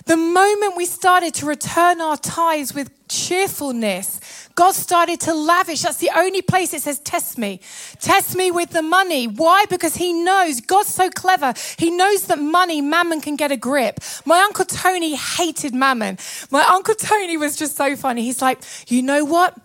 The 0.06 0.18
moment 0.18 0.76
we 0.76 0.86
started 0.86 1.34
to 1.36 1.46
return 1.46 2.02
our 2.02 2.18
tithes 2.18 2.74
with 2.74 2.90
cheerfulness, 3.08 4.20
God 4.56 4.74
started 4.74 5.20
to 5.22 5.34
lavish. 5.34 5.82
That's 5.82 5.98
the 5.98 6.10
only 6.16 6.42
place 6.42 6.74
it 6.74 6.82
says, 6.82 7.00
test 7.00 7.38
me. 7.38 7.62
Test 8.00 8.36
me 8.36 8.52
with 8.52 8.72
the 8.72 8.82
money. 8.82 9.28
Why? 9.28 9.66
Because 9.70 9.96
he 9.96 10.12
knows, 10.12 10.60
God's 10.60 10.90
so 10.90 11.10
clever. 11.10 11.54
He 11.78 11.92
knows 11.92 12.26
that 12.26 12.40
money, 12.40 12.82
mammon 12.82 13.22
can 13.22 13.36
get 13.36 13.52
a 13.52 13.58
grip. 13.58 14.00
My 14.26 14.42
Uncle 14.42 14.66
Tony 14.66 15.16
hated 15.16 15.76
mammon. 15.76 16.18
My 16.50 16.64
Uncle 16.64 16.96
Tony 16.96 17.38
was 17.38 17.56
just 17.56 17.78
so 17.78 17.96
funny. 17.96 18.24
He's 18.24 18.42
like, 18.42 18.60
you 18.88 19.04
know 19.04 19.24
what? 19.24 19.56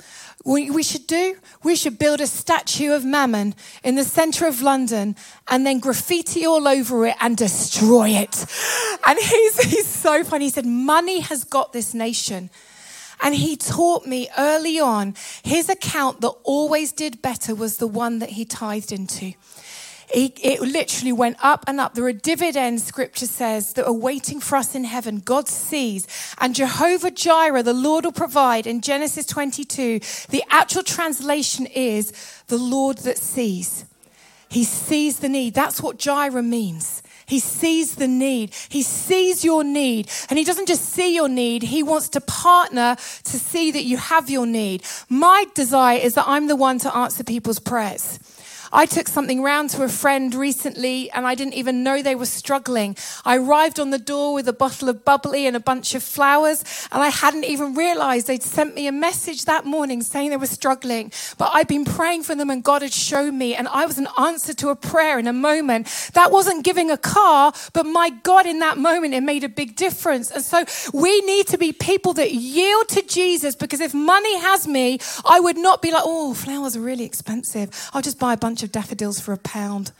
We 0.47 0.83
should 0.83 1.07
do? 1.09 1.37
We 1.65 1.75
should 1.75 1.99
build 1.99 2.21
a 2.21 2.27
statue 2.27 2.93
of 2.93 3.05
Mammon 3.05 3.55
in 3.83 3.97
the 3.97 4.05
center 4.05 4.47
of 4.47 4.63
London 4.63 5.17
and 5.49 5.67
then 5.67 5.81
graffiti 5.81 6.47
all 6.47 6.69
over 6.69 7.07
it 7.07 7.17
and 7.21 7.37
destroy 7.37 8.11
it. 8.11 8.47
And 9.07 9.19
he's, 9.19 9.61
he's 9.73 9.89
so 9.89 10.23
funny. 10.23 10.45
He 10.45 10.51
said, 10.51 10.65
Money 10.65 11.21
has 11.21 11.43
got 11.43 11.73
this 11.73 11.95
nation. 11.95 12.51
And 13.21 13.35
he 13.35 13.57
taught 13.57 14.07
me 14.07 14.29
early 14.39 14.79
on 14.79 15.15
his 15.43 15.69
account 15.69 16.21
that 16.21 16.35
always 16.45 16.93
did 16.93 17.23
better 17.23 17.55
was 17.55 17.79
the 17.79 17.87
one 17.89 18.21
that 18.21 18.31
he 18.31 18.45
tithed 18.45 18.93
into. 18.93 19.33
It, 20.15 20.39
it, 20.43 20.61
literally 20.61 21.13
went 21.13 21.37
up 21.43 21.65
and 21.67 21.81
up. 21.81 21.95
There 21.95 22.05
are 22.05 22.13
dividends, 22.13 22.85
scripture 22.85 23.27
says, 23.27 23.73
that 23.73 23.87
are 23.87 23.93
waiting 23.93 24.39
for 24.41 24.57
us 24.57 24.75
in 24.75 24.85
heaven. 24.85 25.19
God 25.19 25.49
sees. 25.49 26.07
And 26.39 26.55
Jehovah 26.55 27.11
Jireh, 27.11 27.65
the 27.65 27.73
Lord 27.73 28.05
will 28.05 28.13
provide 28.13 28.67
in 28.67 28.81
Genesis 28.81 29.27
22. 29.27 30.01
The 30.29 30.45
actual 30.49 30.85
translation 30.85 31.67
is 31.67 32.13
the 32.47 32.59
Lord 32.59 32.99
that 32.99 33.19
sees. 33.19 33.85
He 34.49 34.63
sees 34.65 35.19
the 35.19 35.29
need. 35.29 35.55
That's 35.55 35.83
what 35.83 35.99
Jireh 35.99 36.43
means. 36.43 37.03
He 37.27 37.41
sees 37.41 37.97
the 37.97 38.07
need. 38.07 38.55
He 38.69 38.83
sees 38.83 39.45
your 39.45 39.65
need. 39.65 40.09
And 40.31 40.39
He 40.39 40.45
doesn't 40.45 40.69
just 40.69 40.85
see 40.85 41.15
your 41.15 41.29
need, 41.29 41.65
He 41.65 41.83
wants 41.83 42.09
to 42.11 42.21
partner 42.21 42.97
to 42.97 43.39
see 43.39 43.73
that 43.73 43.83
you 43.83 43.97
have 43.97 44.31
your 44.31 44.47
need. 44.47 44.85
My 45.09 45.47
desire 45.55 45.99
is 45.99 46.15
that 46.15 46.29
I'm 46.29 46.47
the 46.47 46.57
one 46.57 46.79
to 46.81 46.97
answer 46.97 47.25
people's 47.25 47.59
prayers. 47.59 48.21
I 48.73 48.87
took 48.87 49.09
something 49.09 49.43
round 49.43 49.71
to 49.71 49.83
a 49.85 49.89
friend 49.89 50.35
recently 50.35 51.11
and 51.11 51.27
I 51.27 51.35
didn't 51.35 51.55
even 51.55 51.83
know 51.83 52.03
they 52.03 52.15
were 52.15 52.27
struggling. 52.27 52.97
I 53.25 53.37
arrived 53.37 53.81
on 53.81 53.91
the 53.91 53.99
door 53.99 54.35
with 54.35 54.49
a 54.49 54.53
bottle 54.53 54.89
of 54.89 55.05
bubbly 55.05 55.47
and 55.47 55.57
a 55.57 55.61
bunch 55.61 55.95
of 55.95 56.03
flowers 56.03 56.65
and 56.93 57.03
I 57.03 57.09
hadn't 57.09 57.45
even 57.45 57.75
realized 57.75 58.27
they'd 58.27 58.43
sent 58.43 58.75
me 58.75 58.87
a 58.87 58.93
message 58.93 59.45
that 59.45 59.65
morning 59.65 60.03
saying 60.03 60.31
they 60.31 60.37
were 60.37 60.47
struggling. 60.47 61.13
But 61.39 61.51
I'd 61.55 61.69
been 61.69 61.85
praying 61.85 62.25
for 62.25 62.35
them 62.35 62.51
and 62.51 62.63
God 62.63 62.83
had 62.83 62.93
shown 62.93 63.39
me 63.39 63.55
and 63.55 63.69
I 63.69 63.87
was 63.87 63.99
an 63.99 64.09
answer 64.19 64.55
to 64.55 64.69
a 64.71 64.77
prayer 64.77 65.19
in 65.19 65.27
a 65.27 65.33
moment. 65.33 66.11
That 66.15 66.33
wasn't 66.33 66.65
giving 66.65 66.91
a 66.91 66.97
car, 66.97 67.53
but 67.73 67.85
my 67.87 68.11
God, 68.11 68.47
in 68.47 68.59
that 68.61 68.79
moment, 68.79 69.15
it 69.15 69.23
made 69.23 69.45
a 69.45 69.49
big 69.49 69.77
difference. 69.77 70.31
And 70.31 70.43
so 70.43 70.65
we 70.93 71.21
need 71.23 71.47
to 71.49 71.59
be 71.59 71.73
people 71.73 72.13
that 72.15 72.33
yield 72.33 72.89
to 72.89 73.03
Jesus 73.03 73.55
because 73.55 73.81
if 73.81 73.95
money 73.95 74.39
has 74.39 74.67
me, 74.67 74.99
I 75.25 75.41
would 75.41 75.57
not 75.57 75.83
be 75.83 75.91
like, 75.91 76.03
oh, 76.05 76.35
flowers 76.35 76.77
are 76.77 76.81
really 76.81 77.05
expensive. 77.05 77.71
I'll 77.93 78.03
just 78.03 78.19
buy 78.19 78.33
a 78.33 78.37
bunch 78.37 78.56
bunch 78.57 78.63
of 78.63 78.73
daffodils 78.73 79.21
for 79.21 79.35
a 79.35 79.37
pound. 79.37 79.93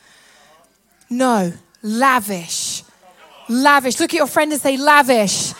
No, 1.11 1.53
lavish. 1.83 2.81
Lavish. 3.47 3.99
Look 3.99 4.15
at 4.15 4.17
your 4.17 4.25
friend 4.25 4.51
and 4.51 4.59
say, 4.59 4.77
lavish. 4.77 5.53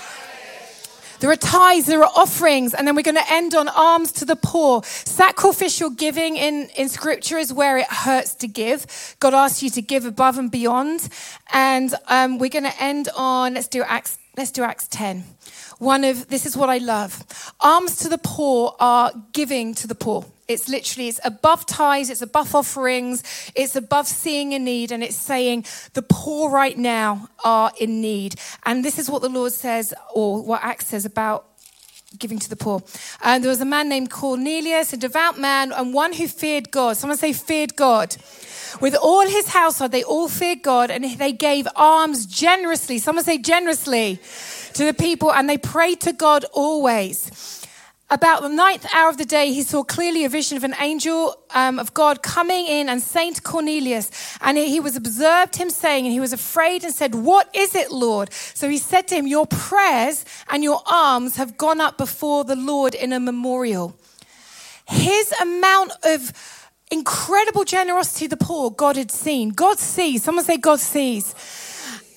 There 1.19 1.29
are 1.29 1.35
tithes, 1.35 1.85
there 1.85 2.03
are 2.03 2.11
offerings, 2.15 2.73
and 2.73 2.87
then 2.87 2.95
we're 2.95 3.03
going 3.03 3.13
to 3.13 3.31
end 3.31 3.53
on 3.53 3.67
alms 3.67 4.11
to 4.13 4.25
the 4.25 4.35
poor. 4.35 4.81
Sacrificial 4.83 5.91
giving 5.91 6.37
in, 6.37 6.69
in 6.75 6.89
scripture 6.89 7.37
is 7.37 7.53
where 7.53 7.77
it 7.77 7.85
hurts 7.85 8.33
to 8.33 8.47
give. 8.47 9.15
God 9.19 9.35
asks 9.35 9.61
you 9.61 9.69
to 9.69 9.81
give 9.83 10.05
above 10.05 10.39
and 10.39 10.49
beyond. 10.49 11.07
And 11.53 11.93
um, 12.07 12.39
we're 12.39 12.49
going 12.49 12.63
to 12.63 12.81
end 12.81 13.09
on, 13.15 13.53
let's 13.53 13.67
do 13.67 13.83
Acts, 13.83 14.17
let's 14.35 14.49
do 14.49 14.63
Acts 14.63 14.87
10. 14.87 15.23
One 15.77 16.03
of, 16.03 16.29
this 16.29 16.47
is 16.47 16.57
what 16.57 16.71
I 16.71 16.79
love. 16.79 17.23
Alms 17.59 17.97
to 17.97 18.09
the 18.09 18.17
poor 18.17 18.75
are 18.79 19.11
giving 19.33 19.75
to 19.75 19.85
the 19.85 19.93
poor. 19.93 20.25
It's 20.47 20.69
literally, 20.69 21.09
it's 21.09 21.19
above 21.25 21.65
tithes, 21.65 22.09
it's 22.09 22.21
above 22.21 22.55
offerings, 22.55 23.23
it's 23.53 23.75
above 23.75 24.07
seeing 24.07 24.53
a 24.53 24.59
need, 24.59 24.91
and 24.91 25.03
it's 25.03 25.17
saying 25.17 25.65
the 25.93 26.01
poor 26.01 26.49
right 26.49 26.77
now 26.77 27.27
are 27.43 27.71
in 27.79 28.01
need. 28.01 28.35
And 28.65 28.85
this 28.85 28.97
is 28.97 29.09
what 29.09 29.21
the 29.21 29.29
Lord 29.29 29.51
says, 29.51 29.93
or 30.13 30.41
what 30.41 30.63
Acts 30.63 30.87
says 30.87 31.05
about 31.05 31.45
giving 32.17 32.39
to 32.39 32.49
the 32.49 32.55
poor. 32.55 32.81
And 33.21 33.43
there 33.43 33.49
was 33.49 33.61
a 33.61 33.65
man 33.65 33.89
named 33.89 34.09
Cornelius, 34.09 34.93
a 34.93 34.97
devout 34.97 35.37
man, 35.37 35.73
and 35.73 35.93
one 35.93 36.13
who 36.13 36.27
feared 36.27 36.71
God. 36.71 36.95
Someone 36.95 37.17
say, 37.17 37.33
feared 37.33 37.75
God. 37.75 38.15
With 38.79 38.95
all 38.95 39.27
his 39.27 39.49
household, 39.49 39.91
they 39.91 40.03
all 40.03 40.29
feared 40.29 40.61
God 40.61 40.91
and 40.91 41.03
they 41.03 41.31
gave 41.31 41.67
alms 41.75 42.25
generously. 42.25 42.99
Someone 42.99 43.25
say, 43.25 43.37
generously 43.37 44.19
to 44.73 44.85
the 44.85 44.93
people, 44.93 45.33
and 45.33 45.49
they 45.49 45.57
prayed 45.57 45.99
to 46.01 46.13
God 46.13 46.45
always. 46.53 47.66
About 48.09 48.41
the 48.41 48.47
ninth 48.47 48.85
hour 48.95 49.09
of 49.09 49.17
the 49.17 49.25
day, 49.25 49.51
he 49.51 49.61
saw 49.63 49.83
clearly 49.83 50.23
a 50.23 50.29
vision 50.29 50.55
of 50.55 50.63
an 50.63 50.75
angel 50.79 51.35
um, 51.53 51.77
of 51.77 51.93
God 51.93 52.23
coming 52.23 52.65
in 52.65 52.87
and 52.87 53.01
saying 53.01 53.33
to 53.33 53.41
Cornelius, 53.41 54.37
and 54.39 54.57
he 54.57 54.79
was 54.79 54.95
observed 54.95 55.57
him 55.57 55.69
saying, 55.69 56.05
and 56.05 56.13
he 56.13 56.21
was 56.21 56.31
afraid 56.31 56.85
and 56.85 56.93
said, 56.93 57.15
What 57.15 57.53
is 57.53 57.75
it, 57.75 57.91
Lord? 57.91 58.31
So 58.31 58.69
he 58.69 58.77
said 58.77 59.09
to 59.09 59.15
him, 59.15 59.27
Your 59.27 59.45
prayers 59.45 60.23
and 60.49 60.63
your 60.63 60.81
alms 60.85 61.35
have 61.35 61.57
gone 61.57 61.81
up 61.81 61.97
before 61.97 62.45
the 62.45 62.55
Lord 62.55 62.95
in 62.95 63.11
a 63.11 63.19
memorial. 63.19 63.93
His 64.87 65.33
amount 65.41 65.91
of 66.03 66.31
incredible 66.89 67.65
generosity 67.65 68.29
to 68.29 68.37
the 68.37 68.43
poor 68.43 68.71
God 68.71 68.95
had 68.95 69.11
seen. 69.11 69.49
God 69.49 69.79
sees. 69.79 70.23
Someone 70.23 70.45
say, 70.45 70.55
God 70.55 70.79
sees. 70.79 71.35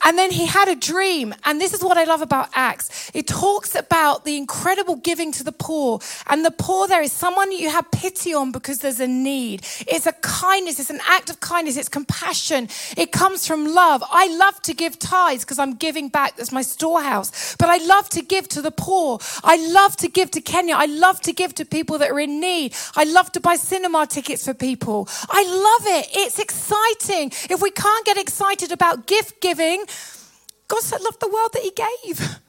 And 0.04 0.18
then 0.18 0.30
he 0.30 0.46
had 0.46 0.68
a 0.68 0.74
dream. 0.74 1.34
And 1.44 1.60
this 1.60 1.72
is 1.74 1.82
what 1.82 1.96
I 1.98 2.04
love 2.04 2.22
about 2.22 2.48
Acts. 2.54 3.10
It 3.14 3.26
talks 3.26 3.74
about 3.74 4.24
the 4.24 4.36
incredible 4.36 4.96
giving 4.96 5.32
to 5.32 5.44
the 5.44 5.52
poor. 5.52 6.00
And 6.28 6.44
the 6.44 6.50
poor 6.50 6.88
there 6.88 7.02
is 7.02 7.12
someone 7.12 7.52
you 7.52 7.70
have 7.70 7.90
pity 7.90 8.34
on 8.34 8.52
because 8.52 8.78
there's 8.78 9.00
a 9.00 9.08
need. 9.08 9.66
It's 9.86 10.06
a 10.06 10.12
kindness. 10.12 10.80
It's 10.80 10.90
an 10.90 11.00
act 11.06 11.30
of 11.30 11.40
kindness. 11.40 11.76
It's 11.76 11.88
compassion. 11.88 12.68
It 12.96 13.12
comes 13.12 13.46
from 13.46 13.66
love. 13.66 14.02
I 14.10 14.28
love 14.36 14.60
to 14.62 14.74
give 14.74 14.98
tithes 14.98 15.44
because 15.44 15.58
I'm 15.58 15.74
giving 15.74 16.08
back. 16.08 16.36
That's 16.36 16.52
my 16.52 16.62
storehouse. 16.62 17.56
But 17.56 17.68
I 17.68 17.78
love 17.78 18.08
to 18.10 18.22
give 18.22 18.48
to 18.48 18.62
the 18.62 18.70
poor. 18.70 19.18
I 19.44 19.56
love 19.72 19.96
to 19.98 20.08
give 20.08 20.30
to 20.32 20.40
Kenya. 20.40 20.74
I 20.76 20.86
love 20.86 21.20
to 21.22 21.32
give 21.32 21.54
to 21.56 21.64
people 21.64 21.98
that 21.98 22.10
are 22.10 22.20
in 22.20 22.40
need. 22.40 22.74
I 22.96 23.04
love 23.04 23.32
to 23.32 23.40
buy 23.40 23.56
cinema 23.56 24.06
tickets 24.06 24.44
for 24.44 24.54
people. 24.54 25.08
I 25.28 25.42
love 25.44 25.86
it. 25.98 26.08
It's 26.12 26.38
exciting. 26.38 27.32
If 27.50 27.60
we 27.60 27.70
can't 27.70 28.06
get 28.06 28.16
excited 28.16 28.72
about 28.72 29.06
gift 29.06 29.40
giving, 29.40 29.84
God 30.68 30.82
so 30.82 30.96
loved 31.02 31.20
the 31.20 31.28
world 31.28 31.50
that 31.52 31.62
He 31.62 31.72
gave. 31.72 32.40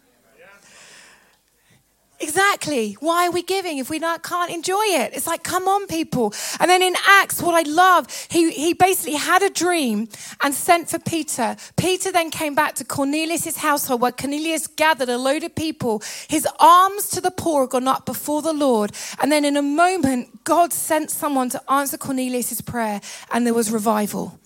Exactly. 2.21 2.93
Why 2.99 3.27
are 3.27 3.31
we 3.31 3.41
giving 3.41 3.79
if 3.79 3.89
we 3.89 3.97
not, 3.97 4.21
can't 4.21 4.51
enjoy 4.51 4.83
it? 4.83 5.11
It's 5.13 5.25
like, 5.25 5.43
come 5.43 5.67
on, 5.67 5.87
people. 5.87 6.33
And 6.59 6.69
then 6.69 6.83
in 6.83 6.95
Acts, 7.07 7.41
what 7.41 7.55
I 7.55 7.67
love, 7.67 8.07
he, 8.29 8.51
he 8.51 8.73
basically 8.73 9.15
had 9.15 9.41
a 9.41 9.49
dream 9.49 10.07
and 10.43 10.53
sent 10.53 10.89
for 10.89 10.99
Peter. 10.99 11.55
Peter 11.77 12.11
then 12.11 12.29
came 12.29 12.53
back 12.53 12.75
to 12.75 12.85
Cornelius' 12.85 13.57
household 13.57 14.01
where 14.01 14.11
Cornelius 14.11 14.67
gathered 14.67 15.09
a 15.09 15.17
load 15.17 15.43
of 15.43 15.55
people. 15.55 16.03
His 16.29 16.47
alms 16.59 17.09
to 17.09 17.21
the 17.21 17.31
poor 17.31 17.63
had 17.63 17.71
gone 17.71 17.87
up 17.87 18.05
before 18.05 18.43
the 18.43 18.53
Lord. 18.53 18.91
And 19.19 19.31
then 19.31 19.43
in 19.43 19.57
a 19.57 19.63
moment, 19.63 20.43
God 20.43 20.73
sent 20.73 21.09
someone 21.09 21.49
to 21.49 21.71
answer 21.71 21.97
Cornelius' 21.97 22.61
prayer 22.61 23.01
and 23.31 23.47
there 23.47 23.55
was 23.55 23.71
revival. 23.71 24.39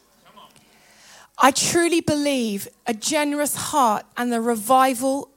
I 1.45 1.51
truly 1.51 2.01
believe 2.01 2.67
a 2.87 2.93
generous 2.95 3.55
heart 3.55 4.03
and 4.17 4.33
the 4.33 4.41
revival 4.41 5.29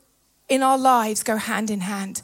in 0.48 0.62
our 0.62 0.78
lives 0.78 1.22
go 1.22 1.36
hand 1.36 1.68
in 1.70 1.80
hand. 1.80 2.22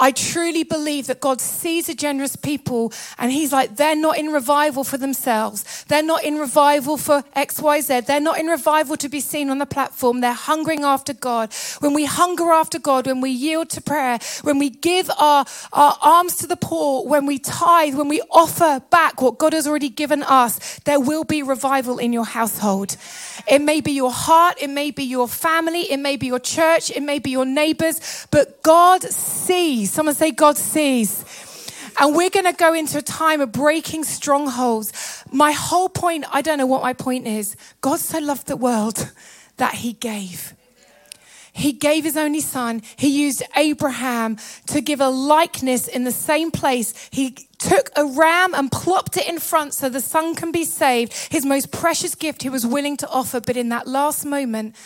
I 0.00 0.10
truly 0.10 0.64
believe 0.64 1.06
that 1.06 1.20
God 1.20 1.40
sees 1.40 1.88
a 1.88 1.94
generous 1.94 2.36
people 2.36 2.92
and 3.18 3.30
He's 3.32 3.52
like, 3.52 3.76
they're 3.76 3.96
not 3.96 4.18
in 4.18 4.28
revival 4.28 4.84
for 4.84 4.98
themselves. 4.98 5.84
They're 5.88 6.02
not 6.02 6.24
in 6.24 6.38
revival 6.38 6.96
for 6.96 7.22
XYZ. 7.36 8.06
They're 8.06 8.20
not 8.20 8.38
in 8.38 8.46
revival 8.46 8.96
to 8.96 9.08
be 9.08 9.20
seen 9.20 9.50
on 9.50 9.58
the 9.58 9.66
platform. 9.66 10.20
They're 10.20 10.32
hungering 10.32 10.84
after 10.84 11.12
God. 11.12 11.52
When 11.80 11.92
we 11.92 12.04
hunger 12.04 12.50
after 12.50 12.78
God, 12.78 13.06
when 13.06 13.20
we 13.20 13.30
yield 13.30 13.70
to 13.70 13.80
prayer, 13.80 14.18
when 14.42 14.58
we 14.58 14.70
give 14.70 15.10
our, 15.18 15.44
our 15.72 15.96
alms 16.02 16.36
to 16.36 16.46
the 16.46 16.56
poor, 16.56 17.06
when 17.06 17.26
we 17.26 17.38
tithe, 17.38 17.94
when 17.94 18.08
we 18.08 18.20
offer 18.30 18.82
back 18.90 19.20
what 19.20 19.38
God 19.38 19.52
has 19.52 19.66
already 19.66 19.88
given 19.88 20.22
us, 20.22 20.78
there 20.80 21.00
will 21.00 21.24
be 21.24 21.42
revival 21.42 21.98
in 21.98 22.12
your 22.12 22.24
household. 22.24 22.96
It 23.46 23.60
may 23.60 23.80
be 23.80 23.92
your 23.92 24.12
heart, 24.12 24.56
it 24.60 24.70
may 24.70 24.90
be 24.90 25.04
your 25.04 25.28
family, 25.28 25.90
it 25.90 25.98
may 25.98 26.16
be 26.16 26.26
your 26.26 26.38
church, 26.38 26.90
it 26.90 27.02
may 27.02 27.18
be 27.18 27.30
your 27.30 27.44
neighbors, 27.44 28.26
but 28.30 28.62
God 28.62 29.02
sees 29.02 29.81
Someone 29.90 30.14
say, 30.14 30.30
God 30.30 30.56
sees. 30.56 31.24
And 32.00 32.16
we're 32.16 32.30
going 32.30 32.46
to 32.46 32.52
go 32.52 32.72
into 32.72 32.98
a 32.98 33.02
time 33.02 33.40
of 33.40 33.52
breaking 33.52 34.04
strongholds. 34.04 35.24
My 35.30 35.52
whole 35.52 35.88
point, 35.88 36.24
I 36.32 36.42
don't 36.42 36.58
know 36.58 36.66
what 36.66 36.82
my 36.82 36.92
point 36.92 37.26
is. 37.26 37.56
God 37.80 37.98
so 37.98 38.18
loved 38.18 38.46
the 38.46 38.56
world 38.56 39.12
that 39.56 39.74
he 39.74 39.92
gave. 39.94 40.54
He 41.54 41.72
gave 41.72 42.04
his 42.04 42.16
only 42.16 42.40
son. 42.40 42.80
He 42.96 43.08
used 43.08 43.42
Abraham 43.56 44.38
to 44.68 44.80
give 44.80 45.02
a 45.02 45.10
likeness 45.10 45.86
in 45.86 46.04
the 46.04 46.12
same 46.12 46.50
place. 46.50 47.10
He 47.10 47.36
took 47.58 47.90
a 47.94 48.06
ram 48.06 48.54
and 48.54 48.72
plopped 48.72 49.18
it 49.18 49.28
in 49.28 49.38
front 49.38 49.74
so 49.74 49.90
the 49.90 50.00
son 50.00 50.34
can 50.34 50.50
be 50.50 50.64
saved. 50.64 51.12
His 51.30 51.44
most 51.44 51.70
precious 51.70 52.14
gift 52.14 52.42
he 52.42 52.48
was 52.48 52.66
willing 52.66 52.96
to 52.98 53.08
offer. 53.08 53.38
But 53.38 53.58
in 53.58 53.68
that 53.68 53.86
last 53.86 54.24
moment, 54.24 54.76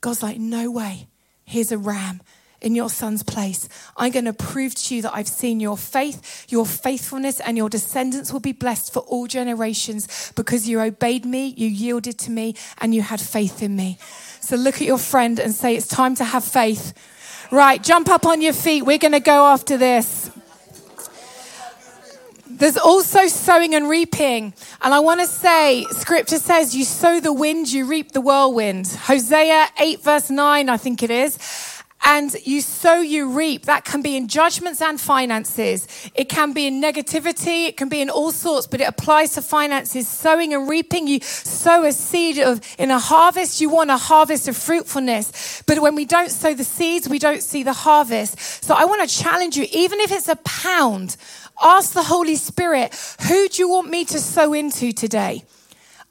God's 0.00 0.22
like, 0.22 0.38
no 0.38 0.68
way. 0.68 1.06
Here's 1.44 1.70
a 1.70 1.78
ram 1.78 2.22
in 2.60 2.74
your 2.74 2.90
son's 2.90 3.22
place. 3.22 3.68
I'm 3.96 4.12
going 4.12 4.26
to 4.26 4.32
prove 4.32 4.74
to 4.74 4.94
you 4.94 5.02
that 5.02 5.14
I've 5.14 5.28
seen 5.28 5.60
your 5.60 5.76
faith, 5.76 6.46
your 6.48 6.66
faithfulness, 6.66 7.40
and 7.40 7.56
your 7.56 7.68
descendants 7.68 8.32
will 8.32 8.40
be 8.40 8.52
blessed 8.52 8.92
for 8.92 9.00
all 9.00 9.26
generations 9.26 10.32
because 10.36 10.68
you 10.68 10.80
obeyed 10.80 11.24
me, 11.24 11.54
you 11.56 11.68
yielded 11.68 12.18
to 12.20 12.30
me, 12.30 12.54
and 12.78 12.94
you 12.94 13.02
had 13.02 13.20
faith 13.20 13.62
in 13.62 13.76
me. 13.76 13.98
So 14.40 14.56
look 14.56 14.76
at 14.76 14.86
your 14.86 14.98
friend 14.98 15.38
and 15.38 15.54
say, 15.54 15.76
It's 15.76 15.86
time 15.86 16.14
to 16.16 16.24
have 16.24 16.44
faith. 16.44 16.94
Right, 17.50 17.82
jump 17.82 18.08
up 18.08 18.26
on 18.26 18.40
your 18.40 18.52
feet. 18.52 18.82
We're 18.82 18.98
going 18.98 19.12
to 19.12 19.20
go 19.20 19.46
after 19.46 19.76
this. 19.76 20.30
There's 22.60 22.76
also 22.76 23.26
sowing 23.26 23.74
and 23.74 23.88
reaping. 23.88 24.52
And 24.82 24.92
I 24.92 25.00
want 25.00 25.20
to 25.20 25.26
say, 25.26 25.86
scripture 25.92 26.38
says, 26.38 26.76
you 26.76 26.84
sow 26.84 27.18
the 27.18 27.32
wind, 27.32 27.72
you 27.72 27.86
reap 27.86 28.12
the 28.12 28.20
whirlwind. 28.20 28.86
Hosea 28.86 29.68
8, 29.78 30.02
verse 30.02 30.28
9, 30.28 30.68
I 30.68 30.76
think 30.76 31.02
it 31.02 31.10
is. 31.10 31.38
And 32.04 32.34
you 32.44 32.60
sow, 32.62 33.00
you 33.00 33.30
reap. 33.30 33.66
That 33.66 33.84
can 33.84 34.00
be 34.00 34.16
in 34.16 34.26
judgments 34.26 34.80
and 34.80 35.00
finances. 35.00 35.86
It 36.14 36.28
can 36.28 36.52
be 36.52 36.66
in 36.66 36.80
negativity. 36.80 37.68
It 37.68 37.76
can 37.76 37.88
be 37.88 38.00
in 38.00 38.08
all 38.08 38.32
sorts, 38.32 38.66
but 38.66 38.80
it 38.80 38.88
applies 38.88 39.32
to 39.34 39.42
finances. 39.42 40.08
Sowing 40.08 40.54
and 40.54 40.68
reaping. 40.68 41.06
You 41.06 41.20
sow 41.20 41.84
a 41.84 41.92
seed 41.92 42.38
of, 42.38 42.60
in 42.78 42.90
a 42.90 42.98
harvest. 42.98 43.60
You 43.60 43.68
want 43.68 43.90
a 43.90 43.98
harvest 43.98 44.48
of 44.48 44.56
fruitfulness. 44.56 45.62
But 45.66 45.80
when 45.80 45.94
we 45.94 46.06
don't 46.06 46.30
sow 46.30 46.54
the 46.54 46.64
seeds, 46.64 47.08
we 47.08 47.18
don't 47.18 47.42
see 47.42 47.62
the 47.62 47.74
harvest. 47.74 48.64
So 48.64 48.74
I 48.74 48.86
want 48.86 49.08
to 49.08 49.14
challenge 49.14 49.56
you, 49.56 49.66
even 49.70 50.00
if 50.00 50.10
it's 50.10 50.28
a 50.28 50.36
pound 50.36 51.16
Ask 51.62 51.92
the 51.92 52.02
Holy 52.02 52.36
Spirit, 52.36 52.94
who 53.28 53.48
do 53.48 53.62
you 53.62 53.68
want 53.68 53.90
me 53.90 54.04
to 54.06 54.18
sow 54.18 54.54
into 54.54 54.92
today? 54.92 55.44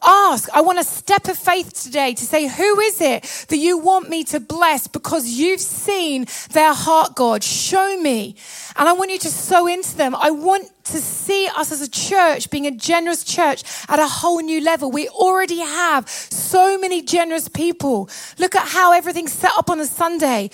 Ask. 0.01 0.49
I 0.53 0.61
want 0.61 0.79
a 0.79 0.83
step 0.83 1.27
of 1.27 1.37
faith 1.37 1.73
today 1.83 2.13
to 2.13 2.25
say, 2.25 2.47
who 2.47 2.79
is 2.79 3.01
it 3.01 3.23
that 3.49 3.57
you 3.57 3.77
want 3.77 4.09
me 4.09 4.23
to 4.25 4.39
bless 4.39 4.87
because 4.87 5.27
you've 5.27 5.59
seen 5.59 6.25
their 6.51 6.73
heart, 6.73 7.15
God? 7.15 7.43
Show 7.43 7.99
me. 7.99 8.35
And 8.77 8.87
I 8.87 8.93
want 8.93 9.11
you 9.11 9.19
to 9.19 9.27
sow 9.27 9.67
into 9.67 9.97
them. 9.97 10.15
I 10.15 10.31
want 10.31 10.69
to 10.85 10.99
see 10.99 11.47
us 11.55 11.71
as 11.73 11.81
a 11.81 11.89
church 11.89 12.49
being 12.49 12.65
a 12.65 12.71
generous 12.71 13.25
church 13.25 13.63
at 13.89 13.99
a 13.99 14.07
whole 14.07 14.39
new 14.39 14.61
level. 14.61 14.89
We 14.89 15.09
already 15.09 15.59
have 15.59 16.07
so 16.09 16.77
many 16.77 17.01
generous 17.01 17.49
people. 17.49 18.09
Look 18.37 18.55
at 18.55 18.69
how 18.69 18.93
everything's 18.93 19.33
set 19.33 19.51
up 19.57 19.69
on 19.69 19.81
a 19.81 19.85
Sunday. 19.85 20.49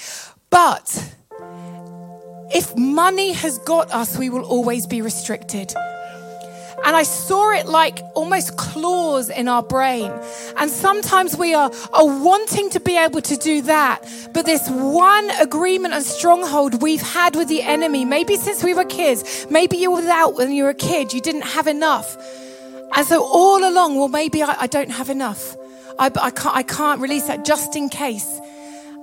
But 0.49 1.13
if 2.53 2.75
money 2.75 3.33
has 3.33 3.59
got 3.59 3.91
us, 3.91 4.17
we 4.17 4.29
will 4.29 4.43
always 4.43 4.87
be 4.87 5.01
restricted. 5.01 5.73
And 6.85 6.95
I 6.95 7.01
saw 7.01 7.51
it 7.51 7.65
like 7.65 7.99
almost 8.13 8.57
claws 8.57 9.31
in 9.31 9.47
our 9.47 9.63
brain. 9.63 10.11
And 10.55 10.69
sometimes 10.69 11.35
we 11.35 11.55
are, 11.55 11.71
are 11.91 12.05
wanting 12.05 12.69
to 12.69 12.79
be 12.79 12.95
able 12.95 13.21
to 13.21 13.35
do 13.35 13.63
that. 13.63 14.07
But 14.33 14.45
this 14.45 14.69
one 14.69 15.31
agreement 15.41 15.95
and 15.95 16.03
stronghold 16.03 16.83
we've 16.83 17.01
had 17.01 17.35
with 17.35 17.47
the 17.47 17.63
enemy, 17.63 18.05
maybe 18.05 18.37
since 18.37 18.63
we 18.63 18.75
were 18.75 18.85
kids, 18.85 19.47
maybe 19.49 19.77
you 19.77 19.89
were 19.89 19.97
without 19.97 20.35
when 20.35 20.51
you 20.51 20.65
were 20.65 20.69
a 20.69 20.75
kid, 20.75 21.11
you 21.11 21.21
didn't 21.21 21.41
have 21.41 21.65
enough. 21.65 22.15
And 22.95 23.05
so 23.07 23.23
all 23.23 23.67
along, 23.67 23.97
well, 23.97 24.07
maybe 24.07 24.43
I, 24.43 24.55
I 24.61 24.67
don't 24.67 24.91
have 24.91 25.09
enough. 25.09 25.57
I, 25.97 26.11
I, 26.21 26.29
can't, 26.29 26.55
I 26.55 26.61
can't 26.61 27.01
release 27.01 27.25
that 27.27 27.45
just 27.45 27.75
in 27.75 27.89
case. 27.89 28.39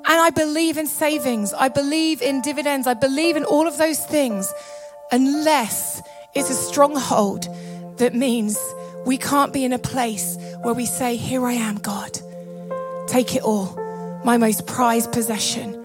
And 0.04 0.20
I 0.20 0.30
believe 0.30 0.78
in 0.78 0.86
savings. 0.86 1.52
I 1.52 1.68
believe 1.68 2.22
in 2.22 2.42
dividends. 2.42 2.86
I 2.86 2.94
believe 2.94 3.36
in 3.36 3.44
all 3.44 3.66
of 3.66 3.76
those 3.76 4.04
things, 4.04 4.52
unless 5.10 6.00
it's 6.34 6.48
a 6.48 6.54
stronghold 6.54 7.48
that 7.98 8.14
means 8.14 8.58
we 9.04 9.18
can't 9.18 9.52
be 9.52 9.64
in 9.64 9.72
a 9.72 9.78
place 9.78 10.36
where 10.62 10.74
we 10.74 10.86
say, 10.86 11.16
Here 11.16 11.44
I 11.44 11.52
am, 11.52 11.76
God. 11.76 12.18
Take 13.06 13.34
it 13.34 13.42
all. 13.42 13.78
My 14.24 14.36
most 14.36 14.66
prized 14.66 15.12
possession, 15.12 15.78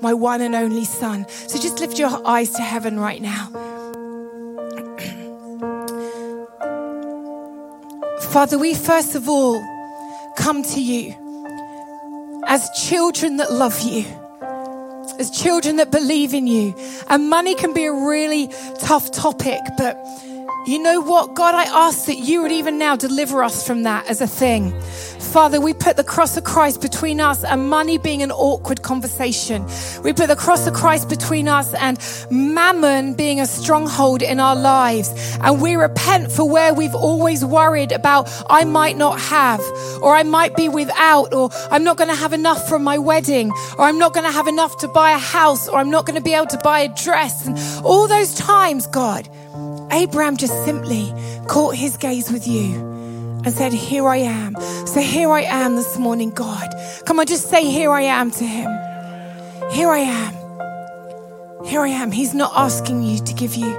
my 0.00 0.14
one 0.14 0.40
and 0.40 0.54
only 0.54 0.84
Son. 0.84 1.26
So 1.28 1.60
just 1.60 1.80
lift 1.80 1.98
your 1.98 2.26
eyes 2.26 2.50
to 2.52 2.62
heaven 2.62 2.98
right 2.98 3.20
now. 3.20 3.48
Father, 8.30 8.58
we 8.58 8.74
first 8.74 9.16
of 9.16 9.28
all 9.28 9.60
come 10.36 10.62
to 10.62 10.82
you 10.82 11.14
as 12.46 12.68
children 12.88 13.38
that 13.38 13.52
love 13.52 13.80
you, 13.80 14.04
as 15.18 15.30
children 15.30 15.76
that 15.76 15.90
believe 15.90 16.34
in 16.34 16.46
you. 16.46 16.74
And 17.08 17.28
money 17.28 17.54
can 17.54 17.74
be 17.74 17.84
a 17.84 17.92
really 17.92 18.48
tough 18.80 19.10
topic, 19.10 19.60
but 19.76 19.96
you 20.66 20.78
know 20.78 21.00
what? 21.00 21.34
God, 21.34 21.54
I 21.54 21.64
ask 21.64 22.06
that 22.06 22.18
you 22.18 22.42
would 22.42 22.52
even 22.52 22.78
now 22.78 22.96
deliver 22.96 23.42
us 23.42 23.66
from 23.66 23.82
that 23.82 24.08
as 24.08 24.20
a 24.20 24.26
thing. 24.26 24.72
Father, 25.32 25.60
we 25.60 25.72
put 25.72 25.96
the 25.96 26.04
cross 26.04 26.36
of 26.36 26.44
Christ 26.44 26.82
between 26.82 27.20
us 27.20 27.42
and 27.42 27.68
money 27.68 27.96
being 27.96 28.22
an 28.22 28.30
awkward 28.30 28.82
conversation. 28.82 29.66
We 30.04 30.12
put 30.12 30.28
the 30.28 30.36
cross 30.36 30.66
of 30.66 30.74
Christ 30.74 31.08
between 31.08 31.48
us 31.48 31.72
and 31.74 31.98
mammon 32.30 33.14
being 33.14 33.40
a 33.40 33.46
stronghold 33.46 34.22
in 34.22 34.38
our 34.40 34.54
lives. 34.54 35.10
And 35.40 35.60
we 35.60 35.74
repent 35.74 36.30
for 36.30 36.48
where 36.48 36.74
we've 36.74 36.94
always 36.94 37.44
worried 37.44 37.92
about, 37.92 38.30
I 38.50 38.64
might 38.64 38.96
not 38.96 39.18
have, 39.20 39.60
or 40.02 40.14
I 40.14 40.22
might 40.22 40.54
be 40.54 40.68
without, 40.68 41.32
or 41.32 41.50
I'm 41.70 41.82
not 41.82 41.96
going 41.96 42.10
to 42.10 42.16
have 42.16 42.32
enough 42.32 42.68
for 42.68 42.78
my 42.78 42.98
wedding, 42.98 43.50
or 43.78 43.86
I'm 43.86 43.98
not 43.98 44.12
going 44.12 44.26
to 44.26 44.32
have 44.32 44.48
enough 44.48 44.78
to 44.78 44.88
buy 44.88 45.12
a 45.12 45.18
house, 45.18 45.68
or 45.68 45.78
I'm 45.78 45.90
not 45.90 46.04
going 46.04 46.16
to 46.16 46.22
be 46.22 46.34
able 46.34 46.46
to 46.48 46.58
buy 46.58 46.80
a 46.80 46.88
dress. 46.88 47.46
And 47.46 47.58
all 47.84 48.06
those 48.06 48.34
times, 48.34 48.86
God, 48.86 49.28
Abraham 49.92 50.36
just 50.36 50.64
simply 50.64 51.12
caught 51.48 51.76
his 51.76 51.96
gaze 51.96 52.32
with 52.32 52.48
you 52.48 52.74
and 53.44 53.52
said, 53.52 53.72
Here 53.72 54.08
I 54.08 54.18
am. 54.18 54.54
So 54.86 55.00
here 55.00 55.30
I 55.30 55.42
am 55.42 55.76
this 55.76 55.98
morning, 55.98 56.30
God. 56.30 56.68
Come 57.04 57.20
on, 57.20 57.26
just 57.26 57.50
say, 57.50 57.64
Here 57.64 57.90
I 57.90 58.02
am 58.02 58.30
to 58.32 58.44
him. 58.44 58.70
Here 59.70 59.90
I 59.90 59.98
am. 59.98 61.66
Here 61.66 61.80
I 61.80 61.88
am. 61.88 62.10
He's 62.10 62.34
not 62.34 62.52
asking 62.54 63.02
you 63.02 63.18
to 63.18 63.34
give 63.34 63.54
you 63.54 63.70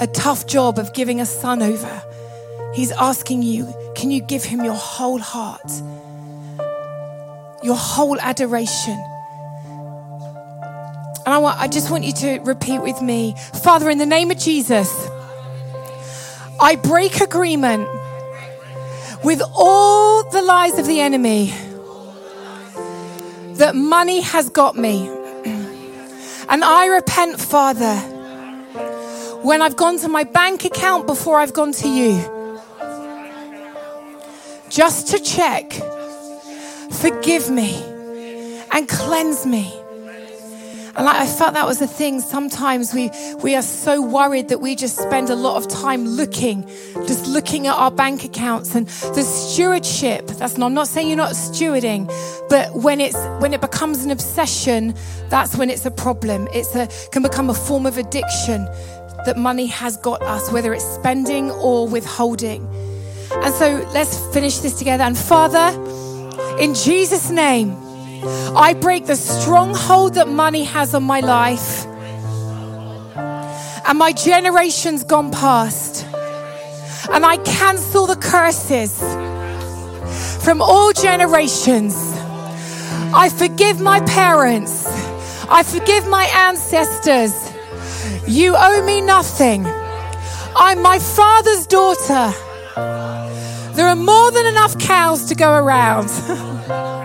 a 0.00 0.06
tough 0.12 0.46
job 0.46 0.78
of 0.78 0.92
giving 0.92 1.20
a 1.20 1.26
son 1.26 1.62
over. 1.62 2.02
He's 2.74 2.90
asking 2.90 3.42
you, 3.42 3.72
can 3.94 4.10
you 4.10 4.20
give 4.20 4.44
him 4.44 4.64
your 4.64 4.74
whole 4.74 5.20
heart, 5.20 5.70
your 7.62 7.76
whole 7.76 8.18
adoration? 8.20 9.13
And 11.24 11.32
I, 11.32 11.38
want, 11.38 11.58
I 11.58 11.68
just 11.68 11.90
want 11.90 12.04
you 12.04 12.12
to 12.12 12.38
repeat 12.40 12.80
with 12.80 13.00
me 13.00 13.34
Father, 13.62 13.88
in 13.88 13.98
the 13.98 14.06
name 14.06 14.30
of 14.30 14.38
Jesus, 14.38 14.90
I 16.60 16.76
break 16.76 17.20
agreement 17.20 17.88
with 19.24 19.40
all 19.54 20.28
the 20.30 20.42
lies 20.42 20.78
of 20.78 20.86
the 20.86 21.00
enemy 21.00 21.52
that 23.54 23.74
money 23.74 24.20
has 24.20 24.50
got 24.50 24.76
me. 24.76 25.08
And 26.48 26.62
I 26.62 26.86
repent, 26.86 27.40
Father, 27.40 27.96
when 29.42 29.62
I've 29.62 29.76
gone 29.76 29.98
to 30.00 30.08
my 30.08 30.24
bank 30.24 30.64
account 30.64 31.06
before 31.06 31.38
I've 31.38 31.54
gone 31.54 31.72
to 31.72 31.88
you, 31.88 32.60
just 34.68 35.08
to 35.08 35.18
check, 35.18 35.72
forgive 36.90 37.48
me 37.48 37.82
and 38.72 38.88
cleanse 38.88 39.46
me. 39.46 39.83
And 40.96 41.08
I 41.08 41.26
felt 41.26 41.54
that 41.54 41.66
was 41.66 41.80
the 41.80 41.88
thing. 41.88 42.20
Sometimes 42.20 42.94
we, 42.94 43.10
we 43.42 43.56
are 43.56 43.62
so 43.62 44.00
worried 44.00 44.48
that 44.48 44.60
we 44.60 44.76
just 44.76 44.96
spend 44.96 45.28
a 45.28 45.34
lot 45.34 45.56
of 45.56 45.68
time 45.68 46.06
looking, 46.06 46.64
just 47.06 47.26
looking 47.26 47.66
at 47.66 47.74
our 47.74 47.90
bank 47.90 48.24
accounts 48.24 48.76
and 48.76 48.86
the 48.86 49.22
stewardship. 49.22 50.26
That's 50.28 50.56
not, 50.56 50.66
I'm 50.66 50.74
not 50.74 50.86
saying 50.86 51.08
you're 51.08 51.16
not 51.16 51.32
stewarding, 51.32 52.06
but 52.48 52.72
when 52.74 53.00
it's, 53.00 53.16
when 53.40 53.52
it 53.52 53.60
becomes 53.60 54.04
an 54.04 54.12
obsession, 54.12 54.94
that's 55.30 55.56
when 55.56 55.68
it's 55.68 55.84
a 55.84 55.90
problem. 55.90 56.46
It's 56.52 56.76
a, 56.76 56.88
can 57.10 57.22
become 57.22 57.50
a 57.50 57.54
form 57.54 57.86
of 57.86 57.98
addiction 57.98 58.64
that 59.26 59.36
money 59.36 59.66
has 59.66 59.96
got 59.96 60.22
us, 60.22 60.52
whether 60.52 60.72
it's 60.72 60.84
spending 60.84 61.50
or 61.50 61.88
withholding. 61.88 62.64
And 63.32 63.52
so 63.54 63.84
let's 63.92 64.18
finish 64.32 64.58
this 64.58 64.78
together. 64.78 65.02
And 65.02 65.18
Father, 65.18 65.76
in 66.60 66.74
Jesus' 66.74 67.30
name, 67.30 67.76
I 68.56 68.74
break 68.74 69.06
the 69.06 69.16
stronghold 69.16 70.14
that 70.14 70.28
money 70.28 70.64
has 70.64 70.94
on 70.94 71.04
my 71.04 71.20
life 71.20 71.86
and 73.86 73.98
my 73.98 74.12
generations 74.12 75.04
gone 75.04 75.30
past. 75.30 76.06
And 77.12 77.24
I 77.24 77.36
cancel 77.38 78.06
the 78.06 78.16
curses 78.16 78.98
from 80.42 80.62
all 80.62 80.92
generations. 80.92 81.94
I 83.14 83.28
forgive 83.28 83.80
my 83.80 84.00
parents. 84.00 84.86
I 85.48 85.62
forgive 85.62 86.08
my 86.08 86.24
ancestors. 86.24 87.52
You 88.26 88.56
owe 88.56 88.82
me 88.84 89.00
nothing. 89.02 89.66
I'm 90.56 90.80
my 90.80 90.98
father's 90.98 91.66
daughter. 91.66 92.32
There 93.74 93.86
are 93.86 93.96
more 93.96 94.30
than 94.32 94.46
enough 94.46 94.78
cows 94.78 95.26
to 95.26 95.34
go 95.34 95.52
around. 95.52 96.08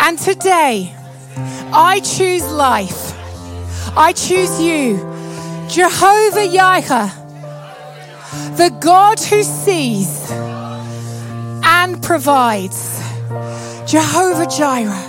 And 0.00 0.18
today, 0.18 0.94
I 1.72 2.00
choose 2.00 2.50
life. 2.52 3.14
I 3.96 4.12
choose 4.12 4.60
you, 4.60 4.98
Jehovah 5.68 6.46
Yahweh, 6.46 7.08
the 8.56 8.76
God 8.80 9.18
who 9.20 9.42
sees 9.42 10.30
and 10.30 12.02
provides. 12.02 12.98
Jehovah 13.86 14.46
Jireh, 14.46 15.08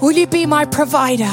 Will 0.00 0.12
you 0.12 0.26
be 0.26 0.44
my 0.44 0.66
provider? 0.66 1.24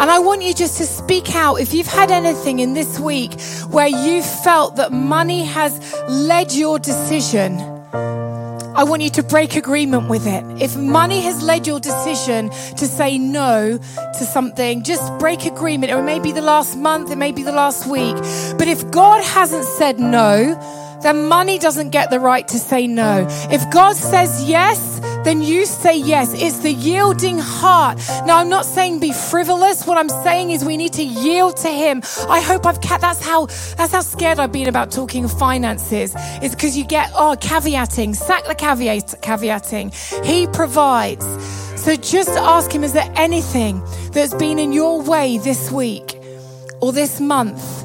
And 0.00 0.10
I 0.10 0.18
want 0.18 0.42
you 0.42 0.54
just 0.54 0.78
to 0.78 0.86
speak 0.86 1.34
out 1.34 1.56
if 1.56 1.74
you've 1.74 1.86
had 1.86 2.10
anything 2.10 2.60
in 2.60 2.72
this 2.72 2.98
week 2.98 3.38
where 3.68 3.86
you 3.86 4.22
felt 4.22 4.76
that 4.76 4.92
money 4.92 5.44
has 5.44 5.78
led 6.08 6.52
your 6.52 6.78
decision. 6.78 7.79
I 8.74 8.84
want 8.84 9.02
you 9.02 9.10
to 9.10 9.22
break 9.22 9.56
agreement 9.56 10.08
with 10.08 10.26
it. 10.26 10.44
If 10.62 10.76
money 10.76 11.20
has 11.22 11.42
led 11.42 11.66
your 11.66 11.80
decision 11.80 12.50
to 12.50 12.86
say 12.86 13.18
no 13.18 13.78
to 13.78 14.24
something, 14.24 14.84
just 14.84 15.18
break 15.18 15.44
agreement. 15.44 15.92
It 15.92 16.02
may 16.02 16.20
be 16.20 16.30
the 16.30 16.40
last 16.42 16.76
month, 16.76 17.10
it 17.10 17.16
may 17.16 17.32
be 17.32 17.42
the 17.42 17.52
last 17.52 17.86
week. 17.86 18.14
But 18.58 18.68
if 18.68 18.88
God 18.90 19.24
hasn't 19.24 19.64
said 19.64 19.98
no, 19.98 20.54
then 21.02 21.26
money 21.28 21.58
doesn't 21.58 21.90
get 21.90 22.10
the 22.10 22.20
right 22.20 22.46
to 22.46 22.58
say 22.58 22.86
no. 22.86 23.26
If 23.50 23.68
God 23.70 23.96
says 23.96 24.44
yes, 24.44 25.00
then 25.24 25.42
you 25.42 25.66
say 25.66 25.96
yes. 25.96 26.32
It's 26.34 26.58
the 26.58 26.72
yielding 26.72 27.38
heart. 27.38 27.98
Now, 28.26 28.38
I'm 28.38 28.48
not 28.48 28.64
saying 28.64 29.00
be 29.00 29.12
frivolous. 29.12 29.86
What 29.86 29.98
I'm 29.98 30.08
saying 30.08 30.50
is 30.50 30.64
we 30.64 30.76
need 30.76 30.92
to 30.94 31.04
yield 31.04 31.56
to 31.58 31.68
Him. 31.68 32.02
I 32.28 32.40
hope 32.40 32.66
I've 32.66 32.80
kept, 32.80 33.02
that's 33.02 33.24
how, 33.24 33.46
that's 33.76 33.92
how 33.92 34.00
scared 34.00 34.38
I've 34.38 34.52
been 34.52 34.68
about 34.68 34.90
talking 34.90 35.28
finances. 35.28 36.14
It's 36.42 36.54
because 36.54 36.76
you 36.76 36.84
get, 36.84 37.10
oh, 37.14 37.36
caveating, 37.40 38.14
sack 38.14 38.46
the 38.46 38.54
caveat, 38.54 39.14
caveating. 39.22 39.94
He 40.24 40.46
provides. 40.48 41.26
So 41.80 41.96
just 41.96 42.30
ask 42.30 42.70
Him, 42.72 42.84
is 42.84 42.92
there 42.92 43.10
anything 43.16 43.82
that's 44.12 44.34
been 44.34 44.58
in 44.58 44.72
your 44.72 45.02
way 45.02 45.38
this 45.38 45.70
week 45.70 46.18
or 46.80 46.92
this 46.92 47.20
month? 47.20 47.84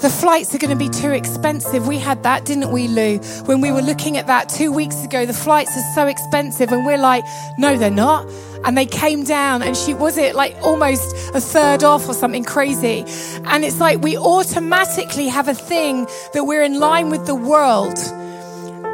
The 0.00 0.10
flights 0.10 0.54
are 0.54 0.58
going 0.58 0.70
to 0.70 0.76
be 0.76 0.90
too 0.90 1.10
expensive. 1.10 1.88
We 1.88 1.96
had 1.96 2.22
that, 2.22 2.44
didn't 2.44 2.70
we, 2.70 2.86
Lou? 2.86 3.16
When 3.46 3.62
we 3.62 3.72
were 3.72 3.80
looking 3.80 4.18
at 4.18 4.26
that 4.26 4.50
two 4.50 4.70
weeks 4.70 5.02
ago, 5.02 5.24
the 5.24 5.32
flights 5.32 5.74
are 5.74 5.94
so 5.94 6.06
expensive. 6.06 6.70
And 6.70 6.84
we're 6.84 6.98
like, 6.98 7.24
no, 7.58 7.78
they're 7.78 7.90
not. 7.90 8.28
And 8.64 8.76
they 8.76 8.84
came 8.84 9.24
down, 9.24 9.62
and 9.62 9.74
she 9.74 9.94
was 9.94 10.18
it 10.18 10.34
like 10.34 10.54
almost 10.62 11.14
a 11.34 11.40
third 11.40 11.82
off 11.82 12.08
or 12.08 12.14
something 12.14 12.44
crazy. 12.44 13.04
And 13.46 13.64
it's 13.64 13.80
like 13.80 14.02
we 14.02 14.18
automatically 14.18 15.28
have 15.28 15.48
a 15.48 15.54
thing 15.54 16.06
that 16.34 16.44
we're 16.44 16.62
in 16.62 16.78
line 16.78 17.08
with 17.08 17.26
the 17.26 17.34
world. 17.34 17.96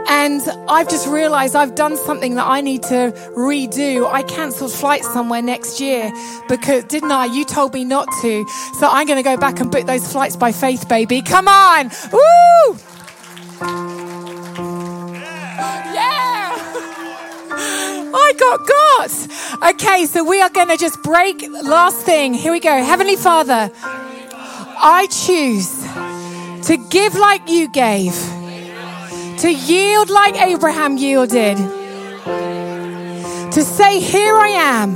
And 0.08 0.42
I've 0.68 0.88
just 0.88 1.06
realized 1.08 1.54
I've 1.54 1.74
done 1.74 1.96
something 1.96 2.34
that 2.34 2.46
I 2.46 2.60
need 2.60 2.82
to 2.84 3.12
redo. 3.36 4.06
I 4.10 4.22
cancelled 4.22 4.72
flights 4.72 5.12
somewhere 5.12 5.42
next 5.42 5.80
year 5.80 6.12
because, 6.48 6.84
didn't 6.84 7.12
I? 7.12 7.26
You 7.26 7.44
told 7.44 7.74
me 7.74 7.84
not 7.84 8.08
to. 8.22 8.46
So 8.78 8.88
I'm 8.88 9.06
going 9.06 9.18
to 9.18 9.22
go 9.22 9.36
back 9.36 9.60
and 9.60 9.70
book 9.70 9.86
those 9.86 10.10
flights 10.10 10.36
by 10.36 10.52
faith, 10.52 10.88
baby. 10.88 11.22
Come 11.22 11.48
on. 11.48 11.90
Woo! 12.12 12.78
Yeah. 15.94 16.52
I 18.14 18.32
got 18.38 18.66
got. 18.66 19.72
Okay, 19.74 20.06
so 20.06 20.24
we 20.24 20.40
are 20.40 20.50
going 20.50 20.68
to 20.68 20.76
just 20.76 21.02
break. 21.02 21.42
Last 21.48 22.04
thing. 22.04 22.34
Here 22.34 22.52
we 22.52 22.60
go. 22.60 22.82
Heavenly 22.82 23.16
Father, 23.16 23.70
I 23.74 25.06
choose 25.10 25.70
to 26.66 26.76
give 26.90 27.14
like 27.14 27.48
you 27.48 27.70
gave 27.70 28.14
to 29.42 29.52
yield 29.52 30.08
like 30.08 30.40
Abraham 30.40 30.96
yielded, 30.96 31.56
to 31.56 33.60
say, 33.60 33.98
Here 33.98 34.36
I 34.36 34.48
am, 34.50 34.94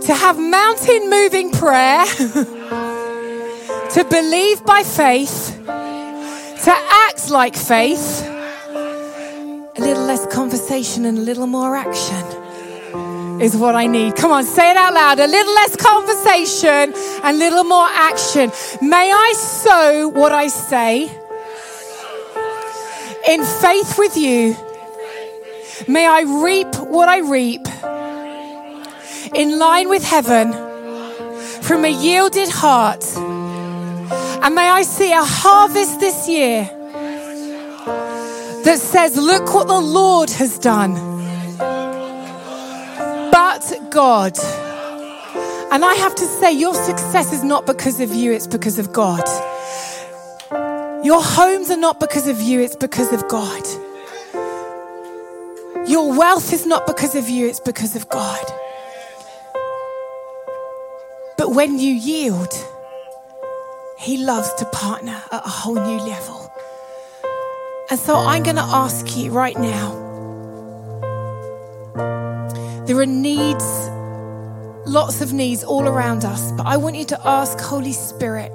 to 0.00 0.14
have 0.14 0.38
mountain 0.38 1.10
moving 1.10 1.50
prayer, 1.50 2.06
to 3.90 4.06
believe 4.08 4.64
by 4.64 4.84
faith, 4.84 5.60
to 5.66 6.72
act 7.06 7.28
like 7.28 7.56
faith, 7.56 8.22
a 8.26 9.76
little 9.76 10.04
less 10.04 10.26
conversation 10.34 11.04
and 11.04 11.18
a 11.18 11.20
little 11.20 11.46
more 11.46 11.76
action 11.76 12.24
is 13.42 13.54
what 13.54 13.74
I 13.74 13.86
need. 13.86 14.16
Come 14.16 14.32
on, 14.32 14.44
say 14.44 14.70
it 14.70 14.78
out 14.78 14.94
loud. 14.94 15.20
A 15.20 15.26
little 15.26 15.54
less 15.54 15.76
conversation 15.76 16.94
and 17.22 17.36
a 17.36 17.38
little 17.38 17.64
more 17.64 17.86
action. 17.86 18.50
May 18.80 19.12
I 19.12 19.34
sow 19.36 20.08
what 20.08 20.32
I 20.32 20.48
say? 20.48 21.17
In 23.28 23.44
faith 23.44 23.98
with 23.98 24.16
you, 24.16 24.56
may 25.86 26.06
I 26.06 26.22
reap 26.42 26.74
what 26.76 27.08
I 27.08 27.18
reap 27.18 27.66
in 29.34 29.58
line 29.58 29.88
with 29.90 30.02
heaven 30.02 30.52
from 31.62 31.84
a 31.84 31.88
yielded 31.88 32.48
heart. 32.48 33.04
And 33.16 34.54
may 34.54 34.68
I 34.68 34.82
see 34.82 35.12
a 35.12 35.22
harvest 35.22 36.00
this 36.00 36.28
year 36.28 36.64
that 38.64 38.78
says, 38.80 39.16
Look 39.16 39.52
what 39.54 39.66
the 39.68 39.80
Lord 39.80 40.30
has 40.30 40.58
done. 40.58 40.94
But 43.30 43.90
God. 43.90 44.38
And 45.70 45.84
I 45.84 45.94
have 45.96 46.14
to 46.14 46.24
say, 46.24 46.52
your 46.52 46.74
success 46.74 47.30
is 47.32 47.44
not 47.44 47.66
because 47.66 48.00
of 48.00 48.14
you, 48.14 48.32
it's 48.32 48.46
because 48.46 48.78
of 48.78 48.90
God. 48.90 49.22
Your 51.04 51.22
homes 51.22 51.70
are 51.70 51.76
not 51.76 52.00
because 52.00 52.26
of 52.26 52.40
you, 52.40 52.60
it's 52.60 52.76
because 52.76 53.12
of 53.12 53.28
God. 53.28 53.64
Your 55.88 56.12
wealth 56.12 56.52
is 56.52 56.66
not 56.66 56.86
because 56.86 57.14
of 57.14 57.28
you, 57.28 57.46
it's 57.46 57.60
because 57.60 57.94
of 57.94 58.08
God. 58.08 58.44
But 61.36 61.54
when 61.54 61.78
you 61.78 61.94
yield, 61.94 62.52
He 63.98 64.18
loves 64.18 64.52
to 64.54 64.64
partner 64.66 65.22
at 65.30 65.46
a 65.46 65.48
whole 65.48 65.76
new 65.76 65.98
level. 65.98 66.52
And 67.90 67.98
so 67.98 68.16
I'm 68.16 68.42
going 68.42 68.56
to 68.56 68.62
ask 68.62 69.16
you 69.16 69.30
right 69.30 69.56
now 69.56 70.04
there 72.86 72.98
are 72.98 73.06
needs, 73.06 73.64
lots 74.88 75.20
of 75.20 75.34
needs 75.34 75.62
all 75.62 75.86
around 75.86 76.24
us, 76.24 76.50
but 76.52 76.66
I 76.66 76.78
want 76.78 76.96
you 76.96 77.04
to 77.06 77.28
ask 77.28 77.60
Holy 77.60 77.92
Spirit 77.92 78.50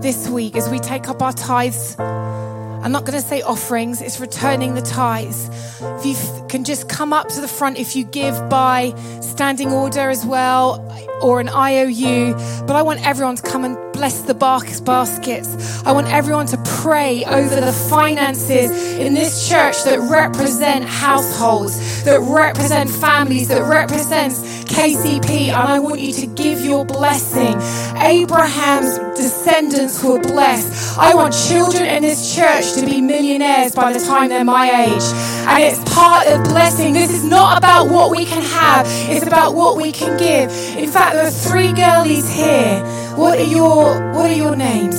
this 0.00 0.28
week 0.28 0.54
as 0.54 0.68
we 0.68 0.78
take 0.78 1.08
up 1.08 1.20
our 1.20 1.32
tithes. 1.32 1.96
I'm 1.98 2.92
not 2.92 3.04
going 3.04 3.20
to 3.20 3.26
say 3.26 3.42
offerings, 3.42 4.00
it's 4.00 4.20
returning 4.20 4.74
the 4.74 4.82
tithes. 4.82 5.50
If 5.80 6.04
you 6.04 6.46
can 6.48 6.62
just 6.62 6.88
come 6.88 7.12
up 7.12 7.28
to 7.30 7.40
the 7.40 7.48
front 7.48 7.78
if 7.78 7.96
you 7.96 8.04
give 8.04 8.48
by 8.48 8.94
standing 9.20 9.72
order 9.72 10.10
as 10.10 10.24
well 10.24 10.80
or 11.20 11.40
an 11.40 11.48
IOU. 11.48 12.34
But 12.66 12.76
I 12.76 12.82
want 12.82 13.04
everyone 13.04 13.36
to 13.36 13.42
come 13.42 13.64
and 13.64 13.76
bless 13.94 14.22
the 14.22 14.34
baskets. 14.34 15.84
I 15.86 15.92
want 15.92 16.08
everyone 16.08 16.46
to 16.46 16.58
pray 16.82 17.24
over 17.24 17.60
the 17.60 17.72
finances 17.72 18.70
in 18.98 19.14
this 19.14 19.48
church 19.48 19.84
that 19.84 20.00
represent 20.10 20.84
households, 20.84 22.04
that 22.04 22.20
represent 22.20 22.90
families, 22.90 23.48
that 23.48 23.62
represents 23.62 24.40
KCP. 24.64 25.48
And 25.48 25.56
I 25.56 25.78
want 25.78 26.00
you 26.00 26.12
to 26.12 26.26
give 26.26 26.64
your 26.64 26.84
blessing. 26.84 27.54
Abraham's 28.02 28.98
descendants 29.16 30.02
were 30.02 30.20
blessed. 30.20 30.98
I 30.98 31.14
want 31.14 31.32
children 31.32 31.84
in 31.86 32.02
this 32.02 32.34
church 32.34 32.74
to 32.74 32.84
be 32.84 33.00
millionaires 33.00 33.74
by 33.74 33.92
the 33.92 34.00
time 34.00 34.28
they're 34.28 34.44
my 34.44 34.66
age. 34.86 35.04
And 35.46 35.62
it's 35.62 35.94
part 35.94 36.26
of 36.26 36.42
blessing. 36.44 36.94
This 36.94 37.12
is 37.12 37.24
not 37.24 37.58
about 37.58 37.88
what 37.88 38.10
we 38.10 38.24
can 38.24 38.42
have, 38.42 38.86
it's 39.08 39.24
about 39.24 39.54
what 39.54 39.76
we 39.76 39.92
can 39.92 40.18
give. 40.18 40.50
In 40.76 40.90
fact, 40.90 41.14
there 41.14 41.26
are 41.26 41.30
three 41.30 41.72
girlies 41.72 42.28
here. 42.32 43.03
What 43.16 43.38
are 43.38 43.44
your 43.44 44.12
what 44.14 44.30
are 44.30 44.34
your 44.34 44.56
names? 44.56 44.96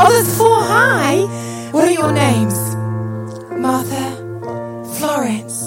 Oh, 0.00 0.10
there's 0.12 0.36
four. 0.38 0.56
Hi. 0.60 1.22
What 1.72 1.84
are 1.86 1.92
your 1.92 2.12
names? 2.12 2.54
Martha, 3.50 4.36
Florence, 4.98 5.62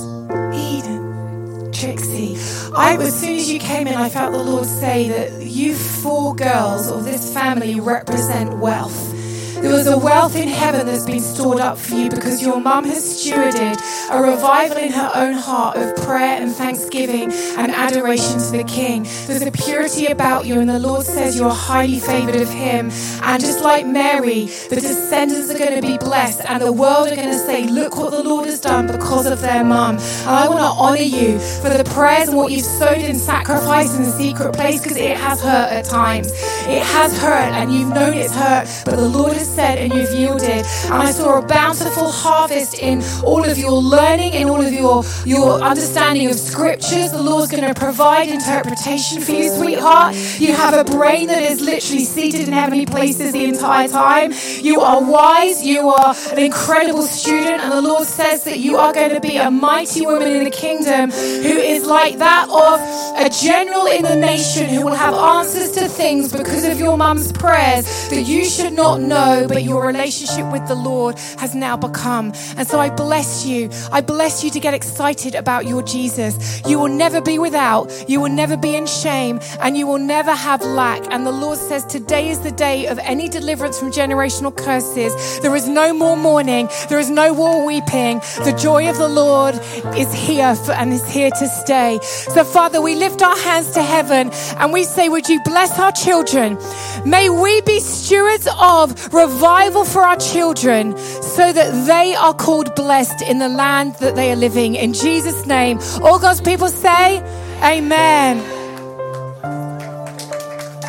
Eden, 0.54 1.72
Trixie. 1.72 2.38
I, 2.76 2.98
as 3.02 3.20
soon 3.20 3.36
as 3.38 3.50
you 3.50 3.60
came 3.60 3.88
in, 3.88 3.96
I 3.96 4.10
felt 4.10 4.34
the 4.34 4.44
Lord 4.44 4.66
say 4.66 5.10
that 5.10 5.44
you 5.46 5.76
four 5.76 6.36
girls 6.36 6.90
of 6.92 7.06
this 7.06 7.34
family 7.34 7.80
represent 7.80 8.60
wealth. 8.60 9.17
There 9.62 9.74
was 9.74 9.88
a 9.88 9.98
wealth 9.98 10.36
in 10.36 10.48
heaven 10.48 10.86
that's 10.86 11.06
been 11.06 11.20
stored 11.20 11.60
up 11.60 11.80
for 11.80 11.96
you 11.96 12.10
because 12.10 12.42
your 12.42 12.60
mum 12.60 12.86
has 12.86 13.04
stewarded 13.04 13.78
a 14.12 14.22
revival 14.22 14.78
in 14.78 14.92
her 14.92 15.12
own 15.16 15.34
heart 15.34 15.78
of 15.78 15.96
prayer 16.04 16.40
and 16.42 16.52
thanksgiving 16.52 17.32
and 17.32 17.72
adoration 17.72 18.40
to 18.40 18.52
the 18.52 18.64
King. 18.64 19.04
There's 19.26 19.42
a 19.42 19.52
purity 19.52 20.06
about 20.08 20.46
you, 20.46 20.60
and 20.60 20.70
the 20.70 20.78
Lord 20.80 21.06
says 21.06 21.36
you 21.36 21.46
are 21.46 21.54
highly 21.54 22.00
favored 22.00 22.36
of 22.36 22.50
Him. 22.50 22.92
And 23.24 23.42
just 23.42 23.64
like 23.64 23.86
Mary, 23.88 24.46
the 24.46 24.76
descendants 24.80 25.50
are 25.50 25.58
going 25.58 25.76
to 25.76 25.82
be 25.82 25.98
blessed, 25.98 26.42
and 26.48 26.62
the 26.62 26.72
world 26.72 27.12
are 27.12 27.16
going 27.16 27.32
to 27.32 27.40
say, 27.40 27.66
Look 27.68 27.98
what 27.98 28.12
the 28.12 28.24
Lord 28.24 28.46
has 28.46 28.62
done 28.62 28.86
because 28.86 29.26
of 29.26 29.42
their 29.42 29.64
mum. 29.64 29.98
And 29.98 30.30
I 30.30 30.48
want 30.48 30.60
to 30.60 30.66
honor 30.66 30.98
you 31.02 31.40
for 31.62 31.70
the 31.70 31.84
prayers 31.94 32.30
and 32.30 32.38
what 32.38 32.52
you've 32.52 32.66
sowed 32.66 33.00
in 33.00 33.16
sacrifice 33.16 33.98
in 33.98 34.04
the 34.04 34.12
secret 34.12 34.54
place 34.54 34.82
because 34.82 34.98
it 34.98 35.18
has 35.18 35.42
hurt 35.42 35.72
at 35.72 35.86
times. 35.86 36.32
It 36.68 36.84
has 36.84 37.20
hurt, 37.20 37.52
and 37.54 37.74
you've 37.74 37.90
known 37.90 38.14
it's 38.14 38.36
hurt, 38.36 38.68
but 38.86 38.96
the 38.98 39.10
Lord 39.10 39.34
has 39.34 39.47
said 39.48 39.78
and 39.78 39.94
you've 39.94 40.14
yielded. 40.14 40.66
And 40.86 40.94
I 40.94 41.12
saw 41.12 41.40
a 41.40 41.42
bountiful 41.42 42.12
harvest 42.12 42.76
in 42.76 43.02
all 43.24 43.44
of 43.44 43.58
your 43.58 43.80
learning, 43.82 44.34
in 44.34 44.50
all 44.50 44.62
of 44.62 44.74
your, 44.74 45.04
your 45.26 45.62
understanding 45.62 46.30
of 46.30 46.36
scriptures. 46.36 47.12
The 47.12 47.22
Lord's 47.22 47.50
going 47.52 47.64
to 47.64 47.80
provide 47.80 48.28
interpretation 48.28 49.22
for 49.22 49.32
you, 49.32 49.50
sweetheart. 49.50 50.16
You 50.40 50.54
have 50.54 50.74
a 50.74 50.84
brain 50.84 51.28
that 51.28 51.42
is 51.42 51.62
literally 51.62 52.04
seated 52.04 52.48
in 52.48 52.54
heavenly 52.54 52.86
places 52.86 53.34
the 53.34 53.46
entire 53.46 53.88
time. 53.88 54.34
You 54.62 54.82
are 54.82 55.02
wise. 55.02 55.64
You 55.66 55.90
are 55.90 56.16
an 56.32 56.40
incredible 56.40 57.04
student. 57.04 57.62
And 57.62 57.72
the 57.72 57.82
Lord 57.82 58.08
says 58.08 58.44
that 58.44 58.60
you 58.60 58.78
are 58.78 58.94
going 58.94 59.14
to 59.14 59.22
be 59.22 59.38
a 59.38 59.50
mighty 59.50 60.06
woman 60.06 60.28
in 60.28 60.44
the 60.44 60.52
kingdom 60.52 61.12
who 61.12 61.58
is 61.74 61.86
like 61.86 62.18
that 62.18 62.48
of 62.50 62.80
a 63.26 63.30
general 63.30 63.86
in 63.88 64.04
the 64.04 64.16
nation 64.16 64.68
who 64.70 64.84
will 64.86 64.96
have 64.96 65.14
answers 65.14 65.72
to 65.72 65.88
things 65.88 66.32
because 66.32 66.66
of 66.66 66.80
your 66.80 66.98
mum's 66.98 67.32
prayers 67.32 67.86
that 68.10 68.24
you 68.24 68.46
should 68.46 68.74
not 68.74 69.00
know, 69.42 69.48
but 69.48 69.64
your 69.64 69.86
relationship 69.86 70.52
with 70.52 70.68
the 70.68 70.76
Lord 70.76 71.18
has 71.40 71.56
now 71.56 71.78
become. 71.78 72.34
And 72.58 72.68
so 72.68 72.80
I 72.80 72.90
bless 72.90 73.46
you. 73.46 73.70
I 73.92 74.02
bless 74.02 74.44
you 74.44 74.50
to 74.52 74.60
get 74.60 74.74
excited 74.74 75.36
about 75.36 75.66
your 75.66 75.82
Jesus. 75.82 76.62
You 76.68 76.80
will 76.80 76.90
never 76.90 77.22
be 77.22 77.40
without, 77.40 77.92
you 78.10 78.20
will 78.22 78.30
never 78.30 78.58
be 78.58 78.76
in 78.76 78.86
shame, 78.86 79.40
and 79.62 79.78
you 79.78 79.88
will 79.88 80.00
never 80.00 80.34
have 80.34 80.62
lack. 80.62 81.02
And 81.12 81.26
the 81.26 81.32
Lord 81.32 81.58
says, 81.58 81.86
Today 81.86 82.30
is 82.30 82.40
the 82.40 82.52
day 82.52 82.88
of 82.88 83.00
any 83.00 83.28
deliverance 83.30 83.80
from 83.80 83.92
generational 83.92 84.56
curses. 84.56 85.40
There 85.42 85.56
is 85.56 85.68
no 85.68 85.94
more 85.94 86.18
mourning, 86.18 86.70
there 86.90 87.00
is 87.00 87.10
no 87.10 87.34
more 87.34 87.66
weeping. 87.66 88.20
The 88.44 88.58
joy 88.60 88.90
of 88.90 88.98
the 88.98 89.08
Lord 89.08 89.56
is 89.96 90.12
here 90.14 90.56
for, 90.56 90.74
and 90.74 90.92
is 90.94 91.08
here 91.08 91.32
to 91.32 91.48
stay. 91.48 92.00
So, 92.02 92.44
Father, 92.44 92.82
we 92.82 92.96
lift 92.96 93.22
our 93.22 93.38
hands 93.38 93.72
to 93.72 93.82
heaven 93.82 94.32
and 94.58 94.74
we 94.74 94.84
say, 94.84 95.10
Would 95.10 95.30
you 95.30 95.42
bless 95.44 95.80
our 95.80 95.92
children? 95.92 96.58
May 97.06 97.30
we 97.30 97.62
be 97.62 97.80
stewards 97.80 98.48
of 98.60 99.14
revival 99.28 99.84
for 99.84 100.02
our 100.04 100.16
children 100.16 100.98
so 100.98 101.52
that 101.52 101.86
they 101.86 102.16
are 102.16 102.34
called 102.34 102.74
blessed 102.76 103.22
in 103.24 103.40
the 103.40 103.50
land 103.50 103.94
that 103.96 104.16
they 104.16 104.32
are 104.32 104.36
living. 104.36 104.76
In 104.76 104.94
Jesus' 104.94 105.46
name, 105.46 105.80
all 106.02 106.18
God's 106.18 106.42
people 106.42 106.70
say, 106.70 107.22
Amen. 107.62 108.38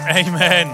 Amen. 0.08 0.66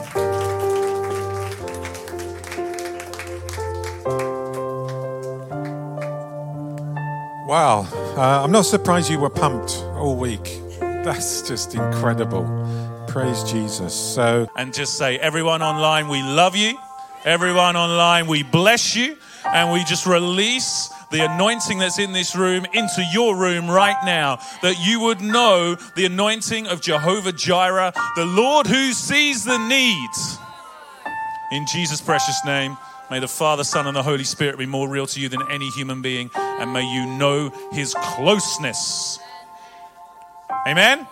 Wow, 7.48 7.86
uh, 8.16 8.42
I'm 8.42 8.50
not 8.50 8.66
surprised 8.66 9.10
you 9.10 9.20
were 9.20 9.30
pumped 9.30 9.76
all 9.96 10.16
week. 10.16 10.60
That's 10.80 11.42
just 11.42 11.74
incredible. 11.74 12.44
Praise 13.08 13.42
Jesus. 13.44 13.94
So, 13.94 14.48
and 14.56 14.74
just 14.74 14.98
say, 14.98 15.18
everyone 15.18 15.62
online, 15.62 16.08
we 16.08 16.22
love 16.22 16.56
you. 16.56 16.76
Everyone 17.24 17.76
online, 17.76 18.26
we 18.26 18.42
bless 18.42 18.94
you. 18.94 19.16
And 19.46 19.72
we 19.72 19.84
just 19.84 20.06
release 20.06 20.88
the 21.10 21.20
anointing 21.20 21.78
that's 21.78 21.98
in 21.98 22.12
this 22.12 22.34
room 22.34 22.64
into 22.72 23.04
your 23.12 23.36
room 23.36 23.70
right 23.70 23.96
now, 24.04 24.38
that 24.62 24.76
you 24.80 25.00
would 25.00 25.20
know 25.20 25.76
the 25.96 26.06
anointing 26.06 26.66
of 26.66 26.80
Jehovah 26.80 27.32
Jireh, 27.32 27.92
the 28.16 28.24
Lord 28.24 28.66
who 28.66 28.92
sees 28.92 29.44
the 29.44 29.58
needs. 29.68 30.38
In 31.52 31.66
Jesus' 31.66 32.00
precious 32.00 32.40
name, 32.44 32.76
may 33.10 33.20
the 33.20 33.28
Father, 33.28 33.64
Son, 33.64 33.86
and 33.86 33.94
the 33.94 34.02
Holy 34.02 34.24
Spirit 34.24 34.58
be 34.58 34.66
more 34.66 34.88
real 34.88 35.06
to 35.08 35.20
you 35.20 35.28
than 35.28 35.42
any 35.50 35.68
human 35.70 36.02
being, 36.02 36.30
and 36.34 36.72
may 36.72 36.82
you 36.82 37.06
know 37.06 37.52
his 37.70 37.94
closeness. 37.94 39.18
Amen. 40.66 41.06